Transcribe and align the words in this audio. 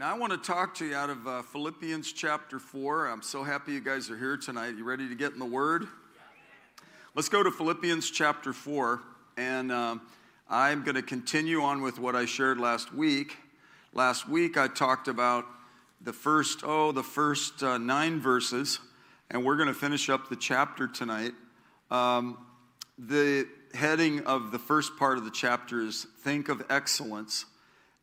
Now, 0.00 0.14
I 0.14 0.18
want 0.18 0.32
to 0.32 0.38
talk 0.38 0.76
to 0.76 0.86
you 0.86 0.94
out 0.94 1.10
of 1.10 1.28
uh, 1.28 1.42
Philippians 1.42 2.14
chapter 2.14 2.58
4. 2.58 3.08
I'm 3.08 3.20
so 3.20 3.44
happy 3.44 3.72
you 3.72 3.82
guys 3.82 4.08
are 4.08 4.16
here 4.16 4.38
tonight. 4.38 4.78
You 4.78 4.84
ready 4.84 5.06
to 5.06 5.14
get 5.14 5.34
in 5.34 5.38
the 5.38 5.44
Word? 5.44 5.86
Let's 7.14 7.28
go 7.28 7.42
to 7.42 7.50
Philippians 7.50 8.10
chapter 8.10 8.54
4. 8.54 9.02
And 9.36 9.70
uh, 9.70 9.98
I'm 10.48 10.84
going 10.84 10.94
to 10.94 11.02
continue 11.02 11.60
on 11.60 11.82
with 11.82 11.98
what 11.98 12.16
I 12.16 12.24
shared 12.24 12.58
last 12.58 12.94
week. 12.94 13.36
Last 13.92 14.26
week, 14.26 14.56
I 14.56 14.68
talked 14.68 15.06
about 15.06 15.44
the 16.00 16.14
first, 16.14 16.60
oh, 16.64 16.92
the 16.92 17.02
first 17.02 17.62
uh, 17.62 17.76
nine 17.76 18.20
verses. 18.20 18.78
And 19.30 19.44
we're 19.44 19.56
going 19.56 19.68
to 19.68 19.74
finish 19.74 20.08
up 20.08 20.30
the 20.30 20.36
chapter 20.36 20.88
tonight. 20.88 21.32
Um, 21.90 22.38
the 22.98 23.46
heading 23.74 24.20
of 24.20 24.50
the 24.50 24.58
first 24.58 24.96
part 24.96 25.18
of 25.18 25.26
the 25.26 25.30
chapter 25.30 25.82
is 25.82 26.06
Think 26.22 26.48
of 26.48 26.64
Excellence 26.70 27.44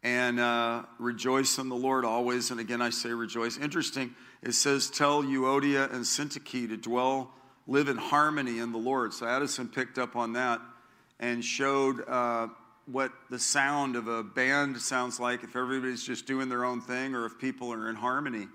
and 0.07 0.39
uh, 0.39 0.83
rejoice 0.99 1.57
in 1.57 1.67
the 1.67 1.75
Lord 1.75 2.05
always. 2.05 2.49
And 2.49 2.61
again, 2.61 2.81
I 2.81 2.91
say 2.91 3.09
rejoice. 3.09 3.57
Interesting, 3.57 4.15
it 4.41 4.53
says, 4.53 4.89
Tell 4.89 5.21
Euodia 5.21 5.91
and 5.91 6.05
Syntyche 6.05 6.69
to 6.69 6.77
dwell, 6.77 7.33
live 7.67 7.89
in 7.89 7.97
harmony 7.97 8.59
in 8.59 8.71
the 8.71 8.77
Lord. 8.77 9.13
So 9.13 9.27
Addison 9.27 9.67
picked 9.67 9.97
up 9.97 10.15
on 10.15 10.31
that 10.33 10.61
and 11.19 11.43
showed 11.43 12.07
uh, 12.07 12.47
what 12.85 13.11
the 13.29 13.37
sound 13.37 13.97
of 13.97 14.07
a 14.07 14.23
band 14.23 14.77
sounds 14.81 15.19
like 15.19 15.43
if 15.43 15.57
everybody's 15.57 16.05
just 16.05 16.25
doing 16.25 16.47
their 16.47 16.63
own 16.63 16.79
thing 16.79 17.13
or 17.13 17.25
if 17.25 17.37
people 17.37 17.73
are 17.73 17.89
in 17.89 17.95
harmony. 17.95 18.47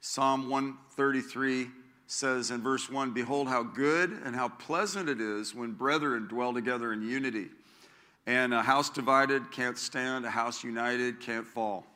Psalm 0.00 0.50
133 0.50 1.68
says 2.08 2.50
in 2.50 2.60
verse 2.60 2.90
1 2.90 3.12
Behold, 3.12 3.46
how 3.46 3.62
good 3.62 4.10
and 4.24 4.34
how 4.34 4.48
pleasant 4.48 5.08
it 5.08 5.20
is 5.20 5.54
when 5.54 5.74
brethren 5.74 6.26
dwell 6.26 6.52
together 6.52 6.92
in 6.92 7.02
unity. 7.02 7.50
And 8.28 8.52
a 8.52 8.62
house 8.62 8.90
divided 8.90 9.50
can't 9.50 9.78
stand, 9.78 10.26
a 10.26 10.30
house 10.30 10.62
united 10.62 11.18
can't 11.18 11.46
fall. 11.46 11.86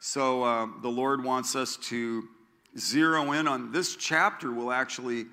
So 0.00 0.42
uh, 0.42 0.66
the 0.82 0.88
Lord 0.88 1.22
wants 1.22 1.54
us 1.54 1.76
to 1.82 2.24
zero 2.76 3.30
in 3.30 3.46
on 3.46 3.70
this 3.70 3.94
chapter, 3.94 4.52
will 4.52 4.72
actually 4.72 5.26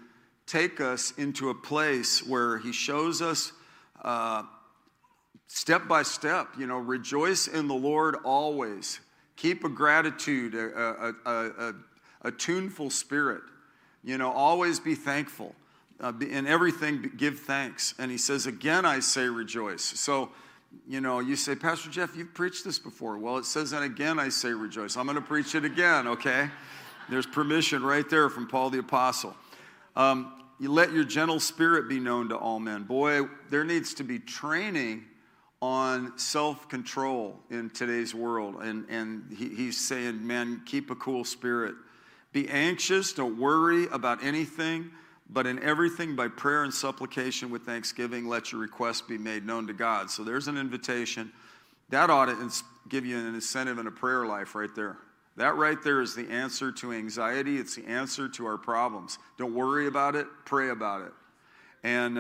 take 0.46 0.80
us 0.80 1.14
into 1.18 1.50
a 1.50 1.56
place 1.56 2.24
where 2.24 2.60
He 2.60 2.72
shows 2.72 3.24
us 3.24 3.54
uh, 4.04 4.44
step 5.48 5.88
by 5.88 6.04
step, 6.04 6.50
you 6.60 6.68
know, 6.68 6.78
rejoice 6.78 7.48
in 7.48 7.68
the 7.68 7.74
Lord 7.74 8.16
always. 8.24 9.00
Keep 9.38 9.64
a 9.64 9.70
gratitude, 9.70 10.54
a, 10.54 11.14
a, 11.26 11.32
a, 11.32 11.74
a 12.22 12.32
tuneful 12.32 12.92
spirit. 12.92 13.42
You 14.04 14.20
know, 14.20 14.32
always 14.32 14.80
be 14.80 14.94
thankful 14.94 15.56
uh, 16.02 16.14
in 16.20 16.48
everything 16.48 17.12
give 17.18 17.40
thanks. 17.40 17.94
And 18.00 18.12
he 18.12 18.18
says 18.18 18.46
again 18.46 18.86
i 18.86 19.00
say 19.00 19.28
rejoice. 19.28 19.84
So 19.84 20.30
you 20.88 21.02
know 21.02 21.20
you 21.20 21.36
say 21.36 21.56
pastor 21.56 21.90
jeff 21.90 22.16
you've 22.16 22.34
preached 22.34 22.64
this 22.66 22.80
before. 22.80 23.18
Well 23.18 23.38
it 23.38 23.46
says 23.46 23.72
and 23.74 23.84
again 23.84 24.20
i 24.20 24.30
say 24.30 24.50
rejoice. 24.50 24.98
I'm 24.98 25.06
going 25.06 25.16
to 25.16 25.22
preach 25.22 25.56
it 25.56 25.66
again 25.66 26.08
okay? 26.08 26.50
There's 27.10 27.26
permission 27.26 27.84
right 27.84 28.10
there 28.10 28.30
from 28.30 28.48
paul 28.48 28.70
the 28.70 28.80
apostle. 28.80 29.36
Um, 29.96 30.32
you 30.60 30.72
let 30.72 30.92
your 30.94 31.04
gentle 31.04 31.40
spirit 31.40 31.90
be 31.90 32.00
known 32.00 32.30
to 32.30 32.38
all 32.38 32.60
men. 32.60 32.84
Boy 32.84 33.22
there 33.50 33.64
needs 33.64 33.94
to 33.96 34.04
be 34.04 34.20
training 34.20 35.06
on 35.62 36.18
self-control 36.18 37.40
in 37.50 37.70
today's 37.70 38.14
world. 38.14 38.58
And, 38.62 38.86
and 38.90 39.34
he, 39.36 39.50
he's 39.50 39.78
saying 39.78 40.26
man 40.26 40.62
keep 40.66 40.92
a 40.92 40.96
cool 40.96 41.24
spirit. 41.24 41.76
Be 42.34 42.50
anxious. 42.50 43.14
Don't 43.14 43.40
worry 43.40 43.88
about 43.88 44.22
anything 44.22 44.92
but 45.30 45.48
in 45.48 45.62
everything 45.64 46.16
by 46.16 46.28
prayer 46.28 46.64
and 46.64 46.74
supplication 46.74 47.50
with 47.50 47.64
thanksgiving, 47.64 48.28
let 48.28 48.52
your 48.52 48.62
requests 48.62 49.02
be 49.02 49.18
made 49.18 49.46
known 49.46 49.66
to 49.68 49.74
God. 49.74 50.12
So 50.12 50.24
there's 50.24 50.48
an 50.48 50.58
invitation. 50.58 51.32
That 51.90 52.10
ought 52.10 52.26
to 52.26 52.52
give 52.90 53.06
you 53.06 53.18
an 53.18 53.34
incentive 53.34 53.80
in 53.80 53.88
a 53.88 53.92
prayer 53.92 54.26
life 54.26 54.54
right 54.56 54.74
there. 54.76 54.98
That 55.38 55.56
right 55.56 55.82
there 55.84 56.02
is 56.02 56.16
the 56.16 56.30
answer 56.30 56.72
to 56.74 56.94
anxiety. 56.94 57.58
It's 57.58 57.76
the 57.76 57.86
answer 57.88 58.30
to 58.30 58.46
our 58.46 58.58
problems. 58.58 59.18
Don't 59.38 59.54
worry 59.54 59.88
about 59.88 60.16
it, 60.16 60.28
pray 60.46 60.70
about 60.70 61.02
it. 61.02 61.12
And 61.84 62.16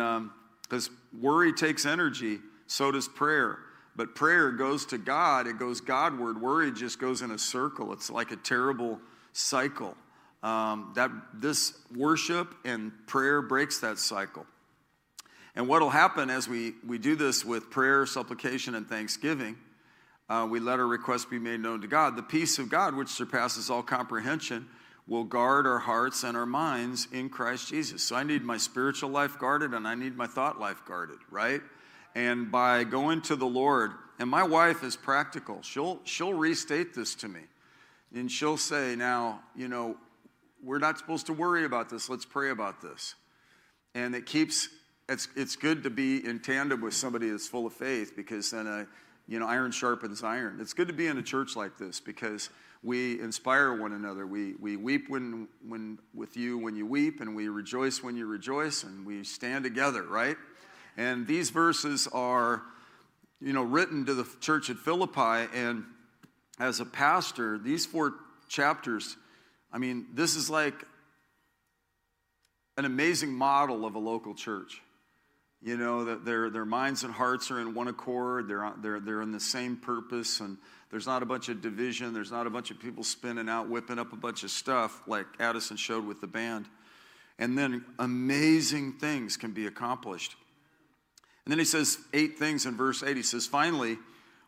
because 0.61 0.89
um, 0.89 0.97
worry 1.21 1.53
takes 1.53 1.85
energy, 1.85 2.39
so 2.67 2.91
does 2.91 3.07
prayer. 3.07 3.59
But 3.95 4.15
prayer 4.15 4.51
goes 4.51 4.85
to 4.87 4.97
God, 4.97 5.47
it 5.47 5.57
goes 5.57 5.79
Godward. 5.79 6.41
Worry 6.41 6.71
just 6.71 6.99
goes 6.99 7.21
in 7.21 7.31
a 7.31 7.37
circle. 7.37 7.93
It's 7.93 8.09
like 8.09 8.31
a 8.31 8.35
terrible 8.35 8.99
cycle 9.31 9.95
um, 10.45 10.91
that 10.93 11.09
this 11.33 11.73
worship 11.95 12.53
and 12.63 12.91
prayer 13.07 13.41
breaks 13.41 13.79
that 13.79 13.97
cycle. 13.97 14.45
And 15.55 15.67
what 15.67 15.81
will 15.81 15.89
happen 15.89 16.29
as 16.29 16.47
we, 16.47 16.73
we 16.85 16.99
do 16.99 17.15
this 17.15 17.43
with 17.43 17.71
prayer, 17.71 18.05
supplication, 18.05 18.75
and 18.75 18.87
thanksgiving, 18.87 19.57
uh, 20.29 20.45
we 20.47 20.59
let 20.59 20.77
our 20.77 20.85
requests 20.85 21.25
be 21.25 21.39
made 21.39 21.61
known 21.61 21.81
to 21.81 21.87
God. 21.87 22.15
The 22.15 22.21
peace 22.21 22.59
of 22.59 22.69
God, 22.69 22.95
which 22.95 23.07
surpasses 23.07 23.71
all 23.71 23.81
comprehension, 23.81 24.67
will 25.07 25.23
guard 25.23 25.65
our 25.65 25.79
hearts 25.79 26.23
and 26.23 26.37
our 26.37 26.45
minds 26.45 27.07
in 27.11 27.29
Christ 27.29 27.69
Jesus. 27.69 28.03
So 28.03 28.15
I 28.15 28.21
need 28.21 28.43
my 28.43 28.57
spiritual 28.57 29.09
life 29.09 29.39
guarded 29.39 29.73
and 29.73 29.87
I 29.87 29.95
need 29.95 30.15
my 30.15 30.27
thought 30.27 30.59
life 30.59 30.83
guarded, 30.87 31.17
right? 31.31 31.61
And 32.13 32.51
by 32.51 32.83
going 32.83 33.21
to 33.23 33.35
the 33.35 33.47
Lord, 33.47 33.93
and 34.19 34.29
my 34.29 34.43
wife 34.43 34.83
is 34.83 34.95
practical. 34.95 35.63
She'll 35.63 36.01
she'll 36.03 36.33
restate 36.33 36.93
this 36.93 37.15
to 37.15 37.27
me. 37.27 37.41
And 38.13 38.31
she'll 38.31 38.57
say, 38.57 38.95
now, 38.95 39.41
you 39.55 39.67
know, 39.67 39.97
we're 40.65 40.79
not 40.79 40.97
supposed 40.97 41.27
to 41.27 41.33
worry 41.33 41.63
about 41.63 41.89
this. 41.89 42.09
Let's 42.09 42.25
pray 42.25 42.49
about 42.49 42.81
this. 42.81 43.13
And 43.93 44.15
it 44.15 44.25
keeps, 44.25 44.67
it's, 45.07 45.27
it's 45.35 45.55
good 45.55 45.83
to 45.83 45.89
be 45.89 46.25
in 46.25 46.39
tandem 46.39 46.81
with 46.81 46.95
somebody 46.95 47.29
that's 47.29 47.47
full 47.47 47.67
of 47.67 47.73
faith 47.73 48.13
because 48.15 48.51
then, 48.51 48.65
uh, 48.65 48.85
you 49.27 49.39
know, 49.39 49.47
iron 49.47 49.71
sharpens 49.71 50.23
iron. 50.23 50.57
It's 50.59 50.73
good 50.73 50.87
to 50.87 50.93
be 50.93 51.07
in 51.07 51.17
a 51.17 51.23
church 51.23 51.55
like 51.55 51.77
this 51.77 51.99
because 51.99 52.49
we 52.83 53.19
inspire 53.21 53.73
one 53.73 53.93
another. 53.93 54.27
We, 54.27 54.55
we 54.55 54.75
weep 54.75 55.09
when, 55.09 55.47
when, 55.67 55.99
with 56.13 56.35
you 56.35 56.57
when 56.57 56.75
you 56.75 56.85
weep, 56.85 57.21
and 57.21 57.35
we 57.35 57.47
rejoice 57.47 58.03
when 58.03 58.15
you 58.15 58.27
rejoice, 58.27 58.83
and 58.83 59.05
we 59.05 59.23
stand 59.23 59.63
together, 59.63 60.03
right? 60.03 60.37
And 60.97 61.25
these 61.25 61.49
verses 61.49 62.07
are, 62.11 62.61
you 63.41 63.53
know, 63.53 63.63
written 63.63 64.05
to 64.05 64.13
the 64.13 64.27
church 64.39 64.69
at 64.69 64.77
Philippi. 64.77 65.49
And 65.53 65.85
as 66.59 66.79
a 66.79 66.85
pastor, 66.85 67.57
these 67.57 67.85
four 67.85 68.13
chapters 68.47 69.17
I 69.75 69.77
mean, 69.77 70.05
this 70.13 70.37
is 70.37 70.49
like 70.49 70.85
an 72.77 72.85
amazing 72.85 73.33
model 73.33 73.85
of 73.85 73.95
a 73.95 73.99
local 73.99 74.33
church. 74.33 74.81
You 75.61 75.75
know, 75.75 76.05
that 76.05 76.23
their, 76.23 76.49
their 76.49 76.63
minds 76.63 77.03
and 77.03 77.11
hearts 77.11 77.51
are 77.51 77.59
in 77.59 77.73
one 77.73 77.89
accord, 77.89 78.47
they're, 78.47 78.71
they're, 78.81 79.01
they're 79.01 79.21
in 79.21 79.33
the 79.33 79.39
same 79.39 79.75
purpose, 79.75 80.39
and 80.39 80.57
there's 80.91 81.05
not 81.05 81.23
a 81.23 81.25
bunch 81.25 81.49
of 81.49 81.61
division, 81.61 82.13
there's 82.13 82.31
not 82.31 82.47
a 82.47 82.49
bunch 82.49 82.71
of 82.71 82.79
people 82.79 83.03
spinning 83.03 83.49
out, 83.49 83.67
whipping 83.67 83.99
up 83.99 84.13
a 84.13 84.15
bunch 84.15 84.45
of 84.45 84.51
stuff 84.51 85.01
like 85.07 85.25
Addison 85.41 85.75
showed 85.75 86.05
with 86.05 86.21
the 86.21 86.27
band. 86.27 86.67
And 87.37 87.57
then 87.57 87.83
amazing 87.99 88.93
things 88.93 89.35
can 89.35 89.51
be 89.51 89.67
accomplished. 89.67 90.37
And 91.43 91.51
then 91.51 91.59
he 91.59 91.65
says 91.65 91.97
eight 92.13 92.39
things 92.39 92.65
in 92.65 92.77
verse 92.77 93.03
8. 93.03 93.17
He 93.17 93.23
says, 93.23 93.45
finally, 93.45 93.97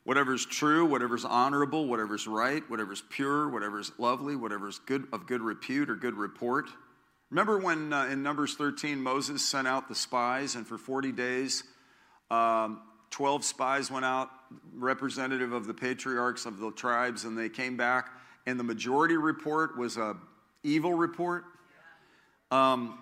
whatever's 0.07 0.45
true, 0.45 0.85
whatever's 0.85 1.25
honorable, 1.25 1.85
whatever's 1.85 2.27
right, 2.27 2.63
whatever's 2.69 3.03
pure, 3.09 3.49
whatever's 3.49 3.91
lovely, 3.97 4.37
whatever's 4.37 4.79
good 4.79 5.05
of 5.11 5.27
good 5.27 5.41
repute 5.41 5.89
or 5.89 5.97
good 5.97 6.13
report. 6.13 6.69
Remember 7.29 7.57
when 7.57 7.91
uh, 7.91 8.05
in 8.05 8.23
Numbers 8.23 8.55
13 8.55 9.03
Moses 9.03 9.45
sent 9.45 9.67
out 9.67 9.89
the 9.89 9.95
spies, 9.95 10.55
and 10.55 10.65
for 10.65 10.77
40 10.77 11.11
days, 11.11 11.65
um, 12.31 12.79
12 13.09 13.43
spies 13.43 13.91
went 13.91 14.05
out, 14.05 14.29
representative 14.73 15.51
of 15.51 15.67
the 15.67 15.73
patriarchs 15.73 16.45
of 16.45 16.57
the 16.59 16.71
tribes, 16.71 17.25
and 17.25 17.37
they 17.37 17.49
came 17.49 17.75
back, 17.75 18.07
and 18.45 18.57
the 18.57 18.63
majority 18.63 19.17
report 19.17 19.77
was 19.77 19.97
a 19.97 20.15
evil 20.63 20.93
report. 20.93 21.43
Um, 22.49 22.97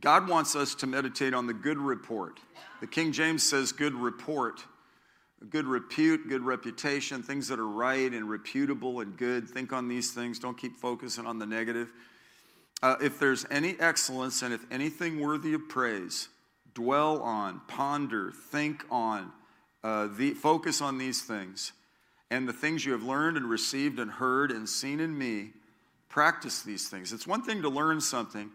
God 0.00 0.28
wants 0.28 0.54
us 0.54 0.76
to 0.76 0.86
meditate 0.86 1.34
on 1.34 1.48
the 1.48 1.54
good 1.54 1.78
report. 1.78 2.38
The 2.80 2.86
King 2.86 3.10
James 3.10 3.42
says 3.42 3.72
good 3.72 3.94
report 3.94 4.62
good 5.48 5.66
repute, 5.66 6.28
good 6.28 6.42
reputation, 6.42 7.22
things 7.22 7.48
that 7.48 7.58
are 7.58 7.68
right 7.68 8.12
and 8.12 8.28
reputable 8.28 9.00
and 9.00 9.16
good. 9.16 9.48
Think 9.48 9.72
on 9.72 9.88
these 9.88 10.12
things. 10.12 10.38
Don't 10.38 10.58
keep 10.58 10.76
focusing 10.76 11.26
on 11.26 11.38
the 11.38 11.46
negative. 11.46 11.90
Uh, 12.82 12.96
if 13.00 13.18
there's 13.18 13.46
any 13.50 13.78
excellence 13.80 14.42
and 14.42 14.52
if 14.52 14.64
anything 14.70 15.20
worthy 15.20 15.54
of 15.54 15.68
praise, 15.68 16.28
dwell 16.74 17.22
on, 17.22 17.60
ponder, 17.68 18.32
think 18.32 18.84
on, 18.90 19.32
uh, 19.82 20.08
the, 20.16 20.32
focus 20.34 20.80
on 20.80 20.98
these 20.98 21.22
things. 21.22 21.72
And 22.30 22.48
the 22.48 22.52
things 22.52 22.84
you 22.84 22.92
have 22.92 23.02
learned 23.02 23.36
and 23.36 23.46
received 23.46 23.98
and 23.98 24.10
heard 24.10 24.50
and 24.50 24.68
seen 24.68 25.00
in 25.00 25.16
me, 25.16 25.50
practice 26.08 26.62
these 26.62 26.88
things. 26.88 27.12
It's 27.12 27.26
one 27.26 27.42
thing 27.42 27.62
to 27.62 27.68
learn 27.68 28.00
something, 28.00 28.50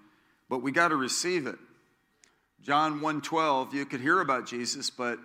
but 0.50 0.62
we 0.62 0.72
got 0.72 0.90
to 0.90 0.96
receive 0.96 1.48
it. 1.48 1.58
John 2.62 3.00
1:12, 3.00 3.74
you 3.74 3.86
could 3.86 4.02
hear 4.02 4.22
about 4.22 4.48
Jesus, 4.48 4.90
but 4.90 5.20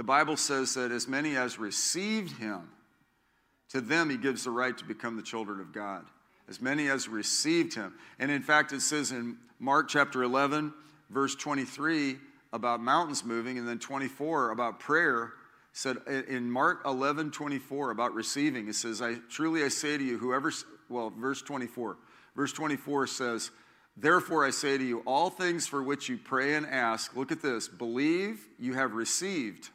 the 0.00 0.04
Bible 0.04 0.38
says 0.38 0.72
that 0.76 0.92
as 0.92 1.06
many 1.06 1.36
as 1.36 1.58
received 1.58 2.38
him, 2.38 2.70
to 3.68 3.82
them 3.82 4.08
he 4.08 4.16
gives 4.16 4.44
the 4.44 4.50
right 4.50 4.78
to 4.78 4.84
become 4.86 5.14
the 5.14 5.22
children 5.22 5.60
of 5.60 5.74
God. 5.74 6.06
As 6.48 6.58
many 6.58 6.88
as 6.88 7.06
received 7.06 7.74
him. 7.74 7.92
And 8.18 8.30
in 8.30 8.40
fact, 8.40 8.72
it 8.72 8.80
says 8.80 9.12
in 9.12 9.36
Mark 9.58 9.90
chapter 9.90 10.22
11, 10.22 10.72
verse 11.10 11.34
23, 11.34 12.16
about 12.54 12.80
mountains 12.80 13.26
moving, 13.26 13.58
and 13.58 13.68
then 13.68 13.78
24 13.78 14.52
about 14.52 14.80
prayer, 14.80 15.34
said 15.74 15.98
in 16.06 16.50
Mark 16.50 16.80
11, 16.86 17.30
24 17.30 17.90
about 17.90 18.14
receiving, 18.14 18.68
it 18.68 18.76
says, 18.76 19.02
I 19.02 19.16
truly 19.28 19.64
I 19.64 19.68
say 19.68 19.98
to 19.98 20.02
you, 20.02 20.16
whoever, 20.16 20.50
well, 20.88 21.10
verse 21.10 21.42
24. 21.42 21.98
Verse 22.34 22.54
24 22.54 23.06
says, 23.06 23.50
Therefore 23.98 24.46
I 24.46 24.50
say 24.50 24.78
to 24.78 24.84
you, 24.84 25.00
all 25.00 25.28
things 25.28 25.66
for 25.66 25.82
which 25.82 26.08
you 26.08 26.16
pray 26.16 26.54
and 26.54 26.64
ask, 26.64 27.14
look 27.14 27.30
at 27.30 27.42
this, 27.42 27.68
believe 27.68 28.48
you 28.58 28.72
have 28.72 28.94
received 28.94 29.68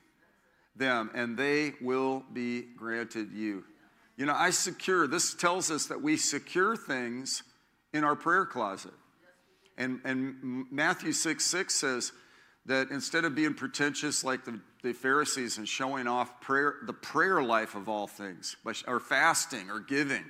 them, 0.76 1.10
and 1.14 1.38
they 1.38 1.74
will 1.82 2.24
be 2.34 2.64
granted 2.78 3.32
you. 3.32 3.64
You 4.18 4.26
know, 4.26 4.36
I 4.36 4.50
secure, 4.50 5.08
this 5.08 5.34
tells 5.34 5.72
us 5.72 5.88
that 5.88 6.02
we 6.02 6.18
secure 6.18 6.76
things 6.76 7.44
in 7.94 8.04
our 8.04 8.16
prayer 8.16 8.46
closet. 8.46 8.94
And, 9.78 10.00
and 10.06 10.66
Matthew 10.72 11.12
6 11.12 11.44
6 11.44 11.76
says 11.76 12.12
that 12.66 12.92
instead 12.92 13.26
of 13.26 13.36
being 13.36 13.54
pretentious 13.54 14.24
like 14.24 14.46
the, 14.46 14.60
the 14.84 14.94
Pharisees 14.94 15.58
and 15.58 15.68
showing 15.68 16.08
off 16.08 16.42
prayer, 16.42 16.76
the 16.86 16.94
prayer 16.94 17.44
life 17.44 17.76
of 17.76 17.90
all 17.90 18.08
things, 18.08 18.56
or 18.88 19.00
fasting 19.00 19.70
or 19.70 19.80
giving, 19.80 20.24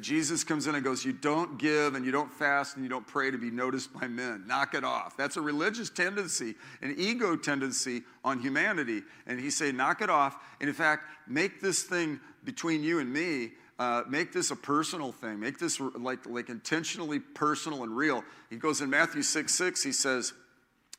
Jesus 0.00 0.42
comes 0.42 0.66
in 0.66 0.74
and 0.74 0.82
goes, 0.82 1.04
You 1.04 1.12
don't 1.12 1.58
give 1.58 1.94
and 1.94 2.04
you 2.04 2.12
don't 2.12 2.32
fast 2.32 2.76
and 2.76 2.84
you 2.84 2.88
don't 2.88 3.06
pray 3.06 3.30
to 3.30 3.36
be 3.36 3.50
noticed 3.50 3.92
by 3.92 4.08
men. 4.08 4.44
Knock 4.46 4.74
it 4.74 4.84
off. 4.84 5.18
That's 5.18 5.36
a 5.36 5.40
religious 5.42 5.90
tendency, 5.90 6.54
an 6.80 6.94
ego 6.96 7.36
tendency 7.36 8.02
on 8.24 8.40
humanity. 8.40 9.02
And 9.26 9.38
he 9.38 9.50
said, 9.50 9.74
Knock 9.74 10.00
it 10.00 10.08
off. 10.08 10.36
And 10.60 10.68
in 10.68 10.74
fact, 10.74 11.04
make 11.28 11.60
this 11.60 11.82
thing 11.82 12.20
between 12.44 12.82
you 12.82 13.00
and 13.00 13.12
me. 13.12 13.52
Uh, 13.78 14.02
make 14.08 14.30
this 14.32 14.50
a 14.50 14.56
personal 14.56 15.10
thing. 15.10 15.40
Make 15.40 15.58
this 15.58 15.80
like, 15.80 16.26
like 16.26 16.50
intentionally 16.50 17.18
personal 17.18 17.82
and 17.82 17.96
real. 17.96 18.22
He 18.50 18.56
goes 18.56 18.82
in 18.82 18.90
Matthew 18.90 19.22
6 19.22 19.54
6, 19.54 19.82
he 19.82 19.92
says, 19.92 20.32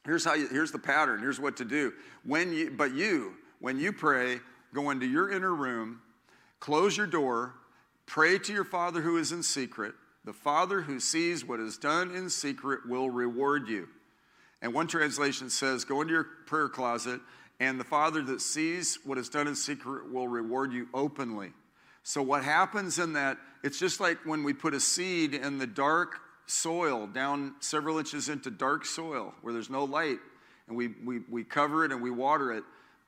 Here's 0.06 0.26
how 0.26 0.34
you, 0.34 0.48
here's 0.48 0.72
the 0.72 0.80
pattern. 0.80 1.20
Here's 1.20 1.40
what 1.40 1.58
to 1.58 1.66
do. 1.66 1.94
When 2.24 2.54
you, 2.54 2.72
but 2.72 2.94
you, 2.94 3.34
when 3.60 3.80
you 3.80 3.94
pray, 3.94 4.40
go 4.74 4.90
into 4.90 5.06
your 5.06 5.32
inner 5.32 5.54
room, 5.54 6.02
close 6.60 6.98
your 6.98 7.06
door, 7.06 7.54
Pray 8.12 8.38
to 8.38 8.52
your 8.52 8.66
Father 8.66 9.00
who 9.00 9.16
is 9.16 9.32
in 9.32 9.42
secret. 9.42 9.94
The 10.26 10.34
Father 10.34 10.82
who 10.82 11.00
sees 11.00 11.46
what 11.46 11.62
is 11.62 11.78
done 11.78 12.14
in 12.14 12.30
secret 12.30 12.86
will 12.86 13.10
reward 13.10 13.70
you. 13.70 13.88
And 14.62 14.74
one 14.74 14.88
translation 14.88 15.50
says, 15.50 15.86
Go 15.86 16.02
into 16.02 16.16
your 16.16 16.26
prayer 16.46 16.68
closet, 16.68 17.22
and 17.62 17.80
the 17.80 17.86
Father 17.86 18.22
that 18.24 18.42
sees 18.42 19.00
what 19.06 19.18
is 19.18 19.30
done 19.30 19.48
in 19.48 19.56
secret 19.56 20.12
will 20.12 20.28
reward 20.28 20.74
you 20.74 20.90
openly. 20.94 21.54
So, 22.04 22.22
what 22.22 22.44
happens 22.44 23.00
in 23.00 23.14
that, 23.14 23.38
it's 23.64 23.80
just 23.80 24.02
like 24.02 24.18
when 24.26 24.44
we 24.44 24.52
put 24.52 24.74
a 24.74 24.82
seed 24.82 25.34
in 25.34 25.58
the 25.58 25.66
dark 25.66 26.20
soil, 26.48 27.08
down 27.08 27.56
several 27.62 27.98
inches 27.98 28.28
into 28.28 28.52
dark 28.52 28.84
soil 28.84 29.34
where 29.42 29.54
there's 29.54 29.70
no 29.70 29.86
light, 29.86 30.20
and 30.68 30.76
we, 30.76 30.90
we, 31.06 31.20
we 31.30 31.46
cover 31.46 31.86
it 31.86 31.94
and 31.94 32.02
we 32.02 32.12
water 32.12 32.52
it, 32.52 32.66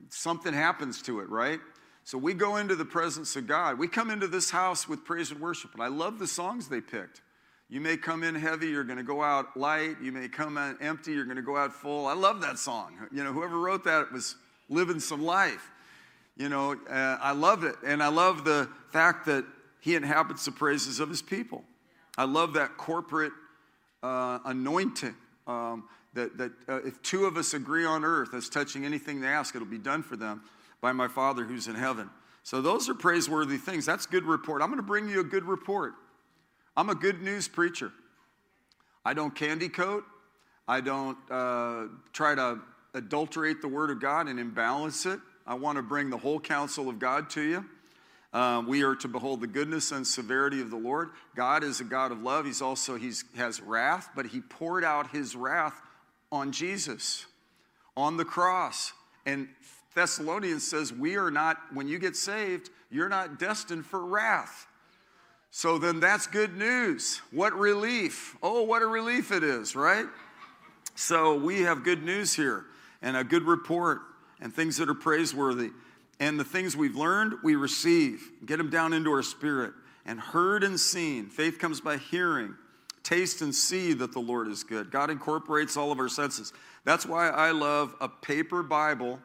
something 0.08 0.54
happens 0.54 1.02
to 1.02 1.20
it, 1.20 1.28
right? 1.28 1.60
So 2.06 2.18
we 2.18 2.34
go 2.34 2.58
into 2.58 2.76
the 2.76 2.86
presence 2.86 3.36
of 3.36 3.48
God. 3.48 3.80
We 3.80 3.88
come 3.88 4.10
into 4.10 4.28
this 4.28 4.50
house 4.50 4.90
with 4.90 5.06
praise 5.06 5.32
and 5.32 5.40
worship, 5.40 5.74
and 5.74 5.82
I 5.82 5.88
love 5.88 6.20
the 6.20 6.28
songs 6.28 6.68
they 6.68 6.82
picked. 6.82 7.22
You 7.70 7.80
may 7.82 7.98
come 7.98 8.24
in 8.24 8.36
heavy, 8.36 8.68
you're 8.68 8.84
going 8.84 8.98
to 8.98 9.04
go 9.04 9.24
out 9.24 9.58
light. 9.58 9.96
You 10.02 10.12
may 10.12 10.28
come 10.28 10.58
in 10.58 10.78
empty, 10.80 11.14
you're 11.14 11.26
going 11.26 11.38
to 11.38 11.42
go 11.42 11.58
out 11.58 11.74
full. 11.74 12.06
I 12.06 12.14
love 12.14 12.42
that 12.42 12.60
song. 12.60 12.94
You 13.12 13.24
know, 13.24 13.34
whoever 13.34 13.58
wrote 13.58 13.86
that 13.86 14.12
was 14.12 14.36
living 14.70 15.00
some 15.00 15.24
life. 15.24 15.72
You 16.36 16.50
know, 16.50 16.76
uh, 16.90 17.18
I 17.20 17.32
love 17.32 17.64
it. 17.64 17.76
And 17.84 18.04
I 18.04 18.10
love 18.10 18.44
the 18.44 18.70
fact 18.92 19.26
that 19.26 19.46
he 19.80 19.96
inhabits 19.96 20.46
the 20.46 20.52
praises 20.52 21.00
of 21.00 21.10
his 21.10 21.22
people. 21.22 21.64
I 22.18 22.26
love 22.26 22.54
that 22.54 22.78
corporate 22.78 23.34
uh, 24.04 24.40
anointing. 24.46 25.16
Um, 25.48 25.86
that, 26.14 26.38
that 26.38 26.52
uh, 26.70 26.80
if 26.86 27.02
two 27.02 27.26
of 27.26 27.38
us 27.38 27.56
agree 27.56 27.86
on 27.86 28.06
earth 28.06 28.36
as 28.36 28.50
touching 28.50 28.86
anything 28.86 29.20
they 29.20 29.28
ask, 29.28 29.56
it'll 29.56 29.66
be 29.68 29.80
done 29.80 30.04
for 30.04 30.16
them 30.16 30.42
by 30.84 30.92
my 30.92 31.08
Father 31.08 31.46
who's 31.46 31.68
in 31.68 31.76
heaven. 31.76 32.10
So 32.44 32.62
those 32.62 32.90
are 32.90 32.94
praiseworthy 32.94 33.58
things. 33.58 33.86
That's 33.86 34.06
good 34.06 34.26
report. 34.26 34.62
I'm 34.62 34.68
going 34.68 34.78
to 34.78 34.86
bring 34.86 35.08
you 35.08 35.22
a 35.22 35.24
good 35.24 35.46
report. 35.46 35.94
I'm 36.76 36.90
a 36.90 36.96
good 36.96 37.22
news 37.22 37.48
preacher. 37.48 37.90
I 39.06 39.14
don't 39.14 39.34
candy 39.34 39.70
coat. 39.70 40.04
I 40.68 40.82
don't 40.82 41.18
uh, 41.32 41.86
try 42.12 42.36
to 42.36 42.60
adulterate 42.94 43.62
the 43.62 43.70
Word 43.70 43.92
of 43.92 44.02
God 44.02 44.28
and 44.28 44.38
imbalance 44.38 45.06
it. 45.06 45.22
I 45.48 45.54
want 45.54 45.78
to 45.78 45.82
bring 45.82 46.10
the 46.10 46.18
whole 46.18 46.40
counsel 46.40 46.90
of 46.90 47.00
God 47.00 47.30
to 47.32 47.42
you. 47.42 47.66
Uh, 48.34 48.62
we 48.68 48.84
are 48.84 48.96
to 48.96 49.08
behold 49.08 49.40
the 49.40 49.48
goodness 49.48 49.94
and 49.94 50.06
severity 50.06 50.60
of 50.60 50.70
the 50.70 50.76
Lord. 50.76 51.12
God 51.34 51.64
is 51.64 51.80
a 51.80 51.86
God 51.86 52.12
of 52.12 52.22
love. 52.22 52.46
He's 52.46 52.62
also 52.62 52.98
he 52.98 53.12
has 53.38 53.62
wrath, 53.62 54.10
but 54.18 54.26
He 54.26 54.42
poured 54.42 54.84
out 54.84 55.12
His 55.12 55.34
wrath 55.34 55.80
on 56.30 56.52
Jesus 56.52 57.26
on 57.96 58.18
the 58.18 58.26
cross. 58.26 58.92
And 59.26 59.48
Thessalonians 59.96 60.68
says, 60.68 60.92
We 60.92 61.18
are 61.18 61.32
not, 61.32 61.58
when 61.74 61.88
you 61.88 62.00
get 62.00 62.16
saved, 62.16 62.70
you're 62.90 63.10
not 63.10 63.40
destined 63.40 63.86
for 63.86 64.06
wrath. 64.06 64.68
So 65.52 65.78
then 65.78 66.00
that's 66.00 66.26
good 66.26 66.58
news. 66.58 67.22
What 67.32 67.54
relief. 67.54 68.36
Oh, 68.42 68.64
what 68.64 68.82
a 68.82 68.88
relief 68.88 69.32
it 69.32 69.44
is, 69.44 69.76
right? 69.76 70.08
So 70.96 71.36
we 71.36 71.62
have 71.62 71.84
good 71.84 72.04
news 72.04 72.34
here 72.34 72.66
and 73.04 73.16
a 73.16 73.24
good 73.24 73.44
report 73.44 74.02
and 74.42 74.54
things 74.54 74.78
that 74.78 74.90
are 74.90 74.96
praiseworthy. 74.96 75.70
And 76.20 76.40
the 76.40 76.44
things 76.44 76.76
we've 76.76 76.96
learned, 76.96 77.36
we 77.44 77.56
receive. 77.56 78.32
Get 78.46 78.58
them 78.58 78.70
down 78.70 78.94
into 78.94 79.12
our 79.12 79.22
spirit. 79.22 79.74
And 80.06 80.20
heard 80.20 80.64
and 80.64 80.80
seen. 80.80 81.28
Faith 81.28 81.60
comes 81.60 81.82
by 81.82 81.98
hearing. 81.98 82.56
Taste 83.04 83.42
and 83.42 83.54
see 83.54 83.94
that 83.94 84.12
the 84.12 84.20
Lord 84.20 84.48
is 84.48 84.64
good. 84.64 84.90
God 84.90 85.10
incorporates 85.10 85.78
all 85.78 85.92
of 85.92 86.00
our 86.00 86.10
senses. 86.10 86.54
That's 86.84 87.06
why 87.06 87.30
I 87.30 87.52
love 87.52 87.96
a 88.00 88.08
paper 88.08 88.64
Bible 88.64 89.20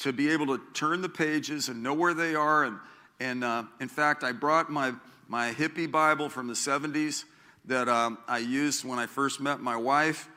to 0.00 0.12
be 0.12 0.30
able 0.30 0.46
to 0.46 0.60
turn 0.72 1.02
the 1.02 1.08
pages 1.08 1.68
and 1.68 1.82
know 1.82 1.92
where 1.92 2.14
they 2.14 2.34
are. 2.34 2.64
And, 2.64 2.78
and 3.20 3.44
uh, 3.44 3.64
in 3.80 3.88
fact, 3.88 4.24
I 4.24 4.32
brought 4.32 4.70
my, 4.70 4.92
my 5.28 5.52
hippie 5.52 5.90
Bible 5.90 6.30
from 6.30 6.46
the 6.48 6.54
70s 6.54 7.24
that 7.66 7.88
um, 7.88 8.16
I 8.26 8.38
used 8.38 8.84
when 8.84 8.98
I 8.98 9.06
first 9.06 9.40
met 9.40 9.60
my 9.60 9.76
wife. 9.76 10.28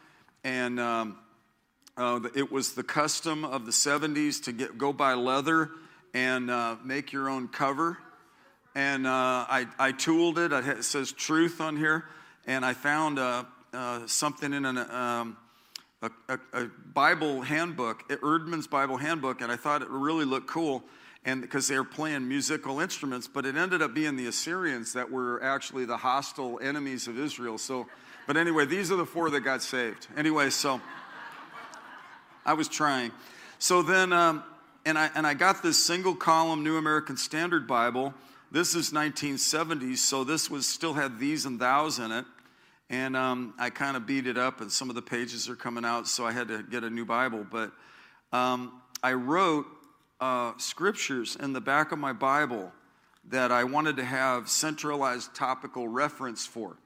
And 0.44 0.81
um, 0.81 1.18
uh, 1.95 2.19
it 2.36 2.51
was 2.51 2.74
the 2.74 2.83
custom 2.83 3.45
of 3.45 3.65
the 3.65 3.71
70s 3.71 4.44
to 4.44 4.51
get, 4.51 4.77
go 4.77 4.92
buy 4.92 5.13
leather 5.13 5.69
and 6.13 6.51
uh, 6.51 6.75
make 6.83 7.13
your 7.13 7.30
own 7.30 7.48
cover. 7.48 7.98
And 8.75 9.07
uh, 9.07 9.09
I, 9.48 9.68
I 9.80 9.94
tooled 9.94 10.39
it. 10.39 10.51
It 10.51 10.83
says 10.83 11.13
truth 11.13 11.62
on 11.62 11.77
here. 11.77 12.04
And 12.45 12.66
I 12.66 12.74
found 12.74 13.18
uh, 13.18 13.45
uh, 13.74 14.07
something 14.07 14.51
in 14.51 14.66
an. 14.66 14.77
Um, 14.77 15.38
a, 16.03 16.11
a, 16.29 16.63
a 16.63 16.69
Bible 16.94 17.41
handbook, 17.41 18.07
Eerdmans 18.09 18.69
Bible 18.69 18.97
handbook, 18.97 19.41
and 19.41 19.51
I 19.51 19.55
thought 19.55 19.81
it 19.81 19.89
really 19.89 20.25
looked 20.25 20.47
cool 20.47 20.83
and 21.25 21.41
because 21.41 21.67
they 21.67 21.77
were 21.77 21.85
playing 21.85 22.27
musical 22.27 22.79
instruments, 22.79 23.27
but 23.27 23.45
it 23.45 23.55
ended 23.55 23.81
up 23.81 23.94
being 23.94 24.17
the 24.17 24.27
Assyrians 24.27 24.94
that 24.94 25.09
were 25.09 25.41
actually 25.41 25.85
the 25.85 25.97
hostile 25.97 26.59
enemies 26.61 27.07
of 27.07 27.18
Israel. 27.18 27.57
So, 27.57 27.87
but 28.28 28.35
anyway, 28.35 28.66
these 28.66 28.92
are 28.92 28.97
the 28.97 29.06
four 29.06 29.30
that 29.30 29.39
got 29.42 29.61
saved. 29.61 30.07
Anyway, 30.18 30.49
so 30.49 30.81
I 32.45 32.54
was 32.54 32.68
trying. 32.68 33.11
So 33.57 33.81
then, 33.81 34.11
um, 34.11 34.44
and 34.85 34.97
I 34.97 35.09
and 35.16 35.25
I 35.25 35.33
got 35.33 35.63
this 35.63 35.83
single 35.83 36.16
column 36.16 36.63
New 36.63 36.78
American 36.78 37.16
Standard 37.16 37.68
Bible. 37.68 38.13
This 38.51 38.75
is 38.75 38.92
1970s, 38.92 39.97
so 39.97 40.23
this 40.23 40.49
was 40.49 40.68
still 40.68 40.94
had 40.94 41.19
these 41.19 41.45
and 41.45 41.59
thous 41.59 41.99
in 41.99 42.11
it. 42.11 42.25
And 42.94 43.18
um, 43.18 43.56
I 43.57 43.71
kind 43.71 43.97
of 43.97 44.06
beat 44.06 44.28
it 44.28 44.38
up, 44.38 44.62
and 44.62 44.71
some 44.71 44.88
of 44.88 44.95
the 44.95 45.02
pages 45.02 45.50
are 45.50 45.56
coming 45.56 45.83
out, 45.83 46.07
so 46.07 46.28
I 46.28 46.31
had 46.31 46.47
to 46.50 46.62
get 46.62 46.83
a 46.83 46.92
new 46.92 47.06
Bible. 47.06 47.44
But 47.50 47.71
um, 48.31 48.83
I 49.02 49.14
wrote 49.14 49.66
uh, 50.21 50.52
scriptures 50.57 51.35
in 51.35 51.54
the 51.54 51.59
back 51.59 51.92
of 51.92 51.97
my 51.97 52.14
Bible 52.14 52.71
that 53.31 53.52
I 53.52 53.64
wanted 53.64 53.97
to 53.97 54.06
have 54.06 54.47
centralized 54.47 55.33
topical 55.33 55.88
reference 55.88 56.45
for. 56.45 56.78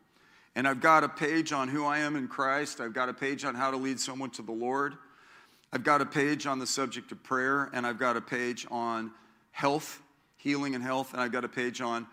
And 0.55 0.65
I've 0.65 0.79
got 0.79 1.03
a 1.03 1.09
page 1.09 1.51
on 1.51 1.67
who 1.67 1.83
I 1.83 1.97
am 1.97 2.15
in 2.15 2.29
Christ. 2.29 2.79
I've 2.79 2.93
got 2.93 3.09
a 3.09 3.13
page 3.13 3.43
on 3.43 3.53
how 3.53 3.69
to 3.69 3.77
lead 3.77 3.99
someone 3.99 4.29
to 4.29 4.41
the 4.41 4.53
Lord. 4.53 4.93
I've 5.73 5.83
got 5.83 5.99
a 5.99 6.05
page 6.05 6.47
on 6.47 6.59
the 6.59 6.67
subject 6.67 7.11
of 7.11 7.21
prayer, 7.21 7.69
and 7.73 7.85
I've 7.85 7.99
got 7.99 8.15
a 8.15 8.21
page 8.21 8.65
on 8.71 9.11
health, 9.51 10.01
healing 10.37 10.73
and 10.73 10.81
health, 10.81 11.11
and 11.11 11.21
I've 11.21 11.33
got 11.33 11.43
a 11.43 11.49
page 11.49 11.81
on 11.81 12.07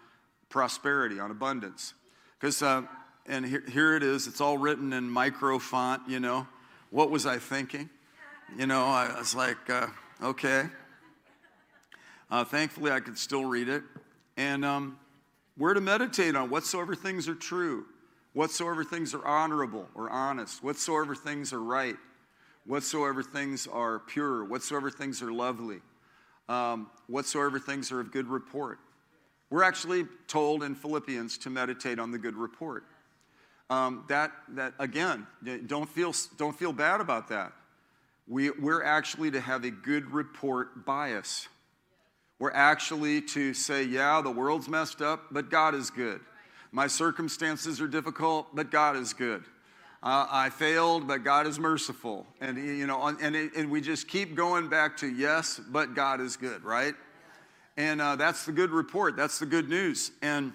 prosperity, 0.48 1.20
on 1.20 1.30
abundance. 1.30 1.94
Because 2.40 2.60
uh, 2.60 2.82
and 3.26 3.44
here, 3.44 3.62
here 3.70 3.96
it 3.96 4.02
is. 4.02 4.26
It's 4.26 4.40
all 4.40 4.58
written 4.58 4.92
in 4.92 5.08
micro 5.08 5.58
font, 5.58 6.02
you 6.08 6.20
know. 6.20 6.46
What 6.90 7.10
was 7.10 7.26
I 7.26 7.38
thinking? 7.38 7.88
You 8.56 8.66
know, 8.66 8.84
I 8.84 9.18
was 9.18 9.34
like, 9.34 9.70
uh, 9.70 9.86
okay. 10.22 10.66
Uh, 12.30 12.44
thankfully, 12.44 12.90
I 12.90 13.00
could 13.00 13.18
still 13.18 13.44
read 13.44 13.68
it. 13.68 13.82
And 14.36 14.64
um, 14.64 14.98
we're 15.56 15.74
to 15.74 15.80
meditate 15.80 16.36
on 16.36 16.50
whatsoever 16.50 16.94
things 16.94 17.28
are 17.28 17.34
true, 17.34 17.86
whatsoever 18.34 18.84
things 18.84 19.14
are 19.14 19.24
honorable 19.26 19.88
or 19.94 20.10
honest, 20.10 20.62
whatsoever 20.62 21.14
things 21.14 21.52
are 21.52 21.62
right, 21.62 21.96
whatsoever 22.66 23.22
things 23.22 23.66
are 23.66 24.00
pure, 24.00 24.44
whatsoever 24.44 24.90
things 24.90 25.22
are 25.22 25.32
lovely, 25.32 25.80
um, 26.48 26.90
whatsoever 27.06 27.58
things 27.58 27.90
are 27.90 28.00
of 28.00 28.12
good 28.12 28.28
report. 28.28 28.78
We're 29.50 29.62
actually 29.62 30.06
told 30.26 30.62
in 30.62 30.74
Philippians 30.74 31.38
to 31.38 31.50
meditate 31.50 31.98
on 31.98 32.10
the 32.10 32.18
good 32.18 32.36
report 32.36 32.84
um, 33.70 34.04
that, 34.08 34.32
that 34.50 34.74
again, 34.78 35.26
don't 35.66 35.88
feel, 35.88 36.14
don't 36.36 36.56
feel 36.56 36.72
bad 36.72 37.00
about 37.00 37.28
that. 37.28 37.52
We, 38.26 38.50
we're 38.50 38.82
actually 38.82 39.30
to 39.32 39.40
have 39.40 39.64
a 39.64 39.70
good 39.70 40.10
report 40.10 40.86
bias. 40.86 41.48
We're 42.38 42.52
actually 42.52 43.22
to 43.22 43.54
say, 43.54 43.84
yeah, 43.84 44.20
the 44.20 44.30
world's 44.30 44.68
messed 44.68 45.00
up, 45.00 45.26
but 45.30 45.50
God 45.50 45.74
is 45.74 45.90
good. 45.90 46.20
My 46.72 46.86
circumstances 46.86 47.80
are 47.80 47.86
difficult, 47.86 48.54
but 48.54 48.70
God 48.70 48.96
is 48.96 49.12
good. 49.12 49.44
Uh, 50.02 50.26
I 50.30 50.50
failed, 50.50 51.06
but 51.06 51.24
God 51.24 51.46
is 51.46 51.58
merciful. 51.58 52.26
And, 52.40 52.58
you 52.58 52.86
know, 52.86 53.06
and, 53.06 53.34
it, 53.34 53.54
and 53.56 53.70
we 53.70 53.80
just 53.80 54.08
keep 54.08 54.34
going 54.34 54.68
back 54.68 54.96
to 54.98 55.06
yes, 55.06 55.60
but 55.70 55.94
God 55.94 56.20
is 56.20 56.36
good, 56.36 56.62
right? 56.64 56.94
And 57.76 58.00
uh, 58.00 58.16
that's 58.16 58.44
the 58.44 58.52
good 58.52 58.70
report. 58.70 59.16
That's 59.16 59.38
the 59.38 59.46
good 59.46 59.68
news. 59.68 60.10
And 60.20 60.52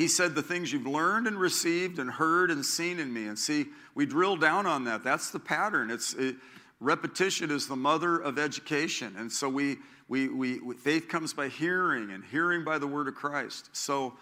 he 0.00 0.08
said, 0.08 0.34
The 0.34 0.42
things 0.42 0.72
you've 0.72 0.86
learned 0.86 1.26
and 1.26 1.38
received 1.38 1.98
and 1.98 2.10
heard 2.10 2.50
and 2.50 2.64
seen 2.64 2.98
in 2.98 3.12
me. 3.12 3.26
And 3.26 3.38
see, 3.38 3.66
we 3.94 4.06
drill 4.06 4.36
down 4.36 4.64
on 4.64 4.84
that. 4.84 5.04
That's 5.04 5.30
the 5.30 5.38
pattern. 5.38 5.90
It's 5.90 6.14
it, 6.14 6.36
repetition 6.80 7.50
is 7.50 7.68
the 7.68 7.76
mother 7.76 8.16
of 8.16 8.38
education. 8.38 9.14
And 9.18 9.30
so 9.30 9.46
we, 9.46 9.76
we, 10.08 10.28
we, 10.28 10.74
faith 10.74 11.06
comes 11.06 11.34
by 11.34 11.48
hearing, 11.48 12.10
and 12.12 12.24
hearing 12.24 12.64
by 12.64 12.78
the 12.78 12.86
word 12.86 13.08
of 13.08 13.14
Christ. 13.14 13.68
So 13.76 14.14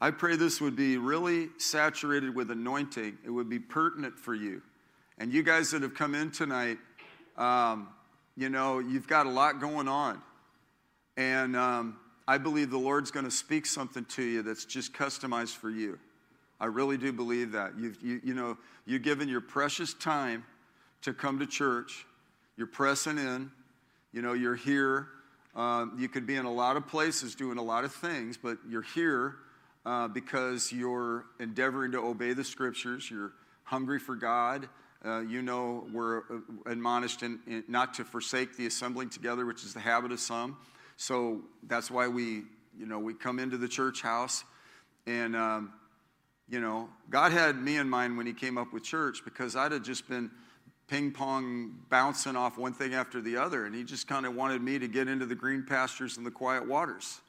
I 0.00 0.10
pray 0.10 0.36
this 0.36 0.58
would 0.62 0.74
be 0.74 0.96
really 0.96 1.50
saturated 1.58 2.34
with 2.34 2.50
anointing. 2.50 3.18
It 3.22 3.30
would 3.30 3.50
be 3.50 3.58
pertinent 3.58 4.18
for 4.18 4.34
you. 4.34 4.62
And 5.18 5.30
you 5.30 5.42
guys 5.42 5.70
that 5.72 5.82
have 5.82 5.94
come 5.94 6.14
in 6.14 6.30
tonight, 6.30 6.78
um, 7.36 7.88
you 8.38 8.48
know, 8.48 8.78
you've 8.78 9.06
got 9.06 9.26
a 9.26 9.30
lot 9.30 9.60
going 9.60 9.86
on. 9.86 10.22
And 11.18 11.54
um, 11.56 11.98
I 12.28 12.38
believe 12.38 12.70
the 12.70 12.78
Lord's 12.78 13.10
going 13.10 13.24
to 13.24 13.30
speak 13.30 13.66
something 13.66 14.04
to 14.06 14.22
you 14.22 14.42
that's 14.42 14.64
just 14.64 14.92
customized 14.92 15.54
for 15.54 15.70
you. 15.70 15.98
I 16.58 16.66
really 16.66 16.96
do 16.96 17.12
believe 17.12 17.52
that. 17.52 17.78
You've, 17.78 18.02
you, 18.02 18.20
you 18.24 18.34
know, 18.34 18.56
you've 18.84 19.02
given 19.02 19.28
your 19.28 19.40
precious 19.40 19.94
time 19.94 20.44
to 21.02 21.12
come 21.12 21.38
to 21.38 21.46
church. 21.46 22.06
You're 22.56 22.66
pressing 22.66 23.18
in. 23.18 23.50
You 24.12 24.22
know, 24.22 24.32
you're 24.32 24.56
here. 24.56 25.08
Um, 25.54 25.96
you 25.98 26.08
could 26.08 26.26
be 26.26 26.36
in 26.36 26.46
a 26.46 26.52
lot 26.52 26.76
of 26.76 26.86
places 26.86 27.34
doing 27.34 27.58
a 27.58 27.62
lot 27.62 27.84
of 27.84 27.92
things, 27.94 28.36
but 28.36 28.58
you're 28.68 28.82
here 28.82 29.36
uh, 29.84 30.08
because 30.08 30.72
you're 30.72 31.24
endeavoring 31.38 31.92
to 31.92 31.98
obey 31.98 32.32
the 32.32 32.44
scriptures. 32.44 33.10
You're 33.10 33.32
hungry 33.64 33.98
for 33.98 34.16
God. 34.16 34.68
Uh, 35.04 35.20
you 35.20 35.42
know, 35.42 35.86
we're 35.92 36.18
uh, 36.18 36.22
admonished 36.66 37.22
in, 37.22 37.38
in 37.46 37.62
not 37.68 37.94
to 37.94 38.04
forsake 38.04 38.56
the 38.56 38.66
assembling 38.66 39.10
together, 39.10 39.46
which 39.46 39.64
is 39.64 39.72
the 39.72 39.80
habit 39.80 40.10
of 40.12 40.18
some. 40.18 40.56
So 40.96 41.40
that's 41.66 41.90
why 41.90 42.08
we, 42.08 42.42
you 42.78 42.86
know, 42.86 42.98
we 42.98 43.14
come 43.14 43.38
into 43.38 43.56
the 43.56 43.68
church 43.68 44.02
house. 44.02 44.44
And, 45.06 45.36
um, 45.36 45.72
you 46.48 46.60
know, 46.60 46.88
God 47.10 47.32
had 47.32 47.56
me 47.60 47.76
in 47.76 47.88
mind 47.88 48.16
when 48.16 48.26
He 48.26 48.32
came 48.32 48.58
up 48.58 48.72
with 48.72 48.82
church 48.82 49.22
because 49.24 49.56
I'd 49.56 49.72
have 49.72 49.82
just 49.82 50.08
been 50.08 50.30
ping 50.88 51.10
pong 51.10 51.76
bouncing 51.90 52.36
off 52.36 52.58
one 52.58 52.72
thing 52.72 52.94
after 52.94 53.20
the 53.20 53.36
other. 53.36 53.66
And 53.66 53.74
He 53.74 53.84
just 53.84 54.06
kind 54.08 54.26
of 54.26 54.34
wanted 54.34 54.62
me 54.62 54.78
to 54.78 54.88
get 54.88 55.08
into 55.08 55.26
the 55.26 55.34
green 55.34 55.64
pastures 55.64 56.16
and 56.16 56.24
the 56.24 56.30
quiet 56.30 56.66
waters. 56.66 57.20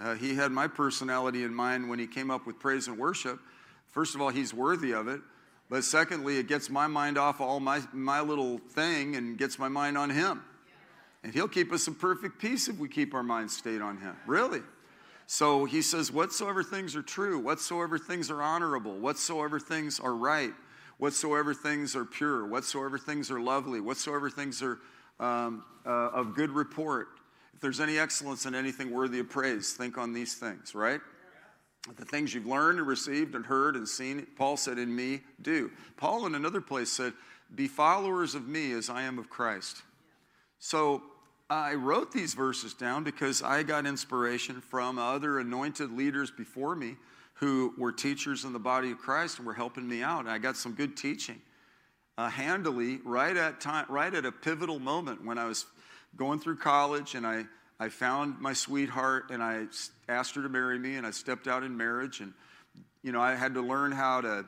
Uh, 0.00 0.14
he 0.14 0.34
had 0.34 0.50
my 0.50 0.66
personality 0.66 1.44
in 1.44 1.54
mind 1.54 1.88
when 1.88 1.98
he 1.98 2.06
came 2.06 2.30
up 2.30 2.46
with 2.46 2.58
praise 2.58 2.88
and 2.88 2.98
worship. 2.98 3.38
First 3.90 4.14
of 4.14 4.20
all, 4.20 4.30
he's 4.30 4.52
worthy 4.52 4.92
of 4.92 5.06
it. 5.06 5.20
But 5.70 5.84
secondly, 5.84 6.38
it 6.38 6.48
gets 6.48 6.68
my 6.68 6.86
mind 6.86 7.16
off 7.16 7.40
all 7.40 7.60
my, 7.60 7.80
my 7.92 8.20
little 8.20 8.58
thing 8.58 9.16
and 9.16 9.38
gets 9.38 9.58
my 9.58 9.68
mind 9.68 9.96
on 9.96 10.10
him. 10.10 10.42
And 11.24 11.32
he'll 11.32 11.48
keep 11.48 11.72
us 11.72 11.86
in 11.86 11.94
perfect 11.94 12.40
peace 12.40 12.68
if 12.68 12.78
we 12.78 12.88
keep 12.88 13.14
our 13.14 13.22
minds 13.22 13.56
stayed 13.56 13.80
on 13.80 13.98
him. 13.98 14.16
Really. 14.26 14.60
So 15.26 15.64
he 15.64 15.82
says, 15.82 16.10
Whatsoever 16.10 16.62
things 16.62 16.96
are 16.96 17.02
true, 17.02 17.38
whatsoever 17.38 17.98
things 17.98 18.30
are 18.30 18.42
honorable, 18.42 18.98
whatsoever 18.98 19.60
things 19.60 20.00
are 20.00 20.14
right, 20.14 20.52
whatsoever 20.98 21.54
things 21.54 21.94
are 21.94 22.04
pure, 22.04 22.46
whatsoever 22.46 22.98
things 22.98 23.30
are 23.30 23.40
lovely, 23.40 23.80
whatsoever 23.80 24.28
things 24.30 24.62
are 24.62 24.78
um, 25.20 25.64
uh, 25.86 26.10
of 26.10 26.34
good 26.34 26.50
report 26.50 27.08
If 27.54 27.60
there's 27.60 27.80
any 27.80 27.98
excellence 27.98 28.46
in 28.46 28.54
anything 28.54 28.90
worthy 28.90 29.20
of 29.20 29.30
praise, 29.30 29.72
think 29.72 29.96
on 29.96 30.12
these 30.12 30.34
things, 30.34 30.74
right? 30.74 31.00
The 31.96 32.04
things 32.04 32.34
you've 32.34 32.46
learned 32.46 32.78
and 32.78 32.86
received 32.86 33.34
and 33.34 33.44
heard 33.44 33.76
and 33.76 33.88
seen, 33.88 34.26
Paul 34.36 34.56
said, 34.56 34.78
in 34.78 34.94
me, 34.94 35.20
do. 35.40 35.70
Paul, 35.96 36.26
in 36.26 36.34
another 36.34 36.60
place, 36.60 36.90
said, 36.90 37.12
Be 37.54 37.68
followers 37.68 38.34
of 38.34 38.46
me 38.48 38.72
as 38.72 38.88
I 38.88 39.02
am 39.02 39.18
of 39.18 39.28
Christ. 39.28 39.82
So 40.64 41.02
I 41.50 41.74
wrote 41.74 42.12
these 42.12 42.34
verses 42.34 42.72
down 42.72 43.02
because 43.02 43.42
I 43.42 43.64
got 43.64 43.84
inspiration 43.84 44.60
from 44.60 44.96
other 44.96 45.40
anointed 45.40 45.90
leaders 45.90 46.30
before 46.30 46.76
me 46.76 46.94
who 47.34 47.74
were 47.76 47.90
teachers 47.90 48.44
in 48.44 48.52
the 48.52 48.60
body 48.60 48.92
of 48.92 48.98
Christ 48.98 49.38
and 49.38 49.46
were 49.46 49.54
helping 49.54 49.88
me 49.88 50.04
out. 50.04 50.20
And 50.20 50.30
I 50.30 50.38
got 50.38 50.56
some 50.56 50.74
good 50.74 50.96
teaching. 50.96 51.42
Uh, 52.16 52.28
handily, 52.28 53.00
right 53.04 53.36
at 53.36 53.60
time, 53.60 53.86
right 53.88 54.14
at 54.14 54.24
a 54.24 54.30
pivotal 54.30 54.78
moment 54.78 55.24
when 55.24 55.36
I 55.36 55.46
was 55.46 55.66
going 56.14 56.38
through 56.38 56.58
college 56.58 57.16
and 57.16 57.26
I, 57.26 57.44
I 57.80 57.88
found 57.88 58.40
my 58.40 58.52
sweetheart 58.52 59.30
and 59.30 59.42
I 59.42 59.64
asked 60.08 60.36
her 60.36 60.42
to 60.42 60.48
marry 60.48 60.78
me 60.78 60.94
and 60.94 61.04
I 61.04 61.10
stepped 61.10 61.48
out 61.48 61.64
in 61.64 61.76
marriage 61.76 62.20
and, 62.20 62.32
you 63.02 63.10
know, 63.10 63.20
I 63.20 63.34
had 63.34 63.54
to 63.54 63.62
learn 63.62 63.90
how 63.90 64.20
to, 64.20 64.46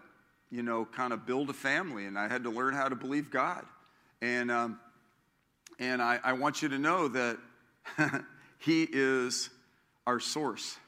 you 0.52 0.62
know, 0.62 0.84
kind 0.84 1.12
of 1.12 1.26
build 1.26 1.50
a 1.50 1.54
family 1.54 2.04
and 2.04 2.16
I 2.16 2.28
had 2.28 2.44
to 2.44 2.50
learn 2.50 2.72
how 2.72 2.88
to 2.88 2.94
believe 2.94 3.32
God. 3.32 3.64
And, 4.22 4.52
um, 4.52 4.78
and 5.78 6.00
I, 6.02 6.20
I 6.22 6.32
want 6.34 6.62
you 6.62 6.68
to 6.68 6.78
know 6.78 7.08
that 7.08 7.38
He 8.64 8.88
is 8.90 9.50
our 10.06 10.18
source. 10.18 10.78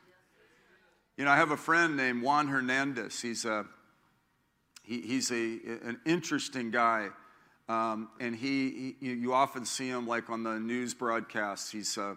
You 1.19 1.27
know, 1.27 1.31
I 1.31 1.37
have 1.37 1.51
a 1.51 1.59
friend 1.59 1.95
named 1.95 2.23
Juan 2.23 2.49
Hernandez. 2.49 3.21
He's 3.21 3.45
a, 3.45 3.67
he, 4.83 5.03
he's 5.03 5.31
a, 5.31 5.35
an 5.35 6.01
interesting 6.07 6.71
guy. 6.71 7.09
Um, 7.69 8.09
and 8.19 8.35
he, 8.35 8.97
he, 8.99 9.13
you 9.13 9.35
often 9.35 9.67
see 9.67 9.89
him 9.89 10.07
like 10.07 10.31
on 10.31 10.43
the 10.43 10.59
news 10.59 10.95
broadcasts. 10.95 11.71
He's, 11.71 11.99
uh, 11.99 12.15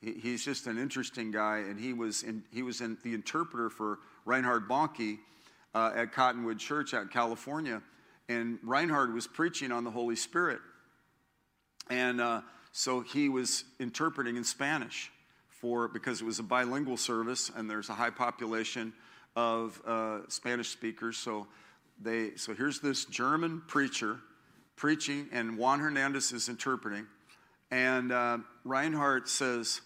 he, 0.00 0.14
he's 0.14 0.44
just 0.44 0.66
an 0.66 0.76
interesting 0.76 1.30
guy, 1.30 1.58
and 1.58 1.78
he 1.78 1.92
was 1.92 2.24
in, 2.24 2.42
he 2.52 2.62
was 2.62 2.80
in 2.80 2.98
the 3.04 3.14
interpreter 3.14 3.70
for 3.70 4.00
Reinhard 4.24 4.68
Bonnke 4.68 5.18
uh, 5.72 5.92
at 5.94 6.12
Cottonwood 6.12 6.58
Church 6.58 6.94
out 6.94 7.02
in 7.02 7.08
California. 7.08 7.80
And 8.28 8.58
Reinhard 8.64 9.14
was 9.14 9.28
preaching 9.28 9.70
on 9.70 9.84
the 9.84 9.90
Holy 9.92 10.16
Spirit. 10.16 10.58
And 11.88 12.20
uh, 12.20 12.42
so 12.72 13.00
he 13.00 13.28
was 13.28 13.64
interpreting 13.78 14.36
in 14.36 14.44
Spanish 14.44 15.10
for, 15.48 15.88
because 15.88 16.20
it 16.20 16.24
was 16.24 16.38
a 16.38 16.42
bilingual 16.42 16.96
service 16.96 17.50
and 17.54 17.70
there's 17.70 17.88
a 17.88 17.94
high 17.94 18.10
population 18.10 18.92
of 19.34 19.80
uh, 19.86 20.18
Spanish 20.28 20.68
speakers. 20.68 21.16
So, 21.16 21.46
they, 22.00 22.36
so 22.36 22.54
here's 22.54 22.80
this 22.80 23.04
German 23.04 23.62
preacher 23.66 24.18
preaching, 24.76 25.28
and 25.32 25.56
Juan 25.56 25.80
Hernandez 25.80 26.32
is 26.32 26.48
interpreting. 26.48 27.06
And 27.70 28.12
uh, 28.12 28.38
Reinhard 28.64 29.28
says, 29.28 29.80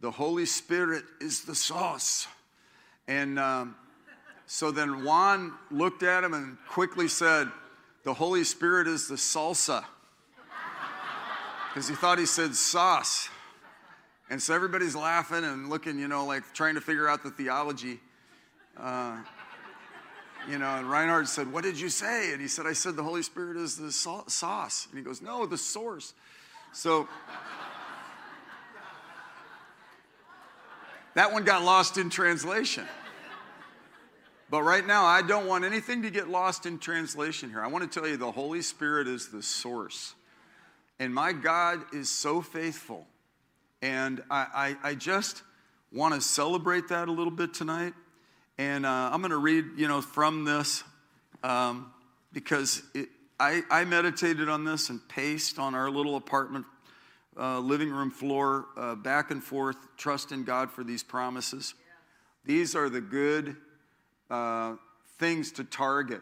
The 0.00 0.10
Holy 0.10 0.46
Spirit 0.46 1.04
is 1.20 1.44
the 1.44 1.54
sauce. 1.54 2.26
And 3.06 3.38
um, 3.38 3.76
so 4.46 4.70
then 4.70 5.04
Juan 5.04 5.52
looked 5.70 6.02
at 6.02 6.24
him 6.24 6.34
and 6.34 6.56
quickly 6.68 7.06
said, 7.06 7.48
The 8.04 8.14
Holy 8.14 8.44
Spirit 8.44 8.88
is 8.88 9.08
the 9.08 9.16
salsa. 9.16 9.84
Because 11.72 11.88
he 11.88 11.94
thought 11.94 12.18
he 12.18 12.26
said 12.26 12.54
sauce. 12.54 13.28
And 14.28 14.42
so 14.42 14.54
everybody's 14.54 14.96
laughing 14.96 15.44
and 15.44 15.70
looking, 15.70 15.98
you 15.98 16.08
know, 16.08 16.26
like 16.26 16.42
trying 16.52 16.74
to 16.74 16.80
figure 16.80 17.08
out 17.08 17.22
the 17.22 17.30
theology. 17.30 18.00
Uh, 18.76 19.18
you 20.48 20.58
know, 20.58 20.66
and 20.66 20.90
Reinhard 20.90 21.28
said, 21.28 21.52
What 21.52 21.62
did 21.62 21.78
you 21.78 21.88
say? 21.88 22.32
And 22.32 22.40
he 22.40 22.48
said, 22.48 22.66
I 22.66 22.72
said 22.72 22.96
the 22.96 23.02
Holy 23.02 23.22
Spirit 23.22 23.56
is 23.56 23.76
the 23.76 23.92
sauce. 23.92 24.88
And 24.90 24.98
he 24.98 25.04
goes, 25.04 25.22
No, 25.22 25.46
the 25.46 25.58
source. 25.58 26.14
So 26.72 27.08
that 31.14 31.32
one 31.32 31.44
got 31.44 31.62
lost 31.62 31.98
in 31.98 32.10
translation. 32.10 32.86
But 34.48 34.62
right 34.62 34.84
now, 34.84 35.04
I 35.04 35.22
don't 35.22 35.46
want 35.46 35.64
anything 35.64 36.02
to 36.02 36.10
get 36.10 36.28
lost 36.28 36.66
in 36.66 36.78
translation 36.78 37.50
here. 37.50 37.62
I 37.62 37.68
want 37.68 37.90
to 37.90 38.00
tell 38.00 38.08
you 38.08 38.16
the 38.16 38.32
Holy 38.32 38.62
Spirit 38.62 39.06
is 39.06 39.28
the 39.28 39.42
source. 39.42 40.14
And 41.00 41.14
my 41.14 41.32
God 41.32 41.80
is 41.94 42.10
so 42.10 42.42
faithful. 42.42 43.06
And 43.80 44.22
I, 44.30 44.76
I, 44.82 44.90
I 44.90 44.94
just 44.94 45.42
want 45.90 46.14
to 46.14 46.20
celebrate 46.20 46.88
that 46.88 47.08
a 47.08 47.10
little 47.10 47.32
bit 47.32 47.54
tonight. 47.54 47.94
And 48.58 48.84
uh, 48.84 49.08
I'm 49.10 49.22
going 49.22 49.30
to 49.30 49.38
read, 49.38 49.64
you 49.78 49.88
know, 49.88 50.02
from 50.02 50.44
this 50.44 50.84
um, 51.42 51.90
because 52.34 52.82
it, 52.94 53.08
I, 53.40 53.62
I, 53.70 53.86
meditated 53.86 54.50
on 54.50 54.66
this 54.66 54.90
and 54.90 55.00
paced 55.08 55.58
on 55.58 55.74
our 55.74 55.90
little 55.90 56.16
apartment 56.16 56.66
uh, 57.38 57.60
living 57.60 57.90
room 57.90 58.10
floor 58.10 58.66
uh, 58.76 58.94
back 58.94 59.30
and 59.30 59.42
forth, 59.42 59.78
trusting 59.96 60.44
God 60.44 60.70
for 60.70 60.84
these 60.84 61.02
promises. 61.02 61.72
These 62.44 62.74
are 62.74 62.90
the 62.90 63.00
good 63.00 63.56
uh, 64.28 64.74
things 65.18 65.52
to 65.52 65.64
target. 65.64 66.20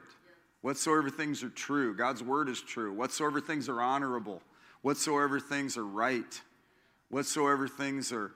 Whatsoever 0.60 1.10
things 1.10 1.42
are 1.42 1.48
true, 1.48 1.96
God's 1.96 2.22
word 2.22 2.48
is 2.48 2.60
true. 2.60 2.92
Whatsoever 2.92 3.40
things 3.40 3.68
are 3.68 3.80
honorable, 3.80 4.40
whatsoever 4.88 5.38
things 5.38 5.76
are 5.76 5.86
right, 5.86 6.40
whatsoever 7.10 7.68
things 7.68 8.10
are, 8.12 8.32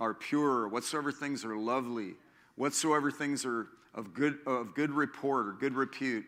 are 0.00 0.14
pure, 0.14 0.68
whatsoever 0.68 1.10
things 1.10 1.44
are 1.44 1.56
lovely 1.56 2.14
whatsoever 2.56 3.10
things 3.10 3.44
are 3.44 3.68
of 3.94 4.12
good, 4.12 4.38
of 4.46 4.74
good 4.74 4.90
report 4.90 5.46
or 5.46 5.52
good 5.52 5.74
repute, 5.74 6.24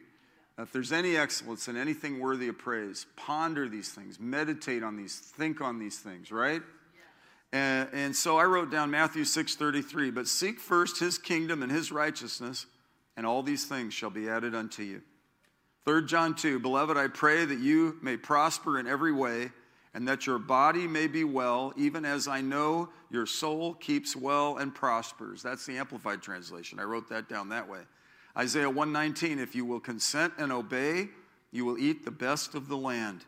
If 0.59 0.73
there's 0.73 0.93
any 0.93 1.17
excellence 1.17 1.69
in 1.69 1.77
anything 1.77 2.19
worthy 2.19 2.49
of 2.49 2.59
praise, 2.59 3.07
ponder 3.17 3.69
these 3.69 3.91
things, 3.91 4.19
meditate 4.19 4.83
on 4.83 4.97
these, 4.97 5.19
think 5.19 5.61
on 5.61 5.79
these 5.79 5.99
things, 5.99 6.33
right? 6.33 6.63
And, 7.53 7.89
and 7.93 8.17
so 8.17 8.37
I 8.37 8.45
wrote 8.45 8.71
down 8.71 8.91
Matthew 8.91 9.23
6:33, 9.23 10.15
but 10.15 10.27
seek 10.27 10.61
first 10.61 10.99
his 10.99 11.17
kingdom 11.17 11.63
and 11.63 11.71
his 11.71 11.93
righteousness, 11.93 12.67
and 13.17 13.25
all 13.25 13.43
these 13.43 13.67
things 13.67 13.95
shall 13.95 14.11
be 14.11 14.29
added 14.29 14.55
unto 14.55 14.83
you. 14.83 15.03
3 15.85 16.05
John 16.05 16.35
2, 16.35 16.59
beloved, 16.59 16.97
I 16.97 17.07
pray 17.07 17.45
that 17.45 17.61
you 17.61 17.97
may 18.03 18.17
prosper 18.17 18.79
in 18.79 18.87
every 18.87 19.13
way, 19.13 19.51
and 19.99 20.07
that 20.07 20.29
your 20.29 20.39
body 20.39 20.87
may 20.87 21.09
be 21.09 21.25
well, 21.25 21.73
even 21.77 22.05
as 22.05 22.29
I 22.29 22.41
know 22.41 22.89
your 23.11 23.27
soul 23.27 23.75
keeps 23.75 24.15
well 24.15 24.59
and 24.59 24.73
prospers. 24.73 25.43
That's 25.43 25.67
the 25.67 25.77
Amplified 25.77 26.23
Translation. 26.23 26.79
I 26.79 26.85
wrote 26.85 27.09
that 27.09 27.29
down 27.29 27.49
that 27.49 27.69
way. 27.69 27.81
Isaiah 28.37 28.71
119, 28.71 29.41
if 29.41 29.57
you 29.57 29.65
will 29.65 29.81
consent 29.81 30.35
and 30.39 30.53
obey, 30.53 31.09
you 31.51 31.65
will 31.65 31.79
eat 31.79 32.05
the 32.05 32.13
best 32.13 32.55
of 32.55 32.69
the 32.69 32.77
land. 32.77 33.25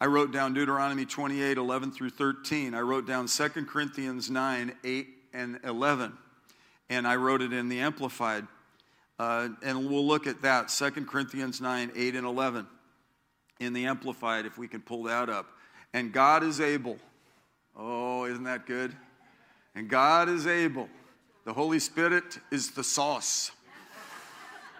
I 0.00 0.06
wrote 0.06 0.30
down 0.30 0.54
Deuteronomy 0.54 1.04
28, 1.04 1.58
11 1.58 1.90
through 1.90 2.10
13. 2.10 2.72
I 2.72 2.80
wrote 2.80 3.08
down 3.08 3.26
2 3.26 3.48
Corinthians 3.64 4.30
9, 4.30 4.72
8 4.84 5.08
and 5.32 5.58
11. 5.64 6.16
And 6.88 7.04
I 7.04 7.16
wrote 7.16 7.42
it 7.42 7.52
in 7.52 7.68
the 7.68 7.80
Amplified. 7.80 8.46
Uh, 9.18 9.48
and 9.64 9.90
we'll 9.90 10.06
look 10.06 10.28
at 10.28 10.40
that 10.42 10.68
2 10.68 11.04
Corinthians 11.06 11.60
9, 11.60 11.90
8 11.96 12.14
and 12.14 12.24
11 12.24 12.68
in 13.60 13.72
the 13.72 13.86
Amplified, 13.86 14.46
if 14.46 14.58
we 14.58 14.68
can 14.68 14.80
pull 14.80 15.04
that 15.04 15.28
up. 15.28 15.46
And 15.92 16.12
God 16.12 16.42
is 16.42 16.60
able. 16.60 16.98
Oh, 17.76 18.24
isn't 18.24 18.44
that 18.44 18.66
good? 18.66 18.94
And 19.74 19.88
God 19.88 20.28
is 20.28 20.46
able. 20.46 20.88
The 21.44 21.52
Holy 21.52 21.78
Spirit 21.78 22.38
is 22.50 22.72
the 22.72 22.84
sauce. 22.84 23.52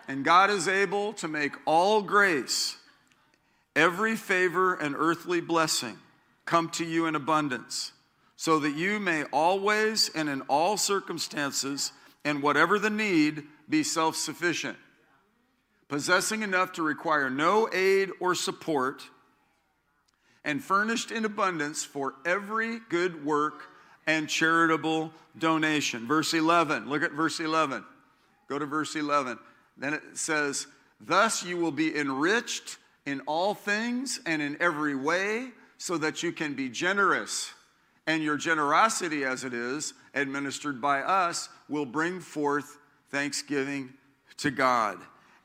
And 0.07 0.25
God 0.25 0.51
is 0.51 0.69
able 0.69 1.13
to 1.15 1.29
make 1.29 1.53
all 1.67 2.03
grace 2.03 2.77
every 3.77 4.17
favor 4.17 4.75
and 4.75 4.95
earthly 4.99 5.41
blessing 5.41 5.99
come 6.45 6.69
to 6.71 6.85
you 6.85 7.07
in 7.07 7.15
abundance, 7.15 7.93
so 8.35 8.59
that 8.59 8.75
you 8.75 8.99
may 8.99 9.25
always 9.25 10.11
and 10.15 10.29
in 10.29 10.41
all 10.43 10.77
circumstances 10.77 11.93
and 12.25 12.43
whatever 12.43 12.79
the 12.79 12.91
need 12.91 13.45
be 13.69 13.83
self 13.83 14.17
sufficient, 14.17 14.77
possessing 15.89 16.43
enough 16.43 16.73
to 16.73 16.83
require 16.83 17.31
no 17.31 17.69
aid 17.73 18.11
or 18.21 18.35
support, 18.35 19.03
and 20.45 20.63
furnished 20.63 21.11
in 21.11 21.25
abundance 21.25 21.85
for 21.85 22.15
every 22.25 22.79
good 22.89 23.25
work 23.25 23.65
and 24.07 24.29
charitable 24.29 25.13
donation. 25.39 26.07
Verse 26.07 26.33
11, 26.33 26.89
look 26.89 27.03
at 27.03 27.13
verse 27.13 27.41
11. 27.41 27.85
Go 28.49 28.59
to 28.59 28.67
verse 28.67 28.97
11. 28.97 29.39
Then 29.77 29.95
it 29.95 30.03
says, 30.15 30.67
Thus 31.01 31.45
you 31.45 31.57
will 31.57 31.73
be 31.73 31.97
enriched 31.97 32.79
in 33.05 33.21
all 33.27 33.55
things 33.55 34.21
and 34.27 34.41
in 34.41 34.57
every 34.61 34.95
way, 34.95 35.51
so 35.77 35.97
that 35.99 36.23
you 36.23 36.33
can 36.33 36.55
be 36.55 36.69
generous. 36.69 37.53
And 38.07 38.23
your 38.23 38.37
generosity, 38.37 39.25
as 39.25 39.45
it 39.45 39.55
is 39.55 39.95
administered 40.15 40.81
by 40.81 41.03
us, 41.03 41.49
will 41.69 41.87
bring 41.87 42.21
forth 42.21 42.79
thanksgiving 43.11 43.93
to 44.39 44.51
God. 44.51 44.99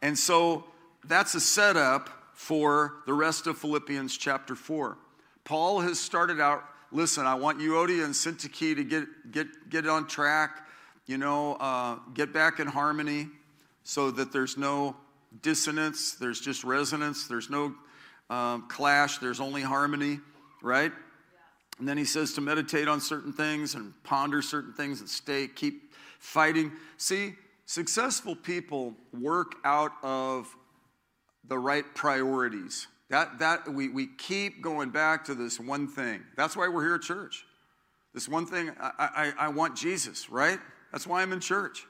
And 0.03 0.19
so 0.19 0.65
that's 1.05 1.33
a 1.33 1.39
setup 1.39 2.09
for 2.33 2.95
the 3.05 3.13
rest 3.13 3.47
of 3.47 3.57
Philippians 3.57 4.17
chapter 4.17 4.53
4. 4.53 4.97
Paul 5.45 5.79
has 5.79 5.97
started 5.97 6.41
out 6.41 6.65
listen, 6.91 7.25
I 7.25 7.33
want 7.33 7.57
Euodia 7.57 8.03
and 8.05 8.13
Syntyche 8.13 8.75
to 8.75 8.83
get, 8.83 9.31
get, 9.31 9.69
get 9.69 9.87
on 9.87 10.05
track, 10.05 10.67
you 11.07 11.17
know, 11.17 11.55
uh, 11.55 11.97
get 12.13 12.31
back 12.31 12.59
in 12.59 12.67
harmony 12.67 13.29
so 13.83 14.11
that 14.11 14.31
there's 14.31 14.57
no 14.57 14.95
dissonance, 15.41 16.13
there's 16.13 16.39
just 16.39 16.63
resonance, 16.63 17.27
there's 17.27 17.49
no 17.49 17.73
um, 18.29 18.67
clash, 18.67 19.17
there's 19.17 19.39
only 19.39 19.61
harmony, 19.61 20.19
right? 20.61 20.91
And 21.79 21.87
then 21.87 21.97
he 21.97 22.05
says 22.05 22.33
to 22.33 22.41
meditate 22.41 22.87
on 22.87 23.01
certain 23.01 23.33
things 23.33 23.73
and 23.73 23.93
ponder 24.03 24.43
certain 24.43 24.73
things 24.73 24.99
and 24.99 25.09
stay, 25.09 25.47
keep 25.47 25.93
fighting. 26.19 26.73
See, 26.97 27.33
successful 27.65 28.35
people 28.35 28.93
work 29.13 29.55
out 29.63 29.91
of 30.03 30.55
the 31.45 31.57
right 31.57 31.85
priorities. 31.95 32.87
That, 33.09 33.39
that 33.39 33.71
we, 33.71 33.89
we 33.89 34.07
keep 34.07 34.61
going 34.61 34.89
back 34.89 35.25
to 35.25 35.35
this 35.35 35.59
one 35.59 35.87
thing. 35.87 36.23
That's 36.35 36.55
why 36.55 36.67
we're 36.67 36.83
here 36.83 36.95
at 36.95 37.01
church. 37.01 37.45
This 38.13 38.29
one 38.29 38.45
thing, 38.45 38.71
I, 38.79 38.91
I, 38.99 39.33
I 39.45 39.47
want 39.49 39.75
Jesus, 39.75 40.29
right? 40.29 40.59
That's 40.91 41.05
why 41.05 41.21
I'm 41.21 41.33
in 41.33 41.39
church. 41.39 41.85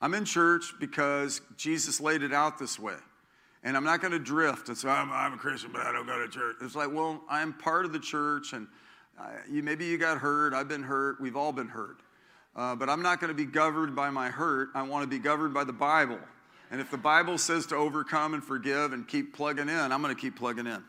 I'm 0.00 0.14
in 0.14 0.24
church 0.24 0.74
because 0.78 1.40
Jesus 1.56 2.00
laid 2.00 2.22
it 2.22 2.32
out 2.32 2.58
this 2.58 2.78
way. 2.78 2.96
And 3.62 3.76
I'm 3.76 3.84
not 3.84 4.00
going 4.00 4.12
to 4.12 4.18
drift 4.18 4.68
and 4.68 4.76
say, 4.76 4.88
I'm, 4.88 5.10
I'm, 5.10 5.32
a 5.32 5.36
Christian, 5.36 5.72
but 5.72 5.82
I 5.82 5.92
don't 5.92 6.06
go 6.06 6.18
to 6.18 6.28
church. 6.28 6.56
It's 6.60 6.76
like, 6.76 6.92
well, 6.92 7.22
I'm 7.28 7.52
part 7.52 7.84
of 7.84 7.92
the 7.92 7.98
church, 7.98 8.52
and 8.52 8.68
uh, 9.18 9.28
you, 9.50 9.62
maybe 9.62 9.86
you 9.86 9.98
got 9.98 10.18
hurt. 10.18 10.54
I've 10.54 10.68
been 10.68 10.82
hurt. 10.82 11.20
We've 11.20 11.36
all 11.36 11.52
been 11.52 11.68
hurt. 11.68 11.96
Uh, 12.56 12.74
but 12.74 12.88
I'm 12.88 13.02
not 13.02 13.20
going 13.20 13.28
to 13.28 13.34
be 13.34 13.44
governed 13.44 13.94
by 13.94 14.08
my 14.08 14.30
hurt. 14.30 14.70
I 14.74 14.82
want 14.82 15.02
to 15.02 15.08
be 15.08 15.18
governed 15.18 15.52
by 15.52 15.64
the 15.64 15.74
Bible. 15.74 16.18
And 16.70 16.80
if 16.80 16.90
the 16.90 16.96
Bible 16.96 17.36
says 17.36 17.66
to 17.66 17.76
overcome 17.76 18.32
and 18.32 18.42
forgive 18.42 18.94
and 18.94 19.06
keep 19.06 19.34
plugging 19.34 19.68
in, 19.68 19.92
I'm 19.92 20.02
going 20.02 20.14
to 20.14 20.20
keep 20.20 20.36
plugging 20.36 20.66
in. 20.66 20.82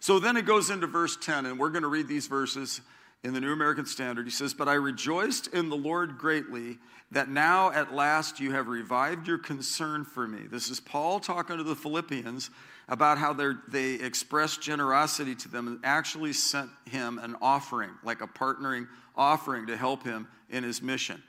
So 0.00 0.18
then 0.18 0.36
it 0.36 0.46
goes 0.46 0.70
into 0.70 0.86
verse 0.86 1.16
10, 1.16 1.46
and 1.46 1.58
we're 1.58 1.70
going 1.70 1.82
to 1.82 1.88
read 1.88 2.08
these 2.08 2.26
verses 2.26 2.80
in 3.22 3.34
the 3.34 3.40
New 3.40 3.52
American 3.52 3.84
Standard. 3.84 4.24
He 4.24 4.30
says, 4.30 4.54
But 4.54 4.68
I 4.68 4.74
rejoiced 4.74 5.48
in 5.48 5.68
the 5.68 5.76
Lord 5.76 6.16
greatly 6.16 6.78
that 7.12 7.28
now 7.28 7.70
at 7.70 7.94
last 7.94 8.40
you 8.40 8.52
have 8.52 8.68
revived 8.68 9.28
your 9.28 9.38
concern 9.38 10.04
for 10.04 10.26
me. 10.26 10.46
This 10.50 10.70
is 10.70 10.80
Paul 10.80 11.20
talking 11.20 11.58
to 11.58 11.64
the 11.64 11.76
Philippians 11.76 12.50
about 12.88 13.18
how 13.18 13.32
they 13.32 13.94
expressed 13.94 14.62
generosity 14.62 15.34
to 15.34 15.48
them 15.48 15.66
and 15.66 15.80
actually 15.82 16.32
sent 16.32 16.70
him 16.84 17.18
an 17.18 17.34
offering, 17.42 17.90
like 18.04 18.20
a 18.20 18.26
partnering 18.26 18.86
offering 19.16 19.66
to 19.66 19.76
help 19.76 20.04
him 20.04 20.28
in 20.50 20.62
his 20.62 20.80
mission. 20.80 21.22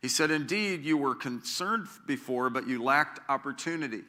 He 0.00 0.08
said, 0.08 0.30
Indeed, 0.30 0.84
you 0.84 0.96
were 0.96 1.14
concerned 1.14 1.88
before, 2.06 2.48
but 2.48 2.66
you 2.66 2.82
lacked 2.82 3.20
opportunity. 3.28 4.02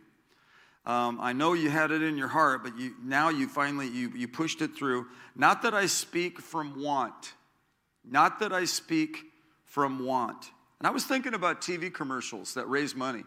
Um, 0.86 1.20
I 1.22 1.34
know 1.34 1.54
you 1.54 1.70
had 1.70 1.92
it 1.92 2.02
in 2.02 2.18
your 2.18 2.28
heart, 2.28 2.64
but 2.64 2.78
you, 2.78 2.96
now 3.04 3.30
you 3.30 3.48
finally 3.48 3.88
you, 3.88 4.12
you 4.16 4.28
pushed 4.28 4.62
it 4.62 4.76
through. 4.76 5.08
Not 5.36 5.62
that 5.64 5.74
I 5.74 5.86
speak 5.86 6.40
from 6.40 6.82
want, 6.82 7.34
not 8.04 8.40
that 8.40 8.54
I 8.54 8.66
speak 8.66 9.18
from 9.66 10.06
want. 10.06 10.52
And 10.80 10.88
I 10.88 10.92
was 10.92 11.06
thinking 11.06 11.36
about 11.36 11.62
TV 11.62 11.94
commercials 11.94 12.56
that 12.56 12.68
raise 12.68 12.96
money. 12.96 13.24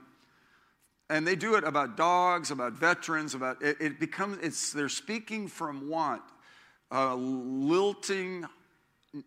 And 1.10 1.26
they 1.26 1.36
do 1.36 1.54
it 1.56 1.64
about 1.64 1.96
dogs, 1.96 2.50
about 2.50 2.72
veterans, 2.72 3.34
about 3.34 3.62
it, 3.62 3.76
it 3.80 4.00
becomes, 4.00 4.38
it's, 4.42 4.72
they're 4.72 4.88
speaking 4.88 5.48
from 5.48 5.88
want. 5.88 6.22
Uh, 6.90 7.14
lilting, 7.14 8.46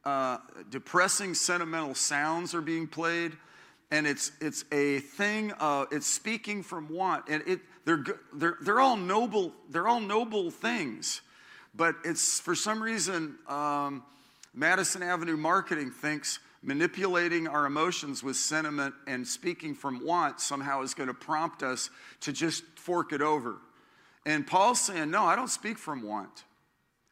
uh, 0.03 0.37
depressing, 0.69 1.33
sentimental 1.33 1.93
sounds 1.93 2.55
are 2.55 2.61
being 2.61 2.87
played. 2.87 3.37
And 3.91 4.05
it's, 4.05 4.31
it's 4.41 4.65
a 4.71 4.99
thing, 4.99 5.53
uh, 5.59 5.85
it's 5.91 6.07
speaking 6.07 6.63
from 6.63 6.89
want. 6.89 7.25
And 7.29 7.43
it, 7.47 7.59
they're, 7.85 8.03
they're, 8.33 8.57
they're, 8.61 8.79
all 8.79 8.97
noble, 8.97 9.53
they're 9.69 9.87
all 9.87 10.01
noble 10.01 10.51
things. 10.51 11.21
But 11.75 11.95
it's, 12.03 12.39
for 12.39 12.55
some 12.55 12.81
reason, 12.81 13.35
um, 13.47 14.03
Madison 14.53 15.03
Avenue 15.03 15.37
Marketing 15.37 15.91
thinks 15.91 16.39
manipulating 16.61 17.47
our 17.47 17.65
emotions 17.65 18.23
with 18.23 18.35
sentiment 18.35 18.93
and 19.05 19.27
speaking 19.27 19.75
from 19.75 20.05
want 20.05 20.39
somehow 20.39 20.81
is 20.81 20.93
going 20.93 21.07
to 21.07 21.13
prompt 21.13 21.63
us 21.63 21.89
to 22.21 22.33
just 22.33 22.63
fork 22.75 23.13
it 23.13 23.21
over. 23.21 23.57
And 24.25 24.45
Paul's 24.45 24.81
saying, 24.81 25.09
No, 25.09 25.23
I 25.23 25.35
don't 25.35 25.49
speak 25.49 25.77
from 25.77 26.03
want. 26.03 26.43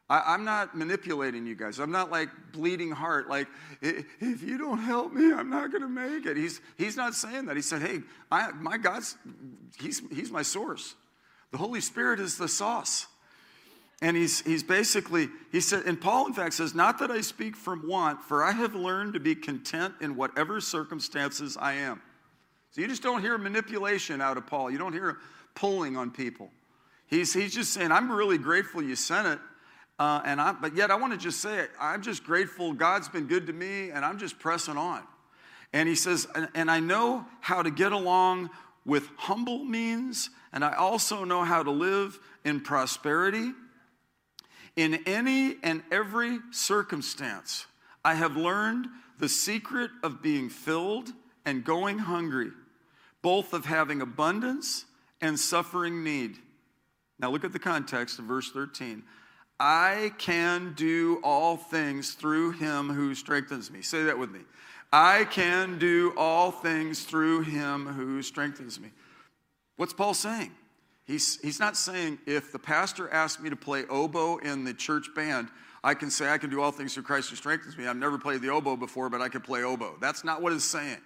I, 0.07 0.35
am 0.35 0.43
not 0.43 0.77
manipulating 0.77 1.47
you 1.47 1.55
guys. 1.55 1.79
I'm 1.79 1.91
not 1.91 2.11
like 2.11 2.29
bleeding 2.51 2.91
heart, 2.91 3.27
like, 3.27 3.47
if 3.81 4.43
you 4.43 4.59
don't 4.59 4.77
help 4.77 5.11
me, 5.11 5.33
I'm 5.33 5.49
not 5.49 5.71
going 5.71 5.81
to 5.81 5.89
make 5.89 6.27
it. 6.27 6.37
He's, 6.37 6.61
he's 6.77 6.95
not 6.95 7.15
saying 7.15 7.45
that. 7.45 7.55
He 7.55 7.63
said, 7.63 7.81
Hey, 7.81 8.01
I, 8.31 8.51
my 8.51 8.77
God's, 8.77 9.17
he's, 9.79 10.01
he's 10.11 10.31
my 10.31 10.43
source. 10.43 10.95
The 11.51 11.57
Holy 11.57 11.81
Spirit 11.81 12.19
is 12.19 12.37
the 12.37 12.47
sauce. 12.47 13.07
And 14.01 14.17
he's, 14.17 14.41
he's 14.41 14.63
basically, 14.63 15.29
he 15.51 15.61
said, 15.61 15.83
and 15.85 15.99
Paul, 15.99 16.27
in 16.27 16.33
fact, 16.33 16.53
says, 16.55 16.75
Not 16.75 16.99
that 16.99 17.11
I 17.11 17.21
speak 17.21 17.55
from 17.55 17.87
want, 17.87 18.21
for 18.21 18.43
I 18.43 18.51
have 18.51 18.75
learned 18.75 19.13
to 19.13 19.19
be 19.19 19.35
content 19.35 19.93
in 20.01 20.15
whatever 20.15 20.59
circumstances 20.59 21.57
I 21.57 21.73
am. 21.73 22.01
So 22.71 22.81
you 22.81 22.87
just 22.87 23.01
don't 23.01 23.21
hear 23.21 23.37
manipulation 23.37 24.19
out 24.19 24.35
of 24.35 24.47
Paul. 24.47 24.69
You 24.69 24.77
don't 24.77 24.91
hear 24.91 25.17
pulling 25.53 25.95
on 25.95 26.11
people. 26.11 26.51
He's, 27.07 27.33
he's 27.33 27.53
just 27.53 27.73
saying, 27.73 27.91
I'm 27.91 28.11
really 28.11 28.37
grateful 28.37 28.83
you 28.83 28.95
sent 28.95 29.27
it. 29.27 29.39
Uh, 29.97 30.21
and 30.25 30.41
I, 30.41 30.51
but 30.51 30.75
yet 30.75 30.91
I 30.91 30.95
want 30.95 31.13
to 31.13 31.19
just 31.19 31.39
say 31.39 31.59
it. 31.59 31.71
I'm 31.79 32.01
just 32.01 32.25
grateful 32.25 32.73
God's 32.73 33.07
been 33.07 33.27
good 33.27 33.47
to 33.47 33.53
me, 33.53 33.91
and 33.91 34.03
I'm 34.03 34.19
just 34.19 34.39
pressing 34.39 34.75
on. 34.75 35.03
And 35.71 35.87
he 35.87 35.95
says, 35.95 36.27
and, 36.35 36.49
and 36.53 36.69
I 36.69 36.81
know 36.81 37.25
how 37.39 37.61
to 37.61 37.71
get 37.71 37.93
along 37.93 38.49
with 38.85 39.07
humble 39.15 39.63
means, 39.63 40.29
and 40.51 40.65
I 40.65 40.73
also 40.73 41.23
know 41.23 41.43
how 41.43 41.63
to 41.63 41.71
live 41.71 42.19
in 42.43 42.59
prosperity. 42.59 43.51
In 44.75 44.95
any 45.05 45.55
and 45.63 45.83
every 45.91 46.39
circumstance, 46.51 47.65
I 48.03 48.15
have 48.15 48.35
learned 48.35 48.87
the 49.17 49.29
secret 49.29 49.91
of 50.03 50.21
being 50.21 50.49
filled 50.49 51.11
and 51.45 51.63
going 51.63 51.99
hungry, 51.99 52.51
both 53.21 53.53
of 53.53 53.65
having 53.65 54.01
abundance 54.01 54.85
and 55.21 55.39
suffering 55.39 56.03
need. 56.03 56.37
Now 57.17 57.31
look 57.31 57.45
at 57.45 57.53
the 57.53 57.59
context 57.59 58.19
of 58.19 58.25
verse 58.25 58.51
13. 58.51 59.03
I 59.57 60.11
can 60.17 60.73
do 60.75 61.21
all 61.23 61.55
things 61.55 62.13
through 62.13 62.51
him 62.51 62.89
who 62.89 63.15
strengthens 63.15 63.71
me. 63.71 63.81
Say 63.81 64.03
that 64.03 64.19
with 64.19 64.29
me. 64.29 64.41
I 64.91 65.25
can 65.25 65.79
do 65.79 66.13
all 66.17 66.51
things 66.51 67.03
through 67.03 67.41
him 67.41 67.85
who 67.87 68.21
strengthens 68.21 68.79
me. 68.79 68.91
What's 69.77 69.93
Paul 69.93 70.13
saying? 70.13 70.51
He's, 71.05 71.39
he's 71.41 71.59
not 71.59 71.77
saying 71.77 72.19
if 72.25 72.51
the 72.51 72.59
pastor 72.59 73.09
asked 73.09 73.39
me 73.39 73.49
to 73.49 73.55
play 73.55 73.85
oboe 73.85 74.37
in 74.37 74.63
the 74.63 74.73
church 74.73 75.07
band, 75.15 75.49
I 75.83 75.93
can 75.93 76.09
say 76.09 76.29
I 76.29 76.39
can 76.39 76.49
do 76.49 76.61
all 76.61 76.71
things 76.71 76.95
through 76.95 77.03
Christ 77.03 77.29
who 77.29 77.35
strengthens 77.35 77.77
me. 77.77 77.85
I've 77.85 77.95
never 77.95 78.17
played 78.17 78.41
the 78.41 78.49
oboe 78.49 78.75
before, 78.75 79.09
but 79.09 79.21
I 79.21 79.29
can 79.29 79.41
play 79.41 79.63
oboe. 79.63 79.97
That's 80.01 80.23
not 80.23 80.41
what 80.41 80.51
it's 80.51 80.65
saying. 80.65 80.97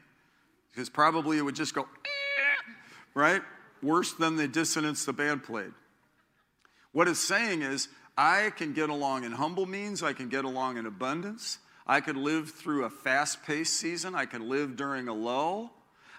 Because 0.72 0.90
probably 0.90 1.38
it 1.38 1.42
would 1.42 1.56
just 1.56 1.76
go, 1.76 1.82
eh, 1.82 2.72
right? 3.14 3.42
Worse 3.84 4.14
than 4.14 4.38
the 4.38 4.48
dissonance 4.48 5.04
the 5.04 5.12
band 5.12 5.44
played. 5.44 5.74
What 6.94 7.10
it's 7.10 7.20
saying 7.20 7.62
is, 7.62 7.90
I 8.18 8.52
can 8.52 8.74
get 8.74 8.90
along 8.90 9.26
in 9.26 9.32
humble 9.32 9.66
means, 9.66 10.02
I 10.02 10.14
can 10.14 10.30
get 10.30 10.46
along 10.46 10.78
in 10.78 10.86
abundance. 10.86 11.60
I 11.86 12.02
could 12.02 12.18
live 12.18 12.52
through 12.52 12.86
a 12.86 12.90
fast 12.90 13.44
paced 13.44 13.78
season, 13.80 14.16
I 14.16 14.26
can 14.26 14.48
live 14.48 14.76
during 14.76 15.08
a 15.08 15.14
lull. 15.14 15.74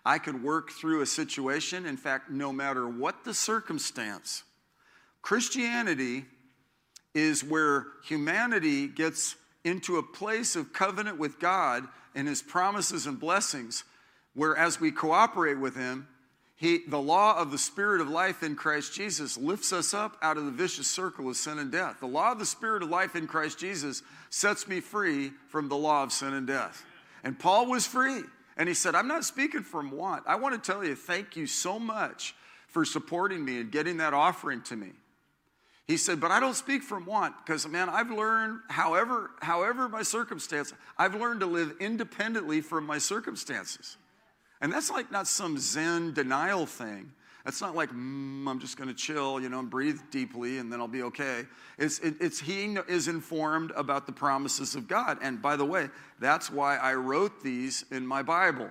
I 0.05 0.19
could 0.19 0.43
work 0.43 0.71
through 0.71 1.03
a 1.03 1.07
situation. 1.07 1.87
In 1.87 1.97
fact, 1.97 2.31
no 2.31 2.53
matter 2.53 2.89
what 2.89 3.25
the 3.25 3.35
circumstance, 3.35 4.45
Christianity 5.23 6.25
is 7.15 7.45
where 7.45 7.87
humanity 8.05 8.87
gets 8.87 9.37
into 9.65 9.99
a 9.99 10.03
place 10.03 10.57
of 10.57 10.73
covenant 10.73 11.19
with 11.19 11.39
God 11.39 11.87
and 12.15 12.27
his 12.27 12.43
promises 12.43 13.07
and 13.07 13.21
blessings, 13.21 13.85
where 14.35 14.57
as 14.57 14.81
we 14.81 14.91
cooperate 14.91 15.59
with 15.59 15.77
him, 15.77 16.09
he, 16.57 16.83
the 16.87 17.01
law 17.01 17.39
of 17.39 17.51
the 17.51 17.59
Spirit 17.59 18.03
of 18.03 18.11
life 18.11 18.43
in 18.43 18.55
Christ 18.55 18.93
Jesus 18.95 19.39
lifts 19.39 19.73
us 19.73 19.95
up 19.95 20.19
out 20.21 20.37
of 20.37 20.45
the 20.45 20.51
vicious 20.51 20.87
circle 20.87 21.29
of 21.31 21.37
sin 21.37 21.59
and 21.59 21.73
death. 21.73 22.01
The 22.01 22.07
law 22.07 22.33
of 22.33 22.39
the 22.39 22.45
Spirit 22.45 22.83
of 22.83 22.91
life 22.91 23.17
in 23.17 23.27
Christ 23.27 23.59
Jesus 23.59 24.03
sets 24.29 24.69
me 24.69 24.81
free 24.81 25.33
from 25.49 25.71
the 25.71 25.77
law 25.77 26.03
of 26.03 26.13
sin 26.13 26.35
and 26.35 26.47
death. 26.47 26.85
And 27.25 27.39
Paul 27.39 27.67
was 27.67 27.87
free. 27.87 28.23
And 28.61 28.69
he 28.69 28.75
said, 28.75 28.95
I'm 28.95 29.09
not 29.09 29.25
speaking 29.25 29.63
from 29.63 29.91
want. 29.91 30.25
I 30.27 30.35
want 30.35 30.63
to 30.63 30.71
tell 30.71 30.85
you, 30.85 30.95
thank 30.95 31.35
you 31.35 31.47
so 31.47 31.79
much 31.79 32.35
for 32.69 32.85
supporting 32.85 33.43
me 33.43 33.59
and 33.59 33.73
getting 33.73 33.97
that 33.97 34.13
offering 34.13 34.61
to 34.65 34.77
me. 34.77 34.91
He 35.87 35.97
said, 35.97 36.21
but 36.21 36.31
I 36.31 36.41
don't 36.41 36.55
speak 36.55 36.83
from 36.83 37.07
want 37.07 37.35
because, 37.39 37.67
man, 37.67 37.89
I've 37.89 38.11
learned, 38.11 38.61
however, 38.69 39.31
however 39.41 39.89
my 39.89 40.03
circumstance, 40.03 40.75
I've 40.99 41.15
learned 41.15 41.41
to 41.41 41.47
live 41.47 41.73
independently 41.81 42.61
from 42.61 42.85
my 42.85 42.99
circumstances. 42.99 43.97
And 44.61 44.71
that's 44.71 44.91
like 44.91 45.11
not 45.11 45.27
some 45.27 45.57
Zen 45.57 46.13
denial 46.13 46.67
thing. 46.67 47.13
That's 47.45 47.61
not 47.61 47.75
like, 47.75 47.91
mm, 47.91 48.47
I'm 48.47 48.61
just 48.61 48.77
going 48.77 48.89
to 48.89 48.95
chill, 48.95 49.41
you 49.41 49.49
know, 49.49 49.61
and 49.61 49.71
breathe 49.71 50.01
deeply 50.11 50.59
and 50.59 50.73
then 50.73 50.81
I'll 50.81 50.89
be 50.89 51.03
okay. 51.05 51.45
It's, 51.79 51.99
it, 52.01 52.17
it's 52.21 52.39
he 52.39 52.77
is 52.89 53.09
informed 53.09 53.73
about 53.77 54.07
the 54.07 54.13
promises 54.13 54.75
of 54.75 54.87
God. 54.87 55.19
And 55.23 55.41
by 55.41 55.57
the 55.57 55.65
way, 55.65 55.89
that's 56.19 56.51
why 56.51 56.77
I 56.77 56.95
wrote 56.95 57.43
these 57.43 57.85
in 57.91 58.07
my 58.07 58.23
Bible. 58.23 58.71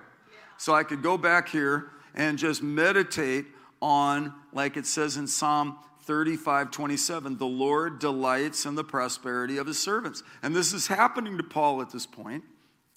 So 0.56 0.74
I 0.74 0.84
could 0.84 1.02
go 1.02 1.16
back 1.16 1.48
here 1.48 1.90
and 2.14 2.38
just 2.38 2.62
meditate 2.62 3.46
on, 3.82 4.34
like 4.52 4.76
it 4.76 4.86
says 4.86 5.16
in 5.16 5.26
Psalm 5.26 5.78
35 6.02 6.70
27, 6.70 7.38
the 7.38 7.46
Lord 7.46 7.98
delights 7.98 8.66
in 8.66 8.74
the 8.74 8.84
prosperity 8.84 9.58
of 9.58 9.66
his 9.66 9.78
servants. 9.78 10.22
And 10.42 10.54
this 10.54 10.72
is 10.72 10.86
happening 10.86 11.36
to 11.38 11.42
Paul 11.42 11.82
at 11.82 11.90
this 11.90 12.06
point. 12.06 12.44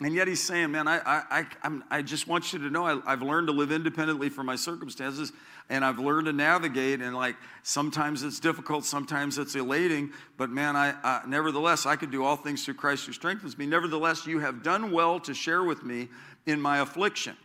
And 0.02 0.14
yet 0.14 0.28
he's 0.28 0.42
saying, 0.44 0.72
man, 0.72 0.88
I, 0.88 1.00
I, 1.06 1.46
I, 1.64 1.80
I 1.90 2.02
just 2.02 2.28
want 2.28 2.52
you 2.52 2.60
to 2.60 2.70
know 2.70 2.86
I, 2.86 3.12
have 3.12 3.22
learned 3.22 3.48
to 3.48 3.54
live 3.54 3.72
independently 3.72 4.30
from 4.30 4.46
my 4.46 4.56
circumstances 4.56 5.32
and 5.70 5.84
I've 5.84 6.00
learned 6.00 6.26
to 6.26 6.34
navigate. 6.34 7.02
And 7.02 7.16
like 7.16 7.36
sometimes 7.64 8.24
it's 8.24 8.40
difficult, 8.40 8.86
sometimes 8.86 9.38
it's 9.38 9.56
elating, 9.56 10.12
but 10.38 10.50
man, 10.50 10.76
I, 10.76 11.22
nevertheless, 11.28 11.86
I 11.86 11.96
can 11.96 12.10
do 12.10 12.24
all 12.24 12.36
things 12.36 12.66
through 12.66 12.76
Christ 12.76 13.06
who 13.06 13.14
strengthens 13.14 13.58
me. 13.58 13.66
Nevertheless, 13.66 14.26
you 14.28 14.40
have 14.40 14.64
done 14.64 14.92
well 14.92 15.20
to 15.22 15.34
share 15.34 15.64
with 15.64 15.84
me 15.84 16.10
in 16.46 16.62
my 16.62 16.80
affliction. 16.80 17.38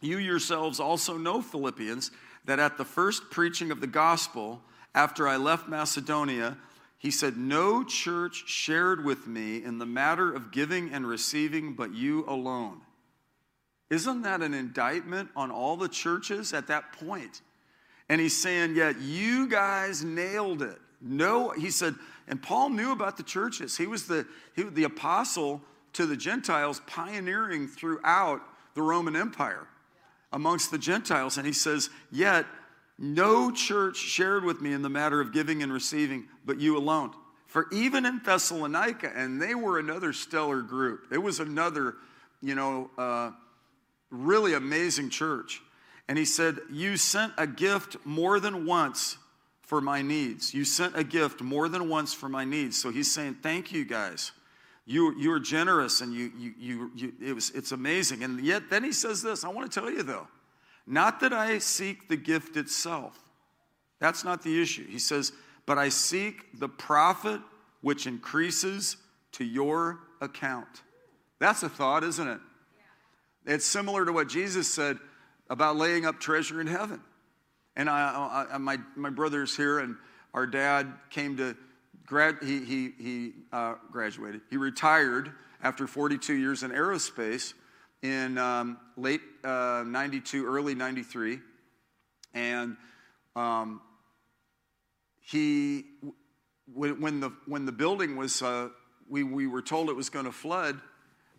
You 0.00 0.18
yourselves 0.18 0.80
also 0.80 1.16
know, 1.16 1.40
Philippians, 1.42 2.10
that 2.44 2.58
at 2.58 2.76
the 2.76 2.84
first 2.84 3.30
preaching 3.30 3.70
of 3.70 3.80
the 3.80 3.86
gospel, 3.86 4.60
after 4.94 5.28
I 5.28 5.36
left 5.36 5.68
Macedonia, 5.68 6.56
he 6.98 7.10
said, 7.10 7.36
No 7.36 7.84
church 7.84 8.44
shared 8.46 9.04
with 9.04 9.26
me 9.26 9.62
in 9.62 9.78
the 9.78 9.86
matter 9.86 10.32
of 10.32 10.50
giving 10.52 10.92
and 10.92 11.06
receiving 11.06 11.74
but 11.74 11.94
you 11.94 12.24
alone. 12.26 12.80
Isn't 13.92 14.22
that 14.22 14.40
an 14.40 14.54
indictment 14.54 15.28
on 15.36 15.50
all 15.50 15.76
the 15.76 15.86
churches 15.86 16.54
at 16.54 16.68
that 16.68 16.94
point? 16.94 17.42
And 18.08 18.22
he's 18.22 18.40
saying, 18.40 18.74
Yet 18.74 18.98
you 19.02 19.46
guys 19.46 20.02
nailed 20.02 20.62
it. 20.62 20.78
No, 21.02 21.50
he 21.50 21.70
said, 21.70 21.96
and 22.26 22.42
Paul 22.42 22.70
knew 22.70 22.92
about 22.92 23.18
the 23.18 23.22
churches. 23.22 23.76
He 23.76 23.86
was 23.86 24.06
the, 24.06 24.26
he, 24.56 24.62
the 24.62 24.84
apostle 24.84 25.60
to 25.92 26.06
the 26.06 26.16
Gentiles, 26.16 26.80
pioneering 26.86 27.68
throughout 27.68 28.40
the 28.72 28.80
Roman 28.80 29.14
Empire 29.14 29.66
amongst 30.32 30.70
the 30.70 30.78
Gentiles. 30.78 31.36
And 31.36 31.46
he 31.46 31.52
says, 31.52 31.90
Yet 32.10 32.46
no 32.98 33.50
church 33.50 33.98
shared 33.98 34.42
with 34.42 34.62
me 34.62 34.72
in 34.72 34.80
the 34.80 34.88
matter 34.88 35.20
of 35.20 35.34
giving 35.34 35.62
and 35.62 35.70
receiving, 35.70 36.28
but 36.46 36.58
you 36.58 36.78
alone. 36.78 37.12
For 37.46 37.66
even 37.70 38.06
in 38.06 38.22
Thessalonica, 38.24 39.12
and 39.14 39.42
they 39.42 39.54
were 39.54 39.78
another 39.78 40.14
stellar 40.14 40.62
group, 40.62 41.08
it 41.12 41.18
was 41.18 41.40
another, 41.40 41.96
you 42.40 42.54
know, 42.54 42.90
uh, 42.96 43.32
really 44.12 44.54
amazing 44.54 45.10
church. 45.10 45.62
And 46.08 46.18
he 46.18 46.24
said, 46.24 46.58
You 46.70 46.96
sent 46.96 47.32
a 47.38 47.46
gift 47.46 47.96
more 48.04 48.38
than 48.38 48.66
once 48.66 49.16
for 49.62 49.80
my 49.80 50.02
needs. 50.02 50.52
You 50.52 50.64
sent 50.64 50.96
a 50.96 51.04
gift 51.04 51.40
more 51.40 51.68
than 51.68 51.88
once 51.88 52.12
for 52.12 52.28
my 52.28 52.44
needs. 52.44 52.80
So 52.80 52.90
he's 52.90 53.10
saying, 53.10 53.38
Thank 53.42 53.72
you 53.72 53.84
guys. 53.84 54.32
You, 54.84 55.16
you 55.18 55.30
were 55.30 55.40
generous 55.40 56.00
and 56.00 56.12
you, 56.12 56.32
you, 56.36 56.54
you, 56.58 56.90
you, 56.94 57.12
it 57.22 57.32
was, 57.34 57.50
it's 57.50 57.72
amazing. 57.72 58.24
And 58.24 58.40
yet, 58.40 58.68
then 58.68 58.82
he 58.82 58.92
says 58.92 59.22
this 59.22 59.44
I 59.44 59.48
want 59.48 59.70
to 59.70 59.80
tell 59.80 59.90
you 59.90 60.02
though, 60.02 60.26
not 60.86 61.20
that 61.20 61.32
I 61.32 61.58
seek 61.58 62.08
the 62.08 62.16
gift 62.16 62.56
itself. 62.56 63.18
That's 64.00 64.24
not 64.24 64.42
the 64.42 64.60
issue. 64.60 64.86
He 64.86 64.98
says, 64.98 65.32
but 65.64 65.78
I 65.78 65.88
seek 65.88 66.58
the 66.58 66.68
profit 66.68 67.40
which 67.82 68.06
increases 68.06 68.96
to 69.32 69.44
your 69.44 70.00
account. 70.20 70.82
That's 71.38 71.62
a 71.62 71.68
thought, 71.68 72.02
isn't 72.04 72.26
it? 72.26 72.40
It's 73.46 73.66
similar 73.66 74.04
to 74.04 74.12
what 74.12 74.28
Jesus 74.28 74.72
said 74.72 74.98
about 75.50 75.76
laying 75.76 76.06
up 76.06 76.20
treasure 76.20 76.60
in 76.60 76.66
heaven. 76.66 77.00
And 77.76 77.88
I, 77.88 78.46
I, 78.52 78.58
my, 78.58 78.78
my 78.96 79.10
brother's 79.10 79.56
here, 79.56 79.78
and 79.78 79.96
our 80.34 80.46
dad 80.46 80.92
came 81.10 81.36
to 81.38 81.56
grad, 82.06 82.36
he, 82.42 82.64
he, 82.64 82.92
he 82.98 83.32
uh, 83.52 83.74
graduated. 83.90 84.42
He 84.50 84.56
retired 84.56 85.32
after 85.62 85.86
42 85.86 86.34
years 86.34 86.62
in 86.62 86.70
aerospace 86.70 87.54
in 88.02 88.36
um, 88.36 88.78
late 88.96 89.22
uh, 89.44 89.84
92, 89.86 90.46
early 90.46 90.74
93. 90.74 91.38
And 92.34 92.76
um, 93.36 93.80
he, 95.20 95.84
when, 96.74 97.20
the, 97.20 97.32
when 97.46 97.64
the 97.64 97.72
building 97.72 98.16
was, 98.16 98.42
uh, 98.42 98.68
we, 99.08 99.22
we 99.22 99.46
were 99.46 99.62
told 99.62 99.88
it 99.88 99.96
was 99.96 100.10
going 100.10 100.24
to 100.26 100.32
flood, 100.32 100.80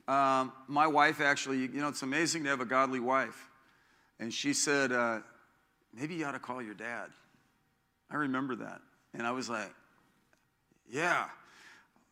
um, 0.07 0.51
my 0.67 0.87
wife 0.87 1.21
actually, 1.21 1.59
you 1.59 1.81
know, 1.81 1.87
it's 1.87 2.01
amazing 2.01 2.43
to 2.43 2.49
have 2.49 2.61
a 2.61 2.65
godly 2.65 2.99
wife. 2.99 3.49
And 4.19 4.33
she 4.33 4.53
said, 4.53 4.91
uh, 4.91 5.19
maybe 5.93 6.15
you 6.15 6.25
ought 6.25 6.31
to 6.33 6.39
call 6.39 6.61
your 6.61 6.73
dad. 6.73 7.07
I 8.11 8.15
remember 8.17 8.55
that. 8.57 8.81
And 9.13 9.25
I 9.25 9.31
was 9.31 9.49
like, 9.49 9.73
yeah. 10.91 11.25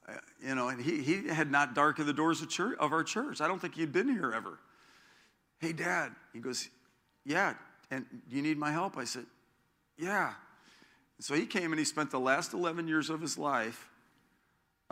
Uh, 0.08 0.14
you 0.44 0.56
know, 0.56 0.70
and 0.70 0.82
he, 0.82 1.02
he 1.02 1.28
had 1.28 1.52
not 1.52 1.76
darkened 1.76 2.08
the 2.08 2.14
doors 2.14 2.42
of, 2.42 2.50
church, 2.50 2.78
of 2.80 2.92
our 2.92 3.04
church. 3.04 3.42
I 3.42 3.48
don't 3.48 3.60
think 3.60 3.76
he'd 3.76 3.92
been 3.92 4.08
here 4.08 4.32
ever. 4.36 4.58
Hey, 5.60 5.74
Dad. 5.74 6.14
He 6.34 6.40
goes, 6.40 6.70
Yeah. 7.24 7.54
And 7.92 8.06
you 8.30 8.42
need 8.42 8.58
my 8.58 8.72
help? 8.72 8.98
I 8.98 9.04
said, 9.04 9.26
Yeah. 9.98 10.34
so 11.20 11.36
he 11.36 11.46
came 11.46 11.72
and 11.72 11.78
he 11.78 11.86
spent 11.86 12.10
the 12.10 12.20
last 12.20 12.54
11 12.54 12.88
years 12.88 13.10
of 13.10 13.22
his 13.22 13.38
life 13.38 13.91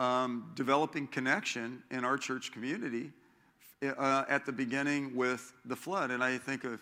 um, 0.00 0.50
developing 0.54 1.06
connection 1.06 1.82
in 1.90 2.04
our 2.04 2.16
church 2.16 2.52
community 2.52 3.12
uh, 3.82 4.24
at 4.28 4.46
the 4.46 4.52
beginning 4.52 5.14
with 5.14 5.52
the 5.64 5.76
flood. 5.76 6.10
And 6.10 6.24
I 6.24 6.38
think 6.38 6.64
of, 6.64 6.80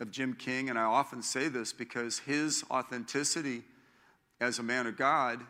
of 0.00 0.10
Jim 0.10 0.34
King, 0.34 0.68
and 0.68 0.78
I 0.78 0.82
often 0.82 1.22
say 1.22 1.48
this 1.48 1.72
because 1.72 2.18
his 2.18 2.64
authenticity 2.70 3.62
as 4.40 4.58
a 4.58 4.62
man 4.62 4.86
of 4.86 4.96
God 4.96 5.40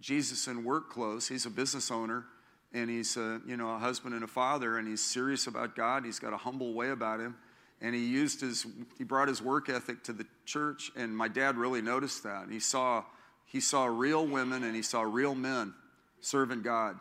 Jesus 0.00 0.46
in 0.46 0.64
work 0.64 0.90
clothes. 0.90 1.26
He's 1.26 1.46
a 1.46 1.50
business 1.50 1.90
owner 1.90 2.24
and 2.72 2.88
he's 2.88 3.16
a, 3.16 3.40
you 3.46 3.56
know 3.56 3.70
a 3.70 3.78
husband 3.78 4.14
and 4.14 4.22
a 4.22 4.28
father 4.28 4.78
and 4.78 4.86
he's 4.86 5.02
serious 5.02 5.46
about 5.46 5.74
God. 5.74 6.04
He's 6.04 6.18
got 6.18 6.32
a 6.32 6.36
humble 6.36 6.72
way 6.72 6.90
about 6.90 7.20
him. 7.20 7.36
And 7.80 7.94
he 7.94 8.04
used 8.04 8.40
his 8.40 8.66
he 8.96 9.04
brought 9.04 9.28
his 9.28 9.42
work 9.42 9.68
ethic 9.68 10.04
to 10.04 10.12
the 10.12 10.26
church 10.44 10.90
and 10.96 11.16
my 11.16 11.28
dad 11.28 11.56
really 11.56 11.82
noticed 11.82 12.22
that. 12.24 12.44
And 12.44 12.52
he 12.52 12.60
saw 12.60 13.04
he 13.44 13.60
saw 13.60 13.86
real 13.86 14.26
women 14.26 14.62
and 14.62 14.76
he 14.76 14.82
saw 14.82 15.02
real 15.02 15.34
men 15.34 15.74
serving 16.20 16.62
God. 16.62 16.96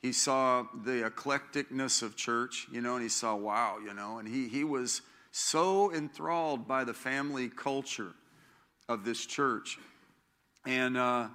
He 0.00 0.12
saw 0.12 0.66
the 0.84 1.08
eclecticness 1.08 2.02
of 2.02 2.16
church, 2.16 2.66
you 2.72 2.80
know, 2.80 2.94
and 2.94 3.02
he 3.02 3.08
saw 3.08 3.36
wow, 3.36 3.78
you 3.84 3.94
know, 3.94 4.18
and 4.18 4.26
he 4.26 4.48
he 4.48 4.64
was 4.64 5.02
so 5.32 5.92
enthralled 5.92 6.68
by 6.68 6.84
the 6.84 6.94
family 6.94 7.48
culture 7.48 8.12
of 8.88 9.04
this 9.04 9.24
church. 9.24 9.78
And, 10.66 10.96
uh, 10.96 11.28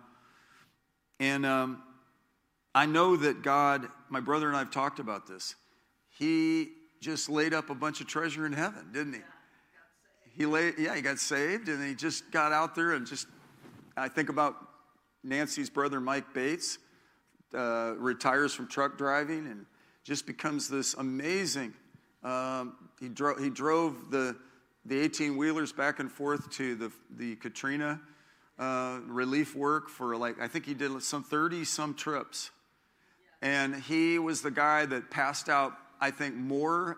and 1.19 1.45
um, 1.45 1.81
I 2.73 2.85
know 2.85 3.15
that 3.17 3.41
God, 3.41 3.87
my 4.09 4.19
brother 4.19 4.47
and 4.47 4.55
I 4.55 4.59
have 4.59 4.71
talked 4.71 4.99
about 4.99 5.27
this. 5.27 5.55
He 6.17 6.69
just 7.01 7.29
laid 7.29 7.53
up 7.53 7.69
a 7.69 7.75
bunch 7.75 8.01
of 8.01 8.07
treasure 8.07 8.45
in 8.45 8.53
heaven, 8.53 8.89
didn't 8.93 9.13
he? 9.13 9.21
He 10.35 10.45
laid, 10.45 10.75
yeah, 10.77 10.95
he 10.95 11.01
got 11.01 11.17
saved 11.17 11.67
and 11.67 11.83
he 11.83 11.95
just 11.95 12.31
got 12.31 12.51
out 12.51 12.75
there 12.75 12.93
and 12.93 13.07
just, 13.07 13.27
I 13.97 14.07
think 14.07 14.29
about 14.29 14.55
Nancy's 15.23 15.69
brother, 15.69 15.99
Mike 15.99 16.33
Bates, 16.33 16.77
uh, 17.57 17.95
retires 17.97 18.53
from 18.53 18.67
truck 18.67 18.97
driving 18.97 19.47
and 19.47 19.65
just 20.03 20.25
becomes 20.25 20.69
this 20.69 20.93
amazing. 20.93 21.73
Um, 22.23 22.75
he, 22.99 23.09
dro- 23.09 23.37
he 23.37 23.49
drove 23.49 24.11
the, 24.11 24.37
the 24.85 24.99
18 25.01 25.35
wheelers 25.35 25.73
back 25.73 25.99
and 25.99 26.11
forth 26.11 26.49
to 26.51 26.75
the, 26.75 26.91
the 27.17 27.35
Katrina 27.35 27.99
uh, 28.59 28.99
relief 29.05 29.55
work 29.55 29.89
for 29.89 30.15
like, 30.15 30.39
I 30.39 30.47
think 30.47 30.65
he 30.65 30.73
did 30.73 31.01
some 31.03 31.23
30 31.23 31.65
some 31.65 31.93
trips. 31.93 32.51
And 33.41 33.75
he 33.75 34.17
was 34.17 34.41
the 34.41 34.51
guy 34.51 34.85
that 34.85 35.11
passed 35.11 35.49
out, 35.49 35.73
I 35.99 36.11
think, 36.11 36.35
more 36.35 36.97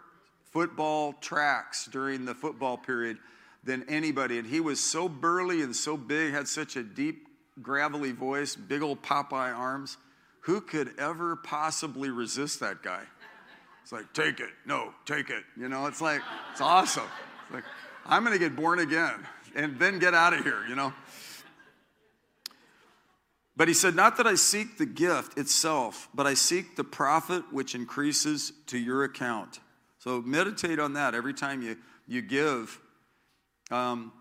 football 0.51 1.13
tracks 1.13 1.85
during 1.85 2.25
the 2.25 2.33
football 2.33 2.77
period 2.77 3.17
than 3.63 3.85
anybody. 3.89 4.39
And 4.39 4.47
he 4.47 4.59
was 4.59 4.79
so 4.79 5.09
burly 5.09 5.61
and 5.61 5.75
so 5.75 5.97
big, 5.97 6.33
had 6.33 6.47
such 6.47 6.75
a 6.75 6.83
deep, 6.83 7.27
gravelly 7.61 8.11
voice, 8.11 8.55
big 8.55 8.81
old 8.81 9.01
Popeye 9.01 9.55
arms. 9.55 9.97
Who 10.41 10.61
could 10.61 10.97
ever 10.97 11.35
possibly 11.35 12.09
resist 12.09 12.59
that 12.61 12.81
guy? 12.81 13.03
It's 13.83 13.91
like, 13.91 14.13
take 14.13 14.39
it, 14.39 14.49
no, 14.65 14.93
take 15.05 15.29
it. 15.29 15.43
You 15.57 15.69
know, 15.69 15.87
it's 15.87 16.01
like, 16.01 16.21
it's 16.51 16.61
awesome. 16.61 17.07
It's 17.45 17.55
like, 17.55 17.63
I'm 18.05 18.23
gonna 18.23 18.37
get 18.37 18.55
born 18.55 18.79
again 18.79 19.25
and 19.55 19.79
then 19.79 19.99
get 19.99 20.13
out 20.13 20.33
of 20.33 20.43
here, 20.43 20.63
you 20.67 20.75
know? 20.75 20.93
But 23.59 23.67
he 23.67 23.73
said, 23.73 23.93
Not 23.93 24.15
that 24.17 24.25
I 24.25 24.35
seek 24.35 24.77
the 24.77 24.85
gift 24.85 25.37
itself, 25.37 26.07
but 26.13 26.25
I 26.25 26.33
seek 26.33 26.77
the 26.77 26.83
profit 26.85 27.43
which 27.51 27.75
increases 27.75 28.53
to 28.67 28.77
your 28.77 29.03
account. 29.03 29.59
So 29.97 30.21
meditate 30.21 30.79
on 30.79 30.93
that 30.93 31.13
every 31.13 31.33
time 31.33 31.61
you, 31.61 31.75
you 32.07 32.21
give. 32.21 32.79
Um, 33.69 34.13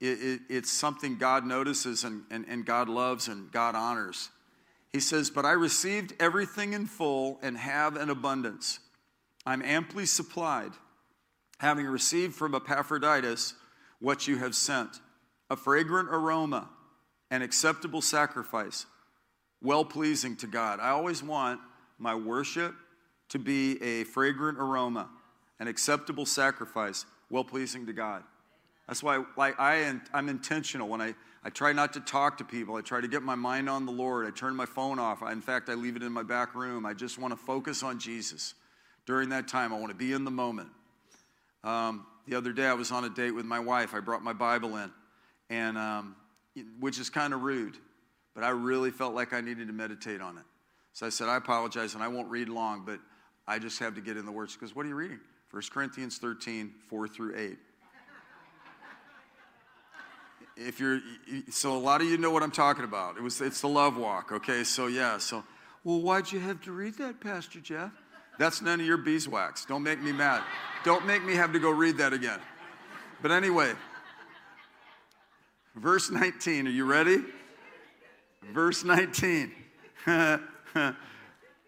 it, 0.00 0.18
it, 0.20 0.40
it's 0.48 0.72
something 0.72 1.18
God 1.18 1.44
notices 1.44 2.04
and, 2.04 2.22
and, 2.30 2.46
and 2.48 2.64
God 2.64 2.88
loves 2.88 3.28
and 3.28 3.52
God 3.52 3.74
honors. 3.74 4.30
He 4.96 5.00
says, 5.00 5.28
But 5.28 5.44
I 5.44 5.52
received 5.52 6.14
everything 6.18 6.72
in 6.72 6.86
full 6.86 7.38
and 7.42 7.58
have 7.58 7.96
an 7.96 8.08
abundance. 8.08 8.78
I'm 9.44 9.60
amply 9.60 10.06
supplied, 10.06 10.72
having 11.58 11.84
received 11.84 12.34
from 12.34 12.54
Epaphroditus 12.54 13.52
what 13.98 14.26
you 14.26 14.38
have 14.38 14.54
sent 14.54 14.88
a 15.50 15.56
fragrant 15.56 16.08
aroma 16.08 16.70
an 17.30 17.42
acceptable 17.42 18.00
sacrifice, 18.00 18.86
well 19.60 19.84
pleasing 19.84 20.34
to 20.36 20.46
God. 20.46 20.80
I 20.80 20.88
always 20.88 21.22
want 21.22 21.60
my 21.98 22.14
worship 22.14 22.74
to 23.28 23.38
be 23.38 23.82
a 23.82 24.04
fragrant 24.04 24.56
aroma, 24.56 25.10
an 25.60 25.68
acceptable 25.68 26.24
sacrifice, 26.24 27.04
well 27.28 27.44
pleasing 27.44 27.84
to 27.84 27.92
God. 27.92 28.22
That's 28.88 29.02
why 29.02 29.22
like 29.36 29.60
I, 29.60 29.94
I'm 30.14 30.30
intentional 30.30 30.88
when 30.88 31.02
I, 31.02 31.14
I 31.46 31.48
try 31.48 31.72
not 31.72 31.92
to 31.92 32.00
talk 32.00 32.38
to 32.38 32.44
people. 32.44 32.74
I 32.74 32.80
try 32.80 33.00
to 33.00 33.06
get 33.06 33.22
my 33.22 33.36
mind 33.36 33.70
on 33.70 33.86
the 33.86 33.92
Lord. 33.92 34.26
I 34.26 34.30
turn 34.30 34.56
my 34.56 34.66
phone 34.66 34.98
off. 34.98 35.22
In 35.22 35.40
fact, 35.40 35.68
I 35.68 35.74
leave 35.74 35.94
it 35.94 36.02
in 36.02 36.10
my 36.10 36.24
back 36.24 36.56
room. 36.56 36.84
I 36.84 36.92
just 36.92 37.18
want 37.20 37.32
to 37.32 37.36
focus 37.36 37.84
on 37.84 38.00
Jesus. 38.00 38.54
During 39.06 39.28
that 39.28 39.46
time, 39.46 39.72
I 39.72 39.78
want 39.78 39.90
to 39.92 39.96
be 39.96 40.12
in 40.12 40.24
the 40.24 40.30
moment. 40.32 40.70
Um, 41.62 42.04
the 42.26 42.34
other 42.34 42.52
day, 42.52 42.66
I 42.66 42.72
was 42.72 42.90
on 42.90 43.04
a 43.04 43.08
date 43.08 43.30
with 43.30 43.44
my 43.44 43.60
wife. 43.60 43.94
I 43.94 44.00
brought 44.00 44.24
my 44.24 44.32
Bible 44.32 44.76
in, 44.76 44.90
and 45.48 45.78
um, 45.78 46.16
which 46.80 46.98
is 46.98 47.10
kind 47.10 47.32
of 47.32 47.42
rude, 47.42 47.76
but 48.34 48.42
I 48.42 48.48
really 48.48 48.90
felt 48.90 49.14
like 49.14 49.32
I 49.32 49.40
needed 49.40 49.68
to 49.68 49.72
meditate 49.72 50.20
on 50.20 50.38
it. 50.38 50.44
So 50.94 51.06
I 51.06 51.10
said, 51.10 51.28
I 51.28 51.36
apologize, 51.36 51.94
and 51.94 52.02
I 52.02 52.08
won't 52.08 52.28
read 52.28 52.48
long, 52.48 52.82
but 52.84 52.98
I 53.46 53.60
just 53.60 53.78
have 53.78 53.94
to 53.94 54.00
get 54.00 54.16
in 54.16 54.26
the 54.26 54.32
words. 54.32 54.54
Because 54.54 54.74
what 54.74 54.84
are 54.84 54.88
you 54.88 54.96
reading? 54.96 55.20
1 55.52 55.62
Corinthians 55.70 56.18
13, 56.18 56.72
4 56.88 57.06
through 57.06 57.36
8. 57.36 57.56
If 60.56 60.80
you're, 60.80 61.00
so 61.50 61.76
a 61.76 61.78
lot 61.78 62.00
of 62.00 62.06
you 62.08 62.16
know 62.16 62.30
what 62.30 62.42
I'm 62.42 62.50
talking 62.50 62.84
about. 62.84 63.16
It 63.16 63.22
was, 63.22 63.40
it's 63.40 63.60
the 63.60 63.68
love 63.68 63.96
walk, 63.96 64.32
okay? 64.32 64.64
So 64.64 64.86
yeah, 64.86 65.18
so, 65.18 65.44
well, 65.84 66.00
why'd 66.00 66.32
you 66.32 66.40
have 66.40 66.62
to 66.62 66.72
read 66.72 66.96
that, 66.98 67.20
Pastor 67.20 67.60
Jeff? 67.60 67.92
That's 68.38 68.62
none 68.62 68.80
of 68.80 68.86
your 68.86 68.96
beeswax. 68.96 69.64
Don't 69.64 69.82
make 69.82 70.00
me 70.00 70.12
mad. 70.12 70.42
Don't 70.84 71.06
make 71.06 71.24
me 71.24 71.34
have 71.34 71.52
to 71.52 71.58
go 71.58 71.70
read 71.70 71.98
that 71.98 72.12
again. 72.12 72.38
But 73.22 73.32
anyway, 73.32 73.72
Verse 75.76 76.10
19, 76.10 76.66
are 76.66 76.70
you 76.70 76.86
ready? 76.86 77.18
Verse 78.54 78.82
19. 78.82 79.52
right, 80.06 80.38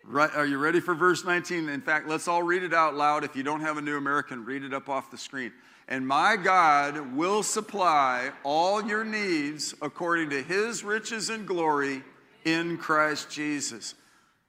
are 0.07 0.47
you 0.47 0.57
ready 0.57 0.81
for 0.81 0.95
verse 0.95 1.27
19? 1.27 1.69
In 1.69 1.83
fact, 1.83 2.09
let's 2.09 2.27
all 2.27 2.43
read 2.43 2.63
it 2.63 2.73
out 2.73 2.95
loud. 2.95 3.23
If 3.23 3.37
you 3.37 3.43
don't 3.43 3.61
have 3.61 3.77
a 3.77 3.83
New 3.83 3.99
American, 3.99 4.47
read 4.47 4.65
it 4.65 4.73
up 4.73 4.89
off 4.89 5.11
the 5.11 5.19
screen. 5.19 5.53
And 5.89 6.07
my 6.07 6.37
God 6.37 7.17
will 7.17 7.43
supply 7.43 8.31
all 8.45 8.87
your 8.87 9.05
needs 9.05 9.75
according 9.81 10.29
to 10.31 10.43
his 10.43 10.85
riches 10.85 11.31
and 11.31 11.47
glory 11.47 12.03
in 12.45 12.77
Christ 12.77 13.31
Jesus. 13.31 13.95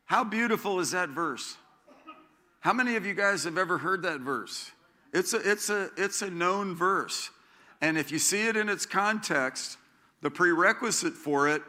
How 0.04 0.25
beautiful 0.25 0.82
is 0.82 0.91
that 0.91 1.10
verse? 1.10 1.56
How 2.60 2.73
many 2.73 2.97
of 2.97 3.06
you 3.06 3.13
guys 3.13 3.45
have 3.45 3.58
ever 3.58 3.78
heard 3.78 4.02
that 4.04 4.19
verse? 4.19 4.71
It's 5.13 5.34
a, 5.34 5.49
it's 5.49 5.69
a, 5.69 5.89
it's 5.95 6.21
a 6.21 6.30
known 6.30 6.75
verse. 6.75 7.30
And 7.80 7.97
if 7.97 8.12
you 8.12 8.19
see 8.19 8.47
it 8.47 8.58
in 8.58 8.67
its 8.67 8.86
context, 8.86 9.78
the 10.21 10.30
prerequisite 10.30 11.13
for 11.13 11.47
it 11.47 11.62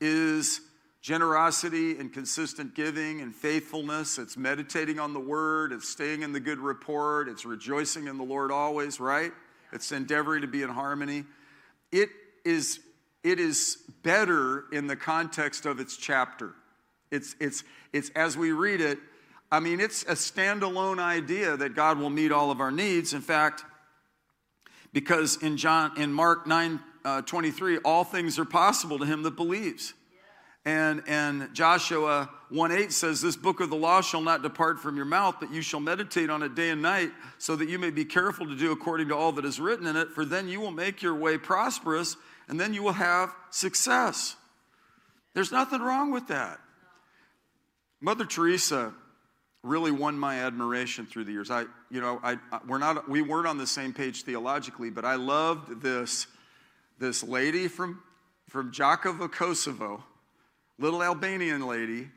is 0.00 0.60
generosity 1.04 1.98
and 1.98 2.10
consistent 2.14 2.74
giving 2.74 3.20
and 3.20 3.34
faithfulness. 3.34 4.16
It's 4.16 4.38
meditating 4.38 4.98
on 4.98 5.12
the 5.12 5.20
word, 5.20 5.70
it's 5.70 5.86
staying 5.86 6.22
in 6.22 6.32
the 6.32 6.40
good 6.40 6.58
report, 6.58 7.28
it's 7.28 7.44
rejoicing 7.44 8.06
in 8.06 8.16
the 8.16 8.24
Lord 8.24 8.50
always, 8.50 8.98
right? 8.98 9.30
It's 9.70 9.92
endeavoring 9.92 10.40
to 10.40 10.46
be 10.46 10.62
in 10.62 10.70
harmony. 10.70 11.24
It 11.92 12.08
is, 12.42 12.80
it 13.22 13.38
is 13.38 13.76
better 14.02 14.64
in 14.72 14.86
the 14.86 14.96
context 14.96 15.66
of 15.66 15.78
its 15.78 15.98
chapter. 15.98 16.54
It's, 17.10 17.36
it's, 17.38 17.64
it's 17.92 18.08
as 18.16 18.38
we 18.38 18.52
read 18.52 18.80
it, 18.80 18.98
I 19.52 19.60
mean, 19.60 19.80
it's 19.80 20.04
a 20.04 20.14
standalone 20.14 21.00
idea 21.00 21.54
that 21.54 21.74
God 21.74 21.98
will 21.98 22.08
meet 22.08 22.32
all 22.32 22.50
of 22.50 22.62
our 22.62 22.70
needs. 22.70 23.12
In 23.12 23.20
fact, 23.20 23.62
because 24.94 25.36
in 25.42 25.58
John 25.58 25.98
in 25.98 26.14
Mark 26.14 26.46
9 26.46 26.80
uh, 27.04 27.20
23 27.20 27.76
all 27.84 28.04
things 28.04 28.38
are 28.38 28.46
possible 28.46 28.98
to 28.98 29.04
him 29.04 29.22
that 29.24 29.36
believes 29.36 29.92
and 30.64 31.02
and 31.06 31.52
Joshua 31.52 32.30
1 32.48 32.72
8 32.72 32.92
says 32.92 33.20
this 33.20 33.36
book 33.36 33.60
of 33.60 33.70
the 33.70 33.76
law 33.76 34.00
shall 34.00 34.22
not 34.22 34.42
depart 34.42 34.78
from 34.78 34.96
your 34.96 35.04
mouth 35.04 35.36
but 35.40 35.52
you 35.52 35.60
shall 35.60 35.80
meditate 35.80 36.30
on 36.30 36.42
it 36.42 36.54
day 36.54 36.70
and 36.70 36.80
night 36.80 37.10
so 37.38 37.56
that 37.56 37.68
you 37.68 37.78
may 37.78 37.90
be 37.90 38.04
careful 38.04 38.46
to 38.46 38.56
do 38.56 38.72
according 38.72 39.08
to 39.08 39.16
all 39.16 39.32
that 39.32 39.44
is 39.44 39.60
written 39.60 39.86
in 39.86 39.96
it 39.96 40.10
for 40.10 40.24
then 40.24 40.48
you 40.48 40.60
will 40.60 40.70
make 40.70 41.02
your 41.02 41.14
way 41.14 41.36
prosperous 41.36 42.16
and 42.48 42.60
then 42.60 42.74
you 42.74 42.82
will 42.82 42.92
have 42.92 43.34
success. 43.50 44.36
There's 45.34 45.52
nothing 45.52 45.80
wrong 45.80 46.10
with 46.10 46.28
that. 46.28 46.60
Mother 48.00 48.24
teresa 48.24 48.92
really 49.62 49.90
won 49.90 50.18
my 50.18 50.40
admiration 50.40 51.06
through 51.06 51.24
the 51.24 51.32
years. 51.32 51.50
I, 51.50 51.62
you 51.90 52.00
know, 52.00 52.20
I, 52.22 52.36
we're 52.66 52.78
not, 52.78 53.08
we 53.08 53.22
weren't 53.22 53.46
on 53.46 53.56
the 53.56 53.66
same 53.66 53.94
page 53.94 54.22
theologically, 54.22 54.90
but 54.90 55.04
I 55.04 55.14
loved 55.14 55.80
this, 55.80 56.26
this 56.98 57.22
lady 57.24 57.66
from, 57.66 58.02
from 58.50 58.72
Jakovo, 58.72 59.30
Kosovo, 59.32 60.04
little 60.78 61.02
Albanian 61.02 61.66
lady 61.66 62.08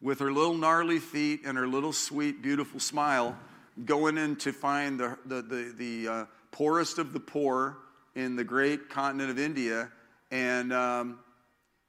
with 0.00 0.18
her 0.18 0.32
little 0.32 0.54
gnarly 0.54 0.98
feet 0.98 1.42
and 1.44 1.56
her 1.58 1.66
little 1.66 1.92
sweet, 1.92 2.42
beautiful 2.42 2.80
smile, 2.80 3.36
going 3.84 4.18
in 4.18 4.36
to 4.36 4.52
find 4.52 4.98
the, 4.98 5.16
the, 5.26 5.42
the, 5.42 5.74
the 5.76 6.12
uh, 6.12 6.24
poorest 6.50 6.98
of 6.98 7.12
the 7.12 7.20
poor 7.20 7.78
in 8.14 8.36
the 8.36 8.44
great 8.44 8.88
continent 8.88 9.30
of 9.30 9.38
India. 9.38 9.90
And, 10.30 10.72
um, 10.72 11.18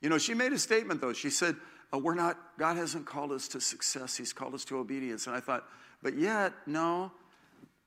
you 0.02 0.10
know, 0.10 0.18
she 0.18 0.34
made 0.34 0.54
a 0.54 0.60
statement 0.60 1.02
though. 1.02 1.14
She 1.14 1.30
said, 1.30 1.56
oh, 1.94 1.98
we're 1.98 2.16
not, 2.16 2.38
God 2.58 2.78
hasn't 2.78 3.06
called 3.06 3.32
us 3.32 3.48
to 3.50 3.62
success, 3.62 4.18
He's 4.18 4.34
called 4.34 4.54
us 4.54 4.66
to 4.66 4.78
obedience. 4.78 5.28
And 5.28 5.36
I 5.36 5.40
thought, 5.40 5.66
but 6.04 6.18
yet, 6.18 6.54
no, 6.66 7.12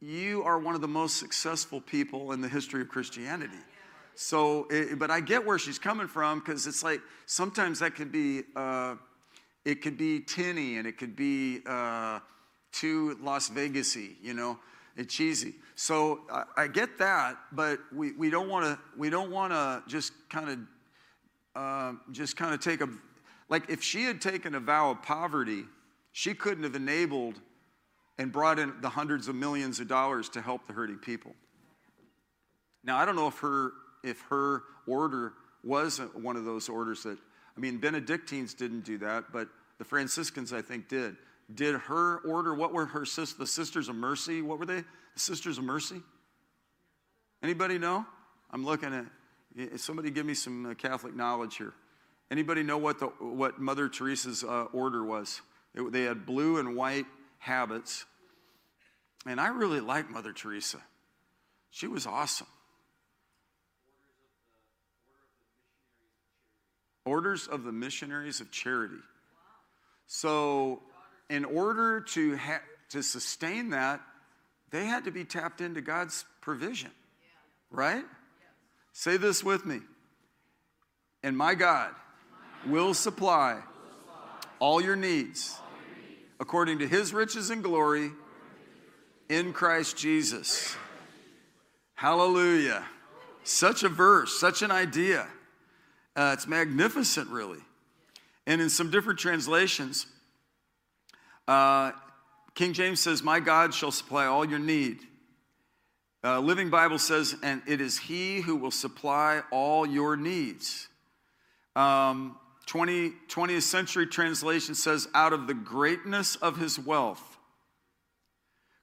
you 0.01 0.43
are 0.43 0.59
one 0.59 0.75
of 0.75 0.81
the 0.81 0.89
most 0.89 1.19
successful 1.19 1.81
people 1.81 2.33
in 2.33 2.41
the 2.41 2.49
history 2.49 2.83
of 2.83 2.89
Christianity. 2.89 3.59
So, 4.15 4.67
it, 4.71 4.99
but 4.99 5.11
I 5.11 5.21
get 5.21 5.45
where 5.45 5.59
she's 5.59 5.79
coming 5.79 6.07
from 6.07 6.39
because 6.39 6.67
it's 6.67 6.83
like 6.83 7.01
sometimes 7.27 7.81
that 7.81 7.95
could 7.95 8.13
be, 8.13 8.43
uh, 8.55 8.95
it 9.65 9.83
could 9.83 9.97
be 9.97 10.21
tinny 10.21 10.77
and 10.79 10.87
it 10.87 10.99
could 10.99 11.17
be 11.17 11.61
uh, 11.67 12.21
too 12.73 13.17
Las 13.21 13.51
Vegasy, 13.51 14.17
you 14.23 14.35
know, 14.35 14.59
and 14.97 15.09
cheesy. 15.09 15.55
So 15.75 16.21
I, 16.31 16.45
I 16.57 16.67
get 16.69 16.99
that, 16.99 17.37
but 17.53 17.81
we, 17.93 18.13
we 18.13 18.31
don't 18.31 18.49
want 18.49 18.65
to 18.65 18.79
we 18.97 19.11
don't 19.11 19.31
want 19.31 19.53
to 19.53 19.83
just 19.89 20.13
kind 20.29 20.51
of 20.51 20.59
uh, 21.57 21.93
just 22.13 22.37
kind 22.37 22.55
of 22.55 22.61
take 22.61 22.81
a 22.81 22.89
like 23.49 23.69
if 23.69 23.83
she 23.83 24.05
had 24.05 24.21
taken 24.21 24.55
a 24.55 24.61
vow 24.61 24.91
of 24.91 25.03
poverty, 25.03 25.65
she 26.13 26.35
couldn't 26.35 26.65
have 26.65 26.77
enabled 26.77 27.41
and 28.19 28.31
brought 28.31 28.59
in 28.59 28.73
the 28.81 28.89
hundreds 28.89 29.29
of 29.29 29.35
millions 29.35 29.81
of 29.81 29.89
dollars 29.89 30.29
to 30.31 30.41
help 30.41 30.67
the 30.67 30.73
hurting 30.73 30.99
people. 30.99 31.35
Now, 32.85 32.97
I 32.97 33.05
don't 33.05 33.17
know 33.17 33.29
if 33.29 33.39
her 33.39 33.73
if 34.05 34.21
her 34.29 34.63
order 34.87 35.33
was 35.65 35.99
one 36.15 36.37
of 36.37 36.45
those 36.45 36.69
orders 36.69 37.03
that, 37.05 37.19
I 37.57 37.61
mean, 37.61 37.79
Benedictines 37.79 38.55
didn't 38.55 38.85
do 38.85 38.99
that, 38.99 39.33
but 39.33 39.49
the 39.79 39.85
Franciscans, 39.85 40.53
I 40.53 40.63
think, 40.63 40.89
did. 40.89 41.17
Did 41.55 41.75
her 41.75 42.19
order, 42.19 42.55
what 42.55 42.73
were 42.73 42.87
her 42.87 43.05
sis, 43.05 43.33
the 43.33 43.47
Sisters 43.47 43.89
of 43.89 43.97
Mercy? 43.97 44.43
What 44.43 44.59
were 44.59 44.67
they? 44.67 44.81
The 44.81 45.21
Sisters 45.21 45.59
of 45.59 45.65
Mercy? 45.65 46.01
Anybody 47.43 47.79
know? 47.79 48.07
I'm 48.51 48.65
looking 48.65 48.95
at, 48.95 49.81
somebody 49.81 50.11
give 50.11 50.27
me 50.27 50.35
some 50.35 50.67
uh, 50.67 50.75
Catholic 50.75 51.15
knowledge 51.15 51.57
here. 51.57 51.73
Anybody 52.31 52.63
know 52.63 52.79
what, 52.79 52.99
the, 52.99 53.07
what 53.07 53.61
Mother 53.61 53.89
Teresa's 53.89 54.43
uh, 54.45 54.67
order 54.73 55.05
was? 55.05 55.41
It, 55.75 55.93
they 55.93 56.03
had 56.03 56.25
blue 56.25 56.59
and 56.59 56.77
white 56.77 57.07
habits. 57.39 58.07
And 59.27 59.41
I 59.41 59.49
really 59.49 59.81
like 59.81 60.11
Mother 60.11 60.33
Teresa. 60.33 60.79
She 61.71 61.87
was 61.87 62.07
awesome. 62.07 62.47
Orders 67.05 67.47
of 67.47 67.65
the 67.65 67.73
Missionaries 67.73 68.41
of 68.41 68.51
Charity. 68.51 69.01
So, 70.07 70.81
in 71.31 71.45
order 71.45 72.01
to, 72.01 72.37
ha- 72.37 72.63
to 72.91 73.03
sustain 73.03 73.71
that, 73.71 74.01
they 74.71 74.87
had 74.87 75.05
to 75.05 75.11
be 75.11 75.25
tapped 75.25 75.61
into 75.61 75.81
God's 75.81 76.25
provision, 76.41 76.91
right? 77.71 78.05
Say 78.93 79.17
this 79.17 79.43
with 79.43 79.65
me. 79.65 79.81
And 81.23 81.37
my 81.37 81.55
God 81.55 81.91
will 82.67 82.95
supply 82.95 83.61
all 84.59 84.81
your 84.81 84.97
needs 84.97 85.59
according 86.39 86.79
to 86.81 86.89
his 86.89 87.13
riches 87.13 87.51
and 87.51 87.63
glory 87.63 88.11
in 89.29 89.53
Christ 89.53 89.97
Jesus. 89.97 90.77
Hallelujah. 91.95 92.85
Such 93.45 93.83
a 93.83 93.89
verse, 93.89 94.39
such 94.39 94.63
an 94.63 94.71
idea. 94.71 95.27
Uh, 96.17 96.31
it's 96.35 96.47
magnificent, 96.47 97.29
really. 97.29 97.61
And 98.47 98.61
in 98.61 98.71
some 98.71 98.91
different 98.91 99.19
translations, 99.19 100.07
uh, 101.49 101.93
King 102.55 102.73
James 102.73 103.01
says, 103.01 103.23
My 103.23 103.41
God 103.41 103.75
shall 103.75 103.91
supply 103.91 104.27
all 104.27 104.45
your 104.45 104.59
need. 104.59 104.99
Uh, 106.23 106.41
Living 106.41 106.71
Bible 106.71 106.99
says, 106.99 107.37
and 107.43 107.61
it 107.67 107.83
is 107.83 107.99
He 107.99 108.41
who 108.41 108.57
will 108.57 108.71
supply 108.71 109.43
all 109.51 109.85
your 109.85 110.17
needs. 110.17 110.89
Um, 111.77 112.39
20, 112.67 113.13
20th 113.29 113.63
century 113.63 114.07
translation 114.07 114.75
says, 114.75 115.07
out 115.15 115.33
of 115.33 115.47
the 115.47 115.55
greatness 115.55 116.37
of 116.37 116.57
his 116.57 116.79
wealth. 116.79 117.37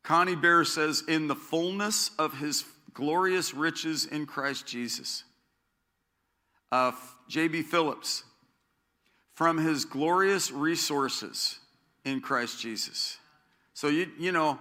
Conybeare 0.03 0.65
says, 0.65 1.03
in 1.07 1.27
the 1.27 1.35
fullness 1.35 2.11
of 2.19 2.37
his 2.37 2.63
glorious 2.93 3.53
riches 3.53 4.05
in 4.05 4.25
Christ 4.25 4.67
Jesus. 4.67 5.23
Uh, 6.71 6.91
J.B. 7.31 7.61
Phillips, 7.61 8.25
from 9.31 9.57
his 9.57 9.85
glorious 9.85 10.51
resources 10.51 11.59
in 12.03 12.19
Christ 12.19 12.59
Jesus. 12.59 13.17
So, 13.73 13.87
you, 13.87 14.11
you 14.19 14.33
know, 14.33 14.59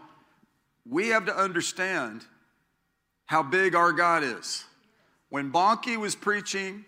we 0.88 1.08
have 1.08 1.26
to 1.26 1.36
understand 1.36 2.24
how 3.26 3.42
big 3.42 3.74
our 3.74 3.90
God 3.90 4.22
is. 4.22 4.64
When 5.30 5.50
Bonnke 5.50 5.96
was 5.96 6.14
preaching 6.14 6.84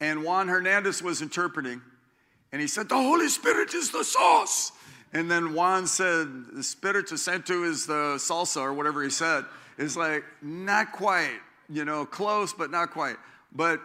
and 0.00 0.22
Juan 0.22 0.46
Hernandez 0.46 1.02
was 1.02 1.20
interpreting, 1.20 1.82
and 2.52 2.62
he 2.62 2.68
said, 2.68 2.88
The 2.88 2.94
Holy 2.94 3.28
Spirit 3.28 3.74
is 3.74 3.90
the 3.90 4.04
sauce. 4.04 4.70
And 5.12 5.28
then 5.28 5.52
Juan 5.52 5.88
said, 5.88 6.28
The 6.52 6.62
Spirit 6.62 7.06
Espiritu 7.06 7.16
Santo 7.16 7.64
is 7.64 7.86
the 7.86 8.14
salsa, 8.18 8.60
or 8.62 8.72
whatever 8.72 9.02
he 9.02 9.10
said. 9.10 9.46
It's 9.78 9.96
like, 9.96 10.22
not 10.40 10.92
quite, 10.92 11.40
you 11.68 11.84
know, 11.84 12.06
close, 12.06 12.52
but 12.52 12.70
not 12.70 12.92
quite. 12.92 13.16
But 13.52 13.80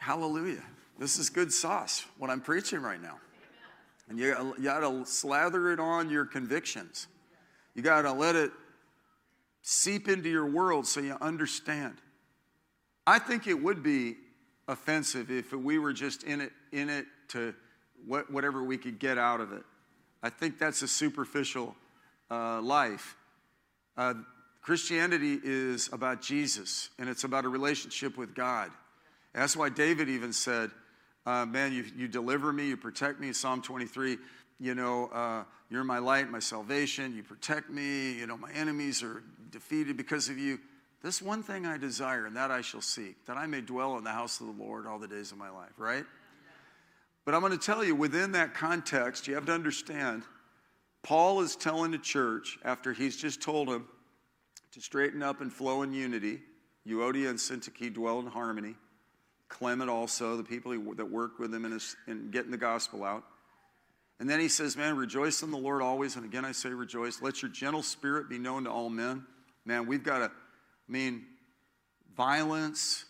hallelujah. 0.00 0.62
This 0.98 1.18
is 1.18 1.30
good 1.30 1.52
sauce, 1.52 2.04
what 2.18 2.30
I'm 2.30 2.40
preaching 2.40 2.82
right 2.82 3.00
now. 3.00 3.18
And 4.08 4.18
you, 4.18 4.54
you 4.58 4.64
got 4.64 4.80
to 4.80 5.06
slather 5.06 5.70
it 5.70 5.78
on 5.78 6.10
your 6.10 6.24
convictions. 6.24 7.06
You 7.74 7.82
got 7.82 8.02
to 8.02 8.12
let 8.12 8.34
it 8.34 8.50
seep 9.62 10.08
into 10.08 10.28
your 10.28 10.46
world 10.46 10.86
so 10.86 11.00
you 11.00 11.16
understand. 11.20 11.96
I 13.06 13.18
think 13.18 13.46
it 13.46 13.54
would 13.54 13.82
be 13.82 14.16
offensive 14.66 15.30
if 15.30 15.52
we 15.52 15.78
were 15.78 15.92
just 15.92 16.24
in 16.24 16.40
it, 16.40 16.52
in 16.72 16.88
it 16.88 17.06
to 17.28 17.54
what, 18.06 18.32
whatever 18.32 18.64
we 18.64 18.78
could 18.78 18.98
get 18.98 19.16
out 19.16 19.40
of 19.40 19.52
it. 19.52 19.62
I 20.22 20.30
think 20.30 20.58
that's 20.58 20.82
a 20.82 20.88
superficial 20.88 21.76
uh, 22.30 22.60
life. 22.60 23.16
Uh, 23.96 24.14
Christianity 24.62 25.38
is 25.42 25.88
about 25.92 26.20
Jesus, 26.20 26.90
and 26.98 27.08
it's 27.08 27.24
about 27.24 27.44
a 27.44 27.48
relationship 27.48 28.16
with 28.16 28.34
God. 28.34 28.70
That's 29.34 29.56
why 29.56 29.68
David 29.68 30.08
even 30.08 30.32
said, 30.32 30.70
uh, 31.26 31.46
Man, 31.46 31.72
you, 31.72 31.84
you 31.96 32.08
deliver 32.08 32.52
me, 32.52 32.68
you 32.68 32.76
protect 32.76 33.20
me, 33.20 33.32
Psalm 33.32 33.62
23. 33.62 34.18
You 34.58 34.74
know, 34.74 35.06
uh, 35.06 35.44
you're 35.70 35.84
my 35.84 35.98
light, 35.98 36.30
my 36.30 36.38
salvation. 36.38 37.14
You 37.14 37.22
protect 37.22 37.70
me. 37.70 38.12
You 38.12 38.26
know, 38.26 38.36
my 38.36 38.50
enemies 38.52 39.02
are 39.02 39.22
defeated 39.50 39.96
because 39.96 40.28
of 40.28 40.38
you. 40.38 40.58
This 41.02 41.22
one 41.22 41.42
thing 41.42 41.64
I 41.64 41.78
desire, 41.78 42.26
and 42.26 42.36
that 42.36 42.50
I 42.50 42.60
shall 42.60 42.82
seek, 42.82 43.24
that 43.24 43.38
I 43.38 43.46
may 43.46 43.62
dwell 43.62 43.96
in 43.96 44.04
the 44.04 44.10
house 44.10 44.40
of 44.40 44.46
the 44.46 44.62
Lord 44.62 44.86
all 44.86 44.98
the 44.98 45.08
days 45.08 45.32
of 45.32 45.38
my 45.38 45.48
life, 45.48 45.72
right? 45.78 46.04
But 47.24 47.34
I'm 47.34 47.40
going 47.40 47.52
to 47.52 47.58
tell 47.58 47.82
you, 47.82 47.94
within 47.94 48.32
that 48.32 48.54
context, 48.54 49.26
you 49.26 49.34
have 49.34 49.46
to 49.46 49.52
understand, 49.52 50.24
Paul 51.02 51.40
is 51.40 51.56
telling 51.56 51.92
the 51.92 51.98
church, 51.98 52.58
after 52.64 52.92
he's 52.92 53.16
just 53.16 53.40
told 53.40 53.68
them 53.68 53.88
to 54.72 54.80
straighten 54.80 55.22
up 55.22 55.40
and 55.40 55.50
flow 55.50 55.82
in 55.82 55.94
unity, 55.94 56.40
Euodia 56.86 57.30
and 57.30 57.38
Syntyche 57.38 57.92
dwell 57.94 58.20
in 58.20 58.26
harmony, 58.26 58.74
Clement 59.50 59.90
also, 59.90 60.36
the 60.38 60.44
people 60.44 60.72
that 60.94 61.10
worked 61.10 61.38
with 61.38 61.54
him 61.54 61.66
in, 61.66 61.72
his, 61.72 61.96
in 62.06 62.30
getting 62.30 62.50
the 62.50 62.56
gospel 62.56 63.04
out. 63.04 63.24
And 64.18 64.28
then 64.28 64.40
he 64.40 64.48
says, 64.48 64.76
Man, 64.76 64.96
rejoice 64.96 65.42
in 65.42 65.50
the 65.50 65.58
Lord 65.58 65.82
always. 65.82 66.16
And 66.16 66.24
again, 66.24 66.46
I 66.46 66.52
say 66.52 66.70
rejoice. 66.70 67.20
Let 67.20 67.42
your 67.42 67.50
gentle 67.50 67.82
spirit 67.82 68.30
be 68.30 68.38
known 68.38 68.64
to 68.64 68.70
all 68.70 68.88
men. 68.88 69.26
Man, 69.66 69.86
we've 69.86 70.02
got 70.02 70.18
to 70.18 70.30
I 70.90 70.92
mean, 70.92 71.24
violence 72.16 73.04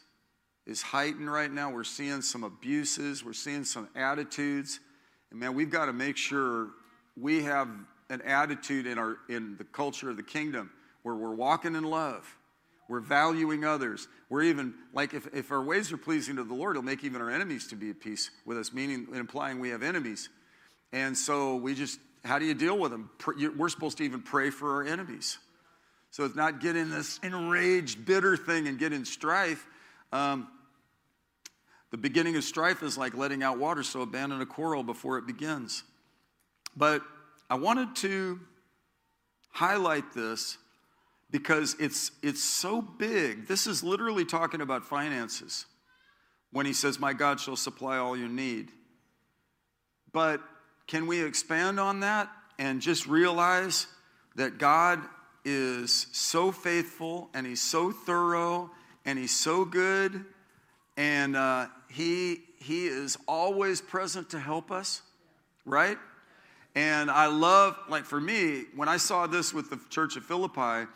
is 0.67 0.83
heightened 0.83 1.33
right 1.33 1.51
now. 1.51 1.71
We're 1.71 1.83
seeing 1.83 2.21
some 2.21 2.45
abuses, 2.45 3.25
we're 3.25 3.33
seeing 3.33 3.65
some 3.65 3.89
attitudes. 3.97 4.81
And 5.31 5.41
man, 5.41 5.55
we've 5.55 5.71
got 5.71 5.87
to 5.87 5.95
make 5.95 6.19
sure 6.19 6.69
we 7.17 7.43
have 7.45 7.69
an 8.11 8.21
attitude 8.21 8.87
in, 8.87 8.99
our, 8.99 9.17
in 9.31 9.57
the 9.57 9.65
culture 9.65 10.11
of 10.11 10.19
the 10.19 10.23
kingdom 10.23 10.71
where 11.05 11.15
we're 11.15 11.35
walking 11.35 11.75
in 11.75 11.85
love. 11.85 12.37
We're 12.91 12.99
valuing 12.99 13.65
others. 13.65 14.09
We're 14.29 14.43
even, 14.43 14.75
like, 14.93 15.15
if, 15.15 15.33
if 15.33 15.53
our 15.53 15.63
ways 15.63 15.93
are 15.93 15.97
pleasing 15.97 16.35
to 16.37 16.45
the 16.45 16.55
Lord, 16.55 16.75
He'll 16.75 16.83
make 16.83 17.05
even 17.05 17.23
our 17.23 17.31
enemies 17.31 17.69
to 17.69 17.77
be 17.77 17.89
at 17.91 18.01
peace 18.01 18.33
with 18.45 18.59
us, 18.59 18.73
meaning, 18.73 19.07
implying 19.15 19.61
we 19.61 19.69
have 19.69 19.85
enemies. 19.85 20.29
And 20.93 21.17
so 21.17 21.55
we 21.55 21.77
just, 21.77 22.01
how 22.25 22.41
do 22.41 22.47
you 22.47 22.53
deal 22.53 22.77
with 22.77 22.91
them? 22.91 23.09
We're 23.57 23.69
supposed 23.69 23.99
to 23.99 24.03
even 24.03 24.23
pray 24.23 24.51
for 24.51 24.75
our 24.75 24.83
enemies. 24.83 25.39
So 26.11 26.25
it's 26.25 26.35
not 26.35 26.61
get 26.61 26.75
in 26.75 26.91
this 26.91 27.21
enraged, 27.23 28.05
bitter 28.05 28.37
thing 28.37 28.67
and 28.67 28.77
get 28.77 28.93
in 28.93 29.05
strife. 29.05 29.65
Um, 30.13 30.49
the 31.93 31.97
beginning 31.97 32.35
of 32.35 32.43
strife 32.43 32.83
is 32.83 32.99
like 32.99 33.17
letting 33.17 33.45
out 33.45 33.57
water, 33.57 33.85
so 33.85 34.01
abandon 34.01 34.41
a 34.41 34.47
quarrel 34.47 34.83
before 34.83 35.17
it 35.17 35.29
begins. 35.29 35.85
But 36.77 37.03
I 37.49 37.55
wanted 37.55 37.95
to 37.97 38.41
highlight 39.53 40.13
this 40.13 40.59
because 41.31 41.77
it's, 41.79 42.11
it's 42.23 42.43
so 42.43 42.83
big. 42.83 43.47
This 43.47 43.67
is 43.67 43.83
literally 43.83 44.25
talking 44.25 44.61
about 44.61 44.85
finances 44.85 45.67
when 46.53 46.67
he 46.67 46.73
says, 46.73 46.99
My 46.99 47.13
God 47.13 47.41
shall 47.41 47.57
supply 47.57 47.99
all 47.99 48.17
your 48.17 48.29
need. 48.29 48.71
But 50.13 50.41
can 50.87 51.07
we 51.07 51.23
expand 51.23 51.79
on 51.79 52.01
that 52.01 52.29
and 52.59 52.81
just 52.81 53.07
realize 53.07 53.87
that 54.37 54.59
God 54.59 55.01
is 55.45 56.07
so 56.13 56.53
faithful 56.53 57.31
and 57.35 57.47
he's 57.47 57.63
so 57.63 57.93
thorough 57.93 58.71
and 59.05 59.19
he's 59.19 59.35
so 59.35 59.65
good 59.65 60.25
and 60.97 61.37
uh, 61.37 61.67
he 61.89 62.43
he 62.59 62.87
is 62.87 63.17
always 63.27 63.81
present 63.81 64.31
to 64.31 64.39
help 64.39 64.71
us 64.71 65.01
right 65.65 65.97
and 66.75 67.11
i 67.11 67.27
love 67.27 67.77
like 67.89 68.05
for 68.05 68.21
me 68.21 68.65
when 68.77 68.89
i 68.89 68.97
saw 68.97 69.27
this 69.27 69.55
with 69.55 69.71
the 69.71 69.81
church 69.89 70.17
of 70.17 70.25
philippi 70.25 70.87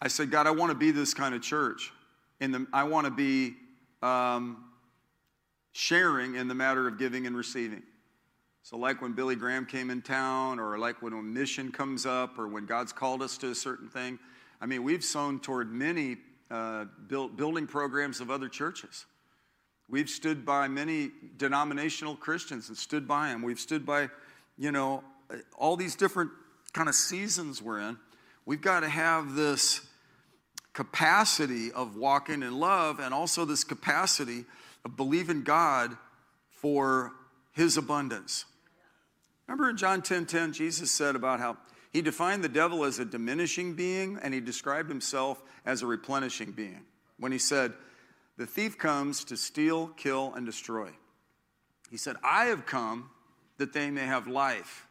i 0.00 0.08
said 0.08 0.30
god 0.30 0.46
i 0.46 0.50
want 0.50 0.70
to 0.70 0.78
be 0.78 0.90
this 0.90 1.14
kind 1.14 1.34
of 1.34 1.42
church 1.42 1.92
the 2.40 2.66
i 2.72 2.84
want 2.84 3.04
to 3.06 3.10
be 3.10 3.54
um, 4.00 4.64
sharing 5.72 6.36
in 6.36 6.48
the 6.48 6.54
matter 6.54 6.86
of 6.86 6.98
giving 6.98 7.26
and 7.26 7.36
receiving 7.36 7.82
so, 8.68 8.76
like 8.76 9.00
when 9.00 9.12
Billy 9.12 9.34
Graham 9.34 9.64
came 9.64 9.88
in 9.88 10.02
town, 10.02 10.60
or 10.60 10.76
like 10.76 11.00
when 11.00 11.14
a 11.14 11.22
mission 11.22 11.72
comes 11.72 12.04
up, 12.04 12.38
or 12.38 12.48
when 12.48 12.66
God's 12.66 12.92
called 12.92 13.22
us 13.22 13.38
to 13.38 13.48
a 13.50 13.54
certain 13.54 13.88
thing, 13.88 14.18
I 14.60 14.66
mean, 14.66 14.82
we've 14.82 15.02
sown 15.02 15.40
toward 15.40 15.72
many 15.72 16.18
uh, 16.50 16.84
build, 17.06 17.34
building 17.34 17.66
programs 17.66 18.20
of 18.20 18.30
other 18.30 18.46
churches. 18.46 19.06
We've 19.88 20.10
stood 20.10 20.44
by 20.44 20.68
many 20.68 21.12
denominational 21.38 22.14
Christians 22.14 22.68
and 22.68 22.76
stood 22.76 23.08
by 23.08 23.28
them. 23.28 23.40
We've 23.40 23.58
stood 23.58 23.86
by, 23.86 24.10
you 24.58 24.70
know, 24.70 25.02
all 25.56 25.76
these 25.76 25.96
different 25.96 26.30
kind 26.74 26.90
of 26.90 26.94
seasons 26.94 27.62
we're 27.62 27.80
in. 27.80 27.96
We've 28.44 28.60
got 28.60 28.80
to 28.80 28.88
have 28.90 29.34
this 29.34 29.80
capacity 30.78 31.72
of 31.72 31.96
walking 31.96 32.40
in 32.40 32.56
love 32.56 33.00
and 33.00 33.12
also 33.12 33.44
this 33.44 33.64
capacity 33.64 34.44
of 34.84 34.96
believing 34.96 35.42
God 35.42 35.96
for 36.50 37.10
his 37.50 37.76
abundance. 37.76 38.44
Remember 39.48 39.70
in 39.70 39.76
John 39.76 40.02
10 40.02 40.26
10, 40.26 40.52
Jesus 40.52 40.92
said 40.92 41.16
about 41.16 41.40
how 41.40 41.56
he 41.92 42.00
defined 42.00 42.44
the 42.44 42.48
devil 42.48 42.84
as 42.84 43.00
a 43.00 43.04
diminishing 43.04 43.74
being 43.74 44.20
and 44.22 44.32
he 44.32 44.38
described 44.38 44.88
himself 44.88 45.42
as 45.66 45.82
a 45.82 45.86
replenishing 45.88 46.52
being 46.52 46.84
when 47.18 47.32
he 47.32 47.38
said, 47.38 47.72
The 48.36 48.46
thief 48.46 48.78
comes 48.78 49.24
to 49.24 49.36
steal, 49.36 49.88
kill, 49.88 50.32
and 50.36 50.46
destroy. 50.46 50.90
He 51.90 51.96
said, 51.96 52.14
I 52.22 52.44
have 52.44 52.66
come 52.66 53.10
that 53.56 53.72
they 53.72 53.90
may 53.90 54.06
have 54.06 54.28
life 54.28 54.86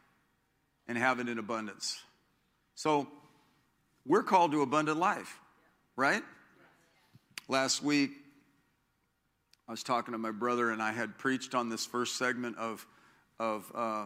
and 0.85 0.97
have 0.97 1.21
it 1.21 1.29
in 1.29 1.39
abundance. 1.39 1.97
So 2.75 3.07
we're 4.05 4.23
called 4.23 4.51
to 4.51 4.63
abundant 4.63 4.99
life, 4.99 5.39
right? 5.97 6.23
Last 7.49 7.83
week, 7.83 8.11
I 9.67 9.71
was 9.71 9.83
talking 9.83 10.13
to 10.13 10.17
my 10.17 10.31
brother, 10.31 10.69
and 10.69 10.81
I 10.81 10.93
had 10.93 11.17
preached 11.17 11.55
on 11.55 11.67
this 11.67 11.85
first 11.85 12.17
segment 12.17 12.57
of, 12.57 12.85
of 13.39 13.69
uh, 13.75 14.05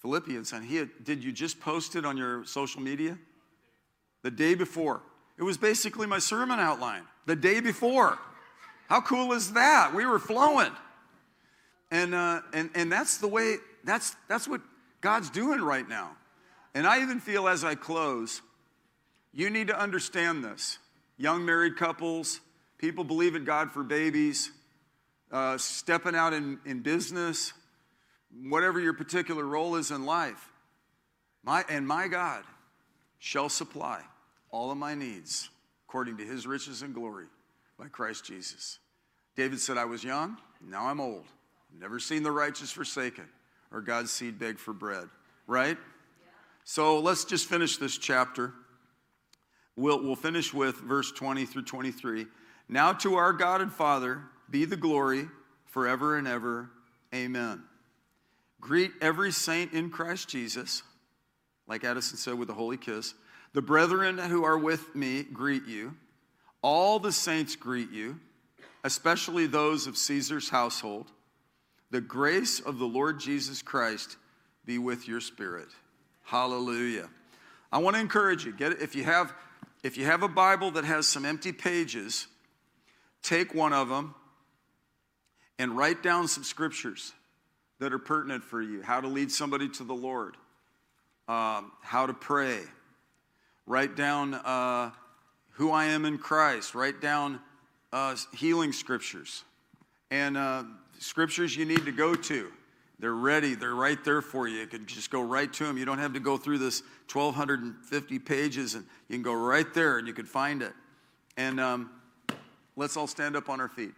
Philippians, 0.00 0.52
and 0.52 0.64
he 0.64 0.76
had, 0.76 0.90
did 1.02 1.24
you 1.24 1.32
just 1.32 1.60
post 1.60 1.96
it 1.96 2.04
on 2.04 2.16
your 2.16 2.44
social 2.44 2.82
media? 2.82 3.16
The 4.22 4.30
day 4.30 4.54
before. 4.54 5.00
It 5.38 5.44
was 5.44 5.56
basically 5.56 6.06
my 6.06 6.18
sermon 6.18 6.58
outline, 6.58 7.04
the 7.24 7.36
day 7.36 7.60
before. 7.60 8.18
How 8.88 9.00
cool 9.00 9.32
is 9.32 9.52
that? 9.52 9.94
We 9.94 10.04
were 10.04 10.18
flowing. 10.18 10.72
And, 11.90 12.14
uh, 12.14 12.40
and, 12.52 12.68
and 12.74 12.90
that's 12.90 13.18
the 13.18 13.28
way, 13.28 13.56
that's, 13.84 14.16
that's 14.28 14.48
what 14.48 14.60
God's 15.00 15.30
doing 15.30 15.60
right 15.60 15.88
now. 15.88 16.16
And 16.74 16.86
I 16.86 17.00
even 17.02 17.20
feel 17.20 17.48
as 17.48 17.64
I 17.64 17.74
close, 17.74 18.42
you 19.32 19.50
need 19.50 19.68
to 19.68 19.78
understand 19.78 20.44
this. 20.44 20.78
Young 21.16 21.44
married 21.44 21.76
couples, 21.76 22.40
people 22.78 23.04
believe 23.04 23.34
in 23.34 23.44
God 23.44 23.70
for 23.70 23.82
babies, 23.82 24.50
uh, 25.30 25.56
stepping 25.58 26.14
out 26.14 26.32
in, 26.32 26.58
in 26.64 26.80
business, 26.80 27.52
whatever 28.48 28.80
your 28.80 28.92
particular 28.92 29.44
role 29.44 29.76
is 29.76 29.90
in 29.90 30.04
life. 30.04 30.50
My, 31.44 31.64
and 31.68 31.86
my 31.86 32.08
God 32.08 32.44
shall 33.18 33.48
supply 33.48 34.02
all 34.50 34.70
of 34.70 34.78
my 34.78 34.94
needs 34.94 35.48
according 35.88 36.16
to 36.18 36.24
his 36.24 36.46
riches 36.46 36.82
and 36.82 36.94
glory 36.94 37.26
by 37.78 37.86
Christ 37.88 38.24
Jesus. 38.24 38.78
David 39.36 39.60
said, 39.60 39.78
I 39.78 39.84
was 39.84 40.04
young, 40.04 40.36
now 40.60 40.86
I'm 40.86 41.00
old. 41.00 41.24
Never 41.78 41.98
seen 41.98 42.22
the 42.22 42.30
righteous 42.30 42.70
forsaken 42.70 43.28
or 43.72 43.80
God's 43.80 44.10
seed 44.10 44.38
beg 44.38 44.58
for 44.58 44.72
bread, 44.72 45.08
right? 45.46 45.78
So 46.64 47.00
let's 47.00 47.24
just 47.24 47.48
finish 47.48 47.78
this 47.78 47.96
chapter. 47.98 48.52
We'll, 49.76 50.02
we'll 50.02 50.16
finish 50.16 50.52
with 50.52 50.76
verse 50.76 51.10
20 51.12 51.46
through 51.46 51.64
23. 51.64 52.26
Now 52.68 52.92
to 52.92 53.14
our 53.14 53.32
God 53.32 53.60
and 53.60 53.72
Father 53.72 54.22
be 54.50 54.64
the 54.64 54.76
glory 54.76 55.26
forever 55.66 56.16
and 56.16 56.28
ever. 56.28 56.70
Amen. 57.14 57.62
Greet 58.60 58.92
every 59.00 59.32
saint 59.32 59.72
in 59.72 59.90
Christ 59.90 60.28
Jesus, 60.28 60.82
like 61.66 61.84
Addison 61.84 62.16
said 62.16 62.34
with 62.34 62.50
a 62.50 62.54
holy 62.54 62.76
kiss. 62.76 63.14
The 63.54 63.62
brethren 63.62 64.18
who 64.18 64.44
are 64.44 64.58
with 64.58 64.94
me 64.94 65.24
greet 65.24 65.66
you. 65.66 65.94
All 66.62 66.98
the 66.98 67.12
saints 67.12 67.56
greet 67.56 67.90
you, 67.90 68.20
especially 68.84 69.46
those 69.46 69.86
of 69.86 69.96
Caesar's 69.96 70.48
household. 70.48 71.10
The 71.90 72.00
grace 72.00 72.60
of 72.60 72.78
the 72.78 72.86
Lord 72.86 73.18
Jesus 73.18 73.62
Christ 73.62 74.16
be 74.64 74.78
with 74.78 75.08
your 75.08 75.20
spirit. 75.20 75.68
Hallelujah. 76.22 77.08
I 77.72 77.78
want 77.78 77.96
to 77.96 78.00
encourage 78.00 78.44
you. 78.44 78.52
Get 78.52 78.72
it, 78.72 78.82
if 78.82 78.94
you 78.94 79.04
have 79.04 79.34
if 79.82 79.96
you 79.96 80.04
have 80.04 80.22
a 80.22 80.28
Bible 80.28 80.70
that 80.72 80.84
has 80.84 81.08
some 81.08 81.24
empty 81.24 81.52
pages, 81.52 82.26
take 83.22 83.54
one 83.54 83.72
of 83.72 83.88
them 83.88 84.14
and 85.58 85.76
write 85.76 86.02
down 86.02 86.28
some 86.28 86.44
scriptures 86.44 87.12
that 87.78 87.92
are 87.92 87.98
pertinent 87.98 88.44
for 88.44 88.62
you 88.62 88.82
how 88.82 89.00
to 89.00 89.08
lead 89.08 89.30
somebody 89.30 89.68
to 89.68 89.84
the 89.84 89.94
Lord, 89.94 90.36
um, 91.28 91.72
how 91.82 92.06
to 92.06 92.14
pray. 92.14 92.60
Write 93.66 93.96
down 93.96 94.34
uh, 94.34 94.90
who 95.52 95.70
I 95.70 95.86
am 95.86 96.04
in 96.04 96.18
Christ. 96.18 96.74
Write 96.74 97.00
down 97.00 97.40
uh, 97.92 98.16
healing 98.34 98.72
scriptures 98.72 99.44
and 100.10 100.36
uh, 100.36 100.64
scriptures 100.98 101.56
you 101.56 101.64
need 101.64 101.84
to 101.86 101.92
go 101.92 102.14
to. 102.14 102.52
They're 103.02 103.12
ready, 103.12 103.56
they're 103.56 103.74
right 103.74 103.98
there 104.04 104.22
for 104.22 104.46
you. 104.46 104.60
You 104.60 104.66
can 104.68 104.86
just 104.86 105.10
go 105.10 105.22
right 105.22 105.52
to 105.54 105.64
them. 105.64 105.76
You 105.76 105.84
don't 105.84 105.98
have 105.98 106.12
to 106.12 106.20
go 106.20 106.36
through 106.36 106.58
this 106.58 106.84
1,250 107.12 108.18
pages, 108.20 108.76
and 108.76 108.84
you 109.08 109.16
can 109.16 109.24
go 109.24 109.34
right 109.34 109.66
there 109.74 109.98
and 109.98 110.06
you 110.06 110.14
can 110.14 110.24
find 110.24 110.62
it. 110.62 110.72
And 111.36 111.58
um, 111.58 111.90
let's 112.76 112.96
all 112.96 113.08
stand 113.08 113.34
up 113.34 113.48
on 113.48 113.60
our 113.60 113.68
feet. 113.68 113.90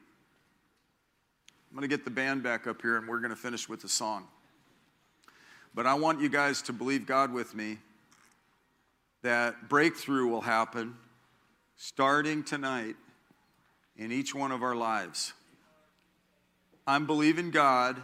I'm 1.71 1.77
going 1.77 1.83
to 1.83 1.95
get 1.95 2.07
the 2.07 2.11
band 2.11 2.43
back 2.43 2.67
up 2.67 2.81
here 2.81 2.97
and 2.97 3.07
we're 3.07 3.19
going 3.19 3.29
to 3.29 3.37
finish 3.37 3.69
with 3.69 3.83
the 3.83 3.91
song. 3.91 4.27
But 5.75 5.85
I 5.85 5.93
want 5.93 6.23
you 6.23 6.31
guys 6.31 6.63
to 6.63 6.73
believe 6.73 7.05
God 7.05 7.31
with 7.31 7.55
me 7.55 7.77
that 9.21 9.69
breakthrough 9.69 10.29
will 10.29 10.41
happen 10.41 10.95
starting 11.77 12.43
tonight 12.43 12.97
in 13.99 14.11
each 14.13 14.35
one 14.35 14.51
of 14.51 14.63
our 14.63 14.75
lives. 14.75 15.35
I'm 16.87 17.05
believing 17.05 17.51
God 17.51 18.01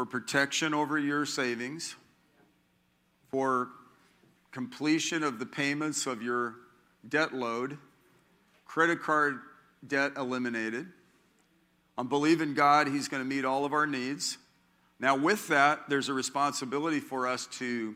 for 0.00 0.06
protection 0.06 0.72
over 0.72 0.98
your 0.98 1.26
savings, 1.26 1.94
for 3.30 3.68
completion 4.50 5.22
of 5.22 5.38
the 5.38 5.44
payments 5.44 6.06
of 6.06 6.22
your 6.22 6.54
debt 7.06 7.34
load, 7.34 7.76
credit 8.64 9.02
card 9.02 9.40
debt 9.86 10.12
eliminated 10.16 10.86
I'm 11.98 12.08
believing 12.08 12.54
God, 12.54 12.86
He's 12.86 13.08
going 13.08 13.22
to 13.22 13.28
meet 13.28 13.44
all 13.44 13.66
of 13.66 13.74
our 13.74 13.86
needs. 13.86 14.38
Now, 14.98 15.16
with 15.16 15.48
that, 15.48 15.90
there's 15.90 16.08
a 16.08 16.14
responsibility 16.14 16.98
for 16.98 17.26
us 17.26 17.46
to 17.58 17.94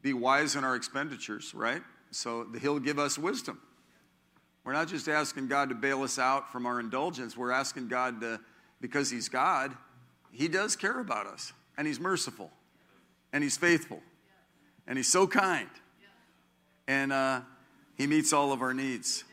be 0.00 0.12
wise 0.12 0.54
in 0.54 0.62
our 0.62 0.76
expenditures, 0.76 1.52
right? 1.54 1.82
So 2.12 2.46
He'll 2.60 2.78
give 2.78 3.00
us 3.00 3.18
wisdom. 3.18 3.60
We're 4.62 4.74
not 4.74 4.86
just 4.86 5.08
asking 5.08 5.48
God 5.48 5.70
to 5.70 5.74
bail 5.74 6.04
us 6.04 6.20
out 6.20 6.52
from 6.52 6.66
our 6.66 6.78
indulgence, 6.78 7.36
we're 7.36 7.50
asking 7.50 7.88
God 7.88 8.20
to, 8.20 8.38
because 8.82 9.08
He's 9.08 9.30
God, 9.30 9.74
He 10.30 10.48
does 10.48 10.76
care 10.76 11.00
about 11.00 11.26
us, 11.26 11.54
and 11.78 11.86
He's 11.86 11.98
merciful, 11.98 12.50
and 13.32 13.42
He's 13.42 13.56
faithful, 13.56 14.02
and 14.86 14.98
He's 14.98 15.10
so 15.10 15.26
kind, 15.26 15.70
and 16.86 17.10
uh, 17.10 17.40
He 17.96 18.06
meets 18.06 18.34
all 18.34 18.52
of 18.52 18.60
our 18.60 18.74
needs. 18.74 19.24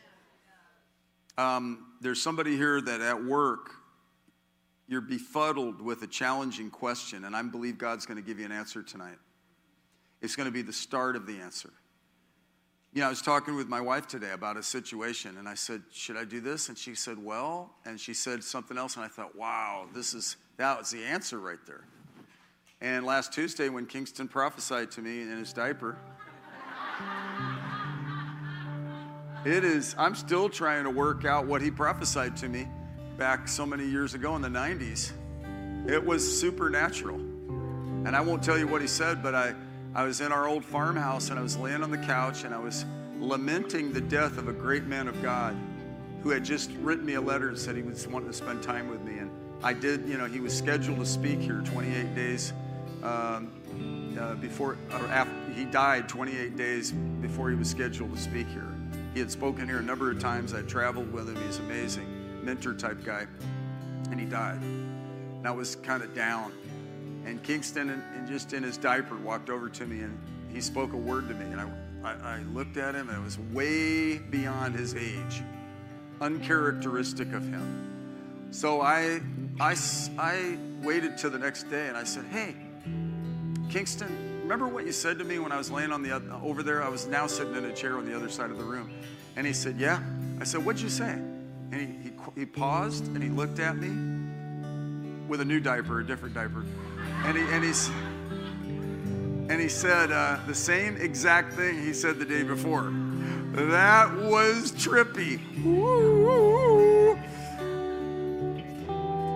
Um, 1.37 1.87
there's 1.99 2.21
somebody 2.21 2.55
here 2.55 2.79
that 2.79 3.01
at 3.01 3.21
work, 3.21 3.71
you're 4.87 5.01
befuddled 5.01 5.81
with 5.81 6.03
a 6.03 6.07
challenging 6.07 6.69
question, 6.69 7.25
and 7.25 7.35
I 7.35 7.41
believe 7.41 7.77
God's 7.77 8.05
going 8.05 8.17
to 8.17 8.23
give 8.25 8.39
you 8.39 8.45
an 8.45 8.51
answer 8.51 8.83
tonight. 8.83 9.17
It's 10.21 10.35
going 10.35 10.47
to 10.47 10.53
be 10.53 10.61
the 10.61 10.73
start 10.73 11.15
of 11.15 11.25
the 11.25 11.39
answer. 11.39 11.71
You 12.91 13.01
know, 13.01 13.07
I 13.07 13.09
was 13.09 13.21
talking 13.21 13.55
with 13.55 13.67
my 13.67 13.81
wife 13.81 14.07
today 14.07 14.31
about 14.31 14.57
a 14.57 14.63
situation, 14.63 15.37
and 15.37 15.47
I 15.47 15.53
said, 15.53 15.83
Should 15.91 16.17
I 16.17 16.25
do 16.25 16.41
this? 16.41 16.69
And 16.69 16.77
she 16.77 16.95
said, 16.95 17.23
Well, 17.23 17.71
and 17.85 17.99
she 17.99 18.15
said 18.15 18.43
something 18.43 18.79
else, 18.79 18.95
and 18.95 19.05
I 19.05 19.07
thought, 19.07 19.35
Wow, 19.35 19.87
this 19.93 20.15
is 20.15 20.37
that 20.57 20.79
was 20.79 20.89
the 20.89 21.03
answer 21.03 21.39
right 21.39 21.59
there. 21.67 21.83
And 22.81 23.05
last 23.05 23.31
Tuesday, 23.31 23.69
when 23.69 23.85
Kingston 23.85 24.27
prophesied 24.27 24.89
to 24.91 25.01
me 25.01 25.21
in 25.21 25.37
his 25.37 25.53
diaper, 25.53 25.97
It 29.45 29.63
is, 29.63 29.95
I'm 29.97 30.15
still 30.15 30.49
trying 30.49 30.83
to 30.83 30.89
work 30.89 31.23
out 31.23 31.45
what 31.45 31.61
he 31.61 31.71
prophesied 31.71 32.35
to 32.37 32.49
me 32.49 32.67
back 33.17 33.47
so 33.47 33.65
many 33.65 33.85
years 33.85 34.13
ago 34.13 34.35
in 34.35 34.41
the 34.41 34.49
90s. 34.49 35.11
It 35.87 36.03
was 36.03 36.39
supernatural. 36.39 37.15
And 37.15 38.15
I 38.15 38.21
won't 38.21 38.43
tell 38.43 38.57
you 38.57 38.67
what 38.67 38.81
he 38.81 38.87
said, 38.87 39.23
but 39.23 39.35
I, 39.35 39.53
I 39.99 40.03
was 40.03 40.21
in 40.21 40.31
our 40.31 40.47
old 40.47 40.63
farmhouse 40.63 41.29
and 41.29 41.37
I 41.37 41.41
was 41.41 41.57
laying 41.57 41.83
on 41.83 41.91
the 41.91 41.97
couch 41.97 42.45
and 42.45 42.55
I 42.55 42.57
was 42.57 42.85
lamenting 43.19 43.91
the 43.91 43.99
death 43.99 44.37
of 44.37 44.47
a 44.47 44.53
great 44.53 44.85
man 44.85 45.09
of 45.09 45.21
God 45.21 45.57
who 46.23 46.29
had 46.29 46.45
just 46.45 46.71
written 46.79 47.05
me 47.05 47.15
a 47.15 47.21
letter 47.21 47.49
and 47.49 47.59
said 47.59 47.75
he 47.75 47.81
was 47.81 48.07
wanting 48.07 48.29
to 48.29 48.33
spend 48.33 48.63
time 48.63 48.89
with 48.89 49.01
me. 49.01 49.17
And 49.17 49.29
I 49.61 49.73
did, 49.73 50.07
you 50.07 50.17
know, 50.17 50.23
he 50.23 50.39
was 50.39 50.57
scheduled 50.57 50.99
to 50.99 51.05
speak 51.05 51.41
here 51.41 51.61
28 51.65 52.15
days 52.15 52.53
um, 53.03 53.51
uh, 54.17 54.35
before, 54.35 54.77
or 54.89 55.05
after, 55.07 55.33
he 55.51 55.65
died 55.65 56.07
28 56.07 56.55
days 56.55 56.93
before 56.93 57.49
he 57.49 57.57
was 57.57 57.69
scheduled 57.69 58.15
to 58.15 58.21
speak 58.21 58.47
here. 58.47 58.73
He 59.13 59.19
had 59.19 59.29
spoken 59.29 59.67
here 59.67 59.79
a 59.79 59.83
number 59.83 60.09
of 60.09 60.17
times. 60.17 60.53
I 60.53 60.61
traveled 60.61 61.11
with 61.11 61.27
him. 61.27 61.35
He's 61.45 61.59
amazing, 61.59 62.45
mentor 62.45 62.73
type 62.73 63.03
guy. 63.03 63.27
And 64.11 64.17
he 64.17 64.25
died. 64.25 64.61
And 64.61 65.45
I 65.45 65.51
was 65.51 65.75
kind 65.75 66.03
of 66.03 66.15
down. 66.15 66.53
And 67.25 67.41
Kingston, 67.43 67.89
and, 67.89 68.27
just 68.27 68.53
in 68.53 68.63
his 68.63 68.77
diaper, 68.77 69.15
walked 69.17 69.49
over 69.49 69.69
to 69.69 69.85
me 69.85 70.01
and 70.01 70.17
he 70.53 70.61
spoke 70.61 70.93
a 70.93 70.97
word 70.97 71.27
to 71.29 71.33
me. 71.33 71.45
And 71.45 71.61
I, 71.61 71.69
I, 72.03 72.35
I 72.35 72.37
looked 72.53 72.77
at 72.77 72.95
him 72.95 73.09
and 73.09 73.17
it 73.17 73.23
was 73.23 73.39
way 73.39 74.17
beyond 74.17 74.75
his 74.75 74.95
age, 74.95 75.41
uncharacteristic 76.21 77.33
of 77.33 77.43
him. 77.43 78.47
So 78.51 78.81
I, 78.81 79.19
I, 79.59 79.75
I 80.17 80.57
waited 80.83 81.17
till 81.17 81.31
the 81.31 81.39
next 81.39 81.63
day 81.69 81.87
and 81.87 81.97
I 81.97 82.03
said, 82.03 82.25
Hey, 82.25 82.55
Kingston, 83.69 84.29
Remember 84.49 84.67
what 84.67 84.87
you 84.87 84.91
said 84.91 85.19
to 85.19 85.23
me 85.23 85.37
when 85.37 85.51
I 85.51 85.59
was 85.59 85.69
laying 85.69 85.91
on 85.91 86.01
the 86.01 86.11
over 86.41 86.63
there? 86.63 86.81
I 86.81 86.89
was 86.89 87.05
now 87.05 87.27
sitting 87.27 87.55
in 87.55 87.65
a 87.65 87.71
chair 87.71 87.99
on 87.99 88.05
the 88.07 88.15
other 88.15 88.29
side 88.29 88.49
of 88.49 88.57
the 88.57 88.63
room. 88.63 88.91
And 89.35 89.45
he 89.45 89.53
said, 89.53 89.77
Yeah. 89.77 90.01
I 90.41 90.43
said, 90.43 90.65
What'd 90.65 90.81
you 90.81 90.89
say? 90.89 91.11
And 91.11 91.75
he, 91.75 92.09
he, 92.09 92.11
he 92.35 92.45
paused 92.47 93.05
and 93.05 93.21
he 93.21 93.29
looked 93.29 93.59
at 93.59 93.77
me 93.77 93.89
with 95.27 95.41
a 95.41 95.45
new 95.45 95.59
diaper, 95.59 95.99
a 95.99 96.03
different 96.03 96.33
diaper. 96.33 96.65
And 97.25 97.37
he, 97.37 97.43
and 97.43 97.63
he's, 97.63 97.89
and 99.49 99.59
he 99.59 99.67
said 99.69 100.11
uh, 100.11 100.39
the 100.47 100.55
same 100.55 100.97
exact 100.97 101.53
thing 101.53 101.83
he 101.83 101.93
said 101.93 102.19
the 102.19 102.25
day 102.25 102.43
before. 102.43 102.93
That 103.53 104.15
was 104.15 104.71
trippy. 104.71 105.39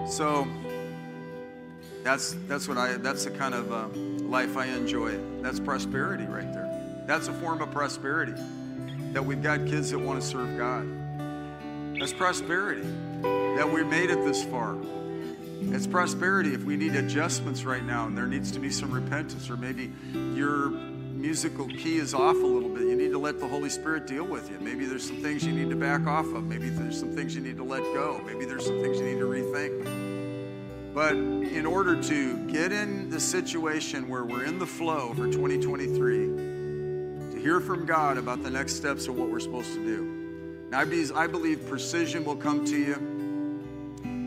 So 0.10 0.48
that's 2.04 2.36
that's 2.48 2.68
what 2.68 2.78
I 2.78 2.94
that's 2.98 3.26
the 3.26 3.32
kind 3.32 3.56
of 3.56 3.72
uh, 3.72 3.88
life 4.28 4.58
I 4.58 4.68
enjoy. 4.68 5.18
That's 5.42 5.60
prosperity 5.60 6.26
right 6.26 6.52
there. 6.54 6.70
That's 7.08 7.28
a 7.28 7.34
form 7.34 7.62
of 7.62 7.72
prosperity 7.72 8.34
that 9.14 9.26
we've 9.26 9.42
got 9.42 9.66
kids 9.66 9.92
that 9.92 10.00
want 10.00 10.22
to 10.22 10.28
serve 10.28 10.58
God. 10.58 10.88
That's 12.00 12.14
prosperity 12.14 12.88
that 13.22 13.70
we 13.70 13.84
made 13.84 14.10
it 14.10 14.24
this 14.26 14.44
far. 14.44 14.76
It's 15.72 15.88
prosperity 15.88 16.54
if 16.54 16.64
we 16.64 16.76
need 16.76 16.96
adjustments 16.96 17.64
right 17.64 17.84
now 17.84 18.08
and 18.08 18.18
there 18.18 18.28
needs 18.28 18.52
to 18.52 18.60
be 18.60 18.70
some 18.70 18.92
repentance, 18.92 19.50
or 19.50 19.58
maybe 19.58 19.92
your 20.14 20.70
musical 20.70 21.68
key 21.68 21.98
is 21.98 22.14
off 22.14 22.36
a 22.36 22.46
little 22.46 22.70
bit. 22.70 22.84
You 22.84 22.96
need 22.96 23.12
to 23.12 23.18
let 23.18 23.40
the 23.40 23.48
Holy 23.48 23.70
Spirit 23.70 24.08
deal 24.08 24.26
with 24.26 24.52
you. 24.52 24.60
Maybe 24.60 24.86
there's 24.86 25.08
some 25.08 25.22
things 25.22 25.46
you 25.46 25.54
need 25.54 25.70
to 25.70 25.76
back 25.76 26.06
off 26.06 26.26
of. 26.26 26.44
Maybe 26.44 26.70
there's 26.70 27.00
some 27.00 27.16
things 27.16 27.34
you 27.36 27.42
need 27.42 27.58
to 27.58 27.64
let 27.64 27.82
go. 27.82 28.22
Maybe 28.26 28.46
there's 28.46 28.66
some 28.66 28.82
things 28.82 29.00
you 29.00 29.06
need 29.06 29.20
to 29.20 29.26
rethink. 29.26 30.94
But 30.94 31.14
in 31.16 31.66
order 31.66 32.00
to 32.04 32.38
get 32.52 32.72
in 32.72 33.10
the 33.10 33.20
situation 33.20 34.08
where 34.10 34.26
we're 34.26 34.44
in 34.44 34.60
the 34.60 34.68
flow 34.68 35.14
for 35.14 35.26
2023, 35.26 36.28
to 37.32 37.40
hear 37.42 37.60
from 37.60 37.86
God 37.86 38.18
about 38.18 38.44
the 38.44 38.52
next 38.52 38.76
steps 38.76 39.08
of 39.08 39.16
what 39.16 39.30
we're 39.32 39.40
supposed 39.40 39.74
to 39.74 39.84
do. 39.84 40.68
Now, 40.70 40.82
I 40.82 41.28
believe 41.28 41.68
precision 41.68 42.26
will 42.26 42.36
come 42.36 42.66
to 42.66 42.78
you 42.78 43.13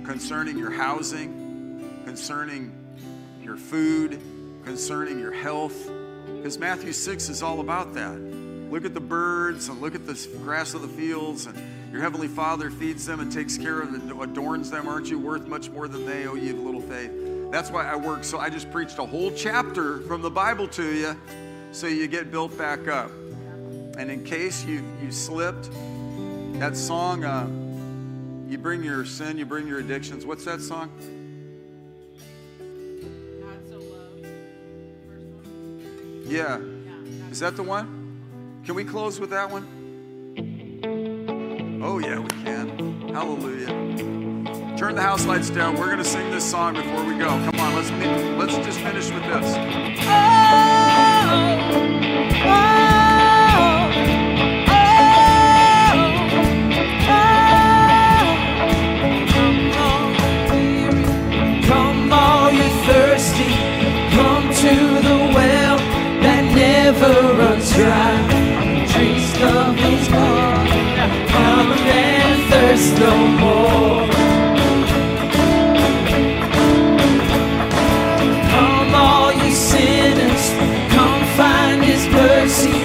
concerning 0.07 0.57
your 0.57 0.71
housing, 0.71 2.03
concerning 2.05 2.73
your 3.43 3.57
food, 3.57 4.21
concerning 4.65 5.19
your 5.19 5.33
health. 5.33 5.91
Because 6.37 6.59
Matthew 6.59 6.93
6 6.93 7.29
is 7.29 7.43
all 7.43 7.61
about 7.61 7.93
that. 7.95 8.17
Look 8.71 8.85
at 8.85 8.95
the 8.95 9.01
birds 9.01 9.69
and 9.69 9.81
look 9.81 9.95
at 9.95 10.07
the 10.07 10.29
grass 10.43 10.75
of 10.75 10.83
the 10.83 10.89
fields, 10.89 11.47
and 11.47 11.93
your 11.93 12.01
heavenly 12.01 12.29
Father 12.29 12.71
feeds 12.71 13.05
them 13.07 13.21
and 13.21 13.31
takes 13.31 13.59
care 13.59 13.81
of 13.81 13.95
and 13.95 14.23
adorns 14.23 14.71
them. 14.71 14.89
Aren't 14.89 15.09
you 15.09 15.19
worth 15.19 15.47
much 15.47 15.71
more 15.71 15.89
than 15.89 16.07
they? 16.07 16.27
Oh, 16.27 16.35
ye 16.35 16.51
of 16.51 16.61
little 16.61 16.81
faith. 16.81 17.11
That's 17.51 17.71
why 17.71 17.87
I 17.87 17.97
work. 17.97 18.25
So 18.25 18.39
I 18.39 18.49
just 18.49 18.71
preached 18.71 18.99
a 18.99 19.07
whole 19.07 19.31
chapter 19.33 20.01
from 20.03 20.23
the 20.23 20.31
Bible 20.31 20.69
to 20.69 20.95
you 20.95 21.17
so 21.73 21.87
you 21.87 22.07
get 22.07 22.31
built 22.31 22.57
back 22.57 22.89
up. 22.89 23.11
And 23.99 24.11
in 24.11 24.25
case 24.25 24.65
you, 24.65 24.85
you 25.03 25.11
slipped, 25.11 25.71
that 26.59 26.77
song, 26.77 27.25
uh, 27.25 27.47
you 28.49 28.59
bring 28.59 28.83
your 28.83 29.05
sin, 29.05 29.39
you 29.39 29.47
bring 29.47 29.67
your 29.67 29.81
addictions. 29.81 30.25
What's 30.25 30.45
that 30.45 30.61
song? 30.61 30.91
So 36.21 36.33
yeah. 36.33 36.59
yeah. 36.59 37.31
Is 37.31 37.41
that 37.41 37.57
the 37.57 37.63
one? 37.63 38.63
Can 38.65 38.75
we 38.75 38.85
close 38.85 39.21
with 39.21 39.31
that 39.31 39.51
one? 39.51 39.67
Oh, 41.83 41.99
yeah, 41.99 42.19
we 42.19 42.29
can. 42.29 43.09
Hallelujah. 43.09 44.77
Turn 44.77 44.95
the 44.95 45.03
house 45.03 45.25
lights 45.25 45.51
down. 45.51 45.77
We're 45.77 45.87
going 45.87 45.99
to 45.99 46.05
sing 46.05 46.31
this 46.31 46.45
song 46.45 46.75
before 46.75 47.05
we 47.05 47.17
go. 47.17 47.29
Come 47.29 47.61
on, 47.61 47.75
let's, 47.75 47.91
let's 48.39 48.57
just 48.67 48.81
finish 48.81 49.11
with 49.11 49.23
this. 49.23 49.55
Oh, 50.09 50.87
oh. 52.45 52.76
Dry. 67.77 68.17
And 71.79 72.41
thirst 72.51 72.99
no 72.99 73.15
more. 73.43 74.01
Come, 78.53 78.95
all 78.95 79.33
you 79.33 79.53
sinners, 79.53 80.45
come 80.97 81.23
find 81.37 81.85
his 81.85 82.05
mercy. 82.09 82.79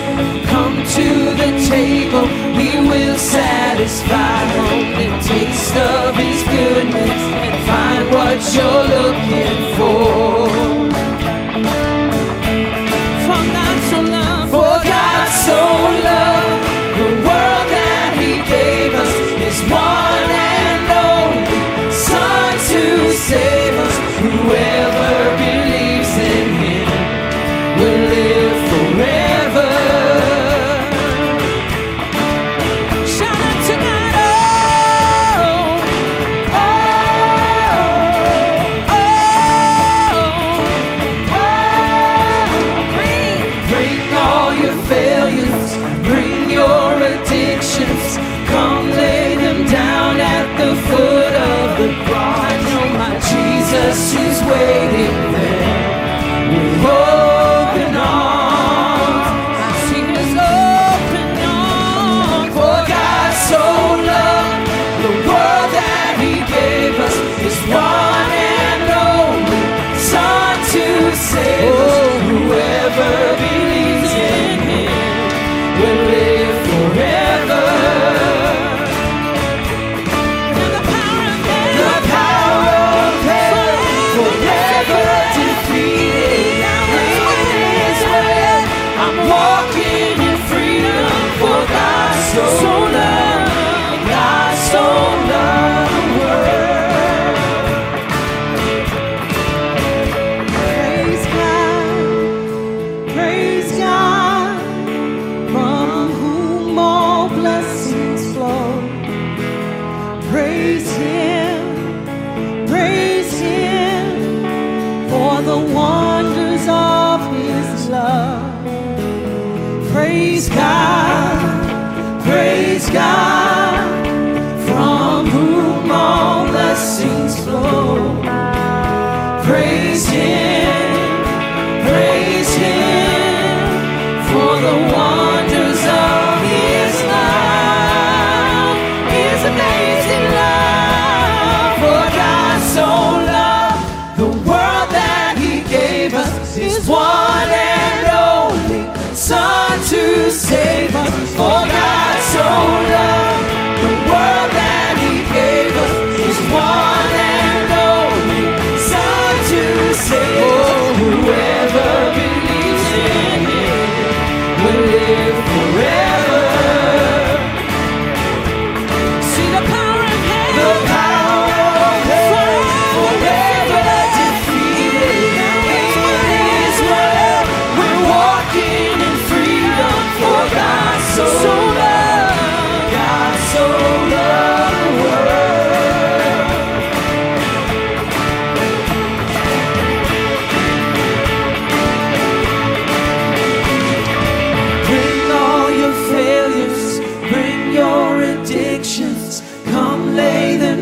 Come 0.52 0.78
to 0.98 1.08
the 1.42 1.52
table, 1.72 2.28
he 2.60 2.72
will 2.90 3.18
satisfy. 3.18 4.44
Only 4.74 5.10
taste 5.24 5.76
of 5.78 6.16
his 6.16 6.44
goodness 6.56 7.22
and 7.46 7.56
find 7.70 8.04
what 8.16 8.40
you're 8.56 8.86
looking 8.98 9.58
for. 9.78 10.11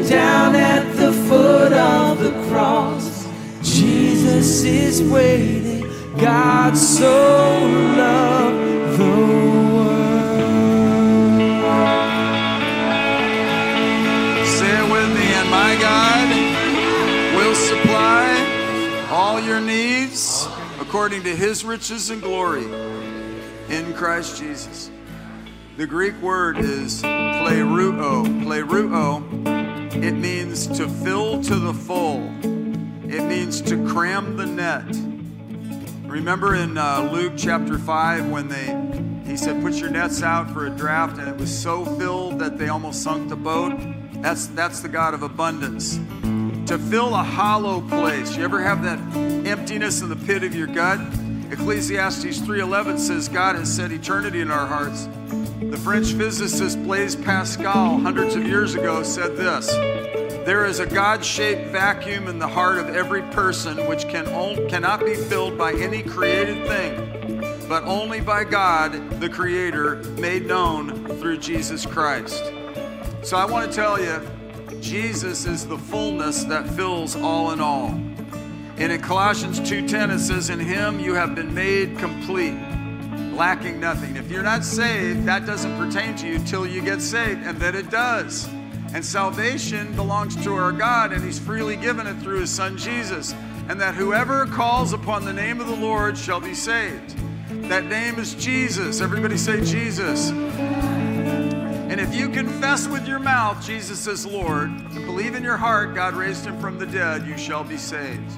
down 0.10 0.56
at 0.56 0.96
the 0.96 1.14
foot 1.14 1.72
of 1.72 2.18
the 2.20 2.32
cross. 2.50 3.28
Jesus 3.62 4.64
is 4.64 5.04
waiting. 5.04 5.88
God 6.18 6.76
so 6.76 7.60
loved 7.96 8.98
the 8.98 9.04
world. 9.06 9.98
Say 14.48 14.72
it 14.80 14.92
with 14.92 15.10
me, 15.16 15.28
and 15.32 15.50
my 15.52 15.78
God 15.80 16.28
will 17.38 17.54
supply 17.54 19.08
all 19.12 19.40
your 19.40 19.62
needs 19.62 20.48
according 20.80 21.22
to 21.24 21.36
his 21.36 21.64
riches 21.64 22.10
and 22.10 22.20
glory 22.20 22.66
in 23.70 23.94
Christ 23.94 24.40
Jesus. 24.40 24.90
The 25.78 25.86
Greek 25.86 26.20
word 26.20 26.58
is 26.58 27.04
pleruo, 27.04 28.26
pleruo 28.44 29.59
it 29.94 30.14
means 30.14 30.68
to 30.78 30.88
fill 30.88 31.42
to 31.44 31.56
the 31.56 31.74
full. 31.74 32.24
It 33.12 33.24
means 33.24 33.62
to 33.62 33.88
cram 33.88 34.38
the 34.38 34.46
net. 34.46 34.86
Remember 36.10 36.56
in 36.56 36.78
uh, 36.78 37.10
Luke 37.12 37.34
chapter 37.36 37.78
5 37.78 38.30
when 38.30 38.48
they 38.48 38.90
he 39.30 39.38
said, 39.38 39.62
Put 39.62 39.76
your 39.76 39.92
nets 39.92 40.24
out 40.24 40.50
for 40.50 40.66
a 40.66 40.72
draft, 40.72 41.20
and 41.20 41.28
it 41.28 41.38
was 41.38 41.56
so 41.56 41.86
filled 41.86 42.40
that 42.40 42.58
they 42.58 42.70
almost 42.70 43.04
sunk 43.04 43.30
the 43.30 43.36
boat. 43.36 43.74
That's 44.24 44.48
that's 44.48 44.80
the 44.80 44.90
God 44.90 45.14
of 45.14 45.22
abundance. 45.22 45.98
To 46.66 46.80
fill 46.80 47.14
a 47.14 47.24
hollow 47.24 47.82
place. 47.82 48.36
You 48.36 48.44
ever 48.44 48.60
have 48.60 48.82
that 48.84 48.98
emptiness 49.46 50.02
in 50.02 50.10
the 50.10 50.16
pit 50.16 50.44
of 50.44 50.56
your 50.56 50.66
gut? 50.66 51.00
Ecclesiastes 51.52 52.40
3:11 52.40 52.98
says 52.98 53.30
God 53.30 53.56
has 53.56 53.72
set 53.72 53.92
eternity 53.92 54.42
in 54.42 54.50
our 54.50 54.66
hearts. 54.66 55.08
The 55.62 55.78
French 55.78 56.14
physicist 56.14 56.82
Blaise 56.84 57.18
Pascal 57.18 58.00
hundreds 58.00 58.34
of 58.34 58.48
years 58.48 58.76
ago 58.76 59.04
said 59.04 59.36
this: 59.36 59.68
There 60.46 60.66
is 60.66 60.80
a 60.80 60.86
God-shaped 60.86 61.72
vacuum 61.72 62.30
in 62.30 62.40
the 62.40 62.48
heart 62.48 62.78
of 62.78 62.96
every 62.96 63.24
person 63.24 63.86
which 63.86 64.08
can 64.08 64.26
cannot 64.70 65.02
be 65.04 65.16
filled 65.16 65.58
by 65.58 65.74
any 65.74 66.02
created 66.02 66.66
thing, 66.66 67.42
but 67.68 67.84
only 67.84 68.22
by 68.22 68.46
God, 68.46 69.20
the 69.20 69.28
creator, 69.28 69.98
made 70.18 70.46
known 70.46 71.06
through 71.20 71.40
Jesus 71.40 71.86
Christ. 71.86 72.42
So 73.22 73.36
I 73.36 73.44
want 73.44 73.70
to 73.70 73.76
tell 73.76 74.02
you, 74.02 74.22
Jesus 74.80 75.46
is 75.46 75.68
the 75.68 75.78
fullness 75.78 76.46
that 76.46 76.70
fills 76.70 77.18
all 77.18 77.52
in 77.52 77.60
all. 77.60 77.90
And 78.78 78.94
in 78.94 79.02
Colossians 79.02 79.60
2:10 79.60 80.10
it 80.10 80.20
says 80.20 80.50
in 80.50 80.62
him 80.62 81.02
you 81.02 81.16
have 81.16 81.36
been 81.36 81.54
made 81.54 81.98
complete, 81.98 82.56
lacking 83.40 83.80
nothing. 83.80 84.18
If 84.18 84.30
you're 84.30 84.44
not 84.44 84.66
saved, 84.66 85.24
that 85.24 85.46
doesn't 85.46 85.78
pertain 85.78 86.14
to 86.18 86.28
you 86.28 86.40
till 86.40 86.68
you 86.68 86.82
get 86.82 87.02
saved, 87.02 87.42
and 87.46 87.58
then 87.58 87.74
it 87.74 87.90
does. 87.90 88.50
And 88.94 89.04
salvation 89.04 89.96
belongs 89.96 90.36
to 90.44 90.54
our 90.54 90.74
God, 90.74 91.14
and 91.14 91.24
He's 91.24 91.40
freely 91.40 91.78
given 91.78 92.06
it 92.06 92.16
through 92.16 92.42
His 92.42 92.50
Son 92.50 92.78
Jesus. 92.78 93.34
And 93.70 93.80
that 93.80 93.96
whoever 93.96 94.46
calls 94.46 94.92
upon 94.92 95.24
the 95.24 95.32
name 95.32 95.62
of 95.62 95.68
the 95.68 95.76
Lord 95.76 96.18
shall 96.18 96.42
be 96.42 96.54
saved. 96.54 97.16
That 97.70 97.86
name 97.86 98.20
is 98.20 98.36
Jesus. 98.36 99.00
Everybody 99.00 99.38
say 99.38 99.64
Jesus. 99.64 100.32
And 100.32 102.02
if 102.02 102.14
you 102.14 102.28
confess 102.28 102.90
with 102.90 103.08
your 103.08 103.20
mouth 103.20 103.66
Jesus 103.66 104.06
is 104.06 104.26
Lord, 104.26 104.70
and 104.70 105.06
believe 105.06 105.34
in 105.36 105.44
your 105.44 105.58
heart 105.58 105.96
God 105.96 106.14
raised 106.14 106.46
him 106.46 106.60
from 106.60 106.78
the 106.78 106.86
dead, 106.86 107.26
you 107.26 107.38
shall 107.38 107.64
be 107.64 107.78
saved. 107.78 108.38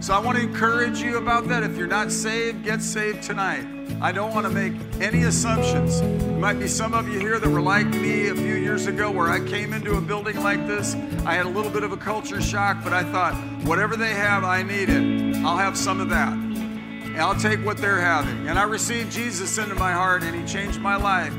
So 0.00 0.14
I 0.14 0.18
want 0.18 0.38
to 0.38 0.42
encourage 0.42 1.02
you 1.02 1.18
about 1.18 1.46
that. 1.48 1.62
If 1.62 1.76
you're 1.76 1.86
not 1.86 2.10
saved, 2.10 2.64
get 2.64 2.80
saved 2.80 3.22
tonight. 3.22 3.66
I 4.00 4.12
don't 4.12 4.32
want 4.32 4.46
to 4.46 4.50
make 4.50 4.72
any 4.98 5.24
assumptions. 5.24 6.00
There 6.00 6.38
might 6.38 6.58
be 6.58 6.68
some 6.68 6.94
of 6.94 7.06
you 7.06 7.18
here 7.18 7.38
that 7.38 7.48
were 7.48 7.60
like 7.60 7.86
me 7.86 8.28
a 8.28 8.34
few 8.34 8.54
years 8.54 8.86
ago 8.86 9.10
where 9.10 9.28
I 9.28 9.44
came 9.46 9.74
into 9.74 9.98
a 9.98 10.00
building 10.00 10.42
like 10.42 10.66
this. 10.66 10.94
I 11.26 11.34
had 11.34 11.44
a 11.44 11.50
little 11.50 11.70
bit 11.70 11.82
of 11.82 11.92
a 11.92 11.98
culture 11.98 12.40
shock, 12.40 12.78
but 12.82 12.94
I 12.94 13.02
thought, 13.12 13.34
whatever 13.66 13.94
they 13.94 14.14
have, 14.14 14.42
I 14.42 14.62
need 14.62 14.88
it. 14.88 15.36
I'll 15.44 15.58
have 15.58 15.76
some 15.76 16.00
of 16.00 16.08
that. 16.08 16.32
And 16.32 17.18
I'll 17.18 17.38
take 17.38 17.62
what 17.62 17.76
they're 17.76 18.00
having. 18.00 18.48
And 18.48 18.58
I 18.58 18.62
received 18.62 19.12
Jesus 19.12 19.58
into 19.58 19.74
my 19.74 19.92
heart, 19.92 20.22
and 20.22 20.34
He 20.34 20.46
changed 20.50 20.80
my 20.80 20.96
life 20.96 21.34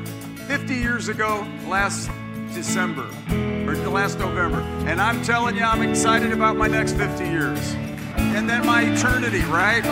50 0.46 0.72
years 0.72 1.08
ago 1.08 1.44
last 1.66 2.08
December, 2.54 3.08
or 3.66 3.74
last 3.90 4.20
November. 4.20 4.60
And 4.88 5.00
I'm 5.00 5.20
telling 5.24 5.56
you, 5.56 5.64
I'm 5.64 5.82
excited 5.82 6.32
about 6.32 6.56
my 6.56 6.68
next 6.68 6.92
50 6.92 7.24
years. 7.24 7.74
And 8.34 8.48
then 8.48 8.66
my 8.66 8.82
eternity, 8.82 9.42
right? 9.42 9.82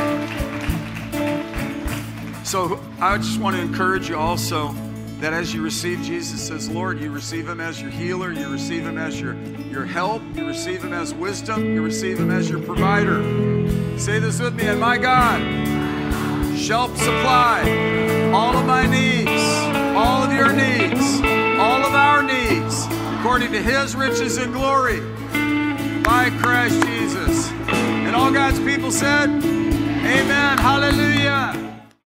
So 2.44 2.80
I 3.00 3.16
just 3.18 3.38
want 3.38 3.56
to 3.56 3.62
encourage 3.62 4.08
you 4.08 4.16
also 4.16 4.74
that 5.20 5.34
as 5.34 5.52
you 5.52 5.62
receive 5.62 6.00
Jesus 6.00 6.50
as 6.50 6.68
Lord, 6.68 6.98
you 6.98 7.10
receive 7.10 7.48
Him 7.48 7.60
as 7.60 7.80
your 7.80 7.90
healer, 7.90 8.32
you 8.32 8.48
receive 8.48 8.86
Him 8.86 8.96
as 8.96 9.20
your, 9.20 9.34
your 9.70 9.84
help, 9.84 10.22
you 10.34 10.46
receive 10.46 10.82
Him 10.82 10.94
as 10.94 11.12
wisdom, 11.12 11.64
you 11.74 11.82
receive 11.82 12.18
Him 12.18 12.30
as 12.30 12.48
your 12.48 12.60
provider. 12.60 13.20
Say 13.98 14.18
this 14.18 14.40
with 14.40 14.54
me, 14.54 14.66
and 14.66 14.80
my 14.80 14.96
God 14.96 15.40
shall 16.58 16.88
supply 16.96 18.30
all 18.32 18.56
of 18.56 18.66
my 18.66 18.86
needs, 18.86 19.42
all 19.94 20.22
of 20.22 20.32
your 20.32 20.52
needs, 20.52 21.20
all 21.60 21.84
of 21.84 21.94
our 21.94 22.22
needs, 22.22 22.86
according 23.18 23.52
to 23.52 23.62
His 23.62 23.94
riches 23.94 24.38
and 24.38 24.54
glory 24.54 25.00
by 26.02 26.30
Christ 26.40 26.82
Jesus. 26.86 27.89
And 28.10 28.16
all 28.16 28.32
God's 28.32 28.58
people 28.58 28.90
said, 28.90 29.28
Amen. 29.30 30.58
Hallelujah. 30.58 31.79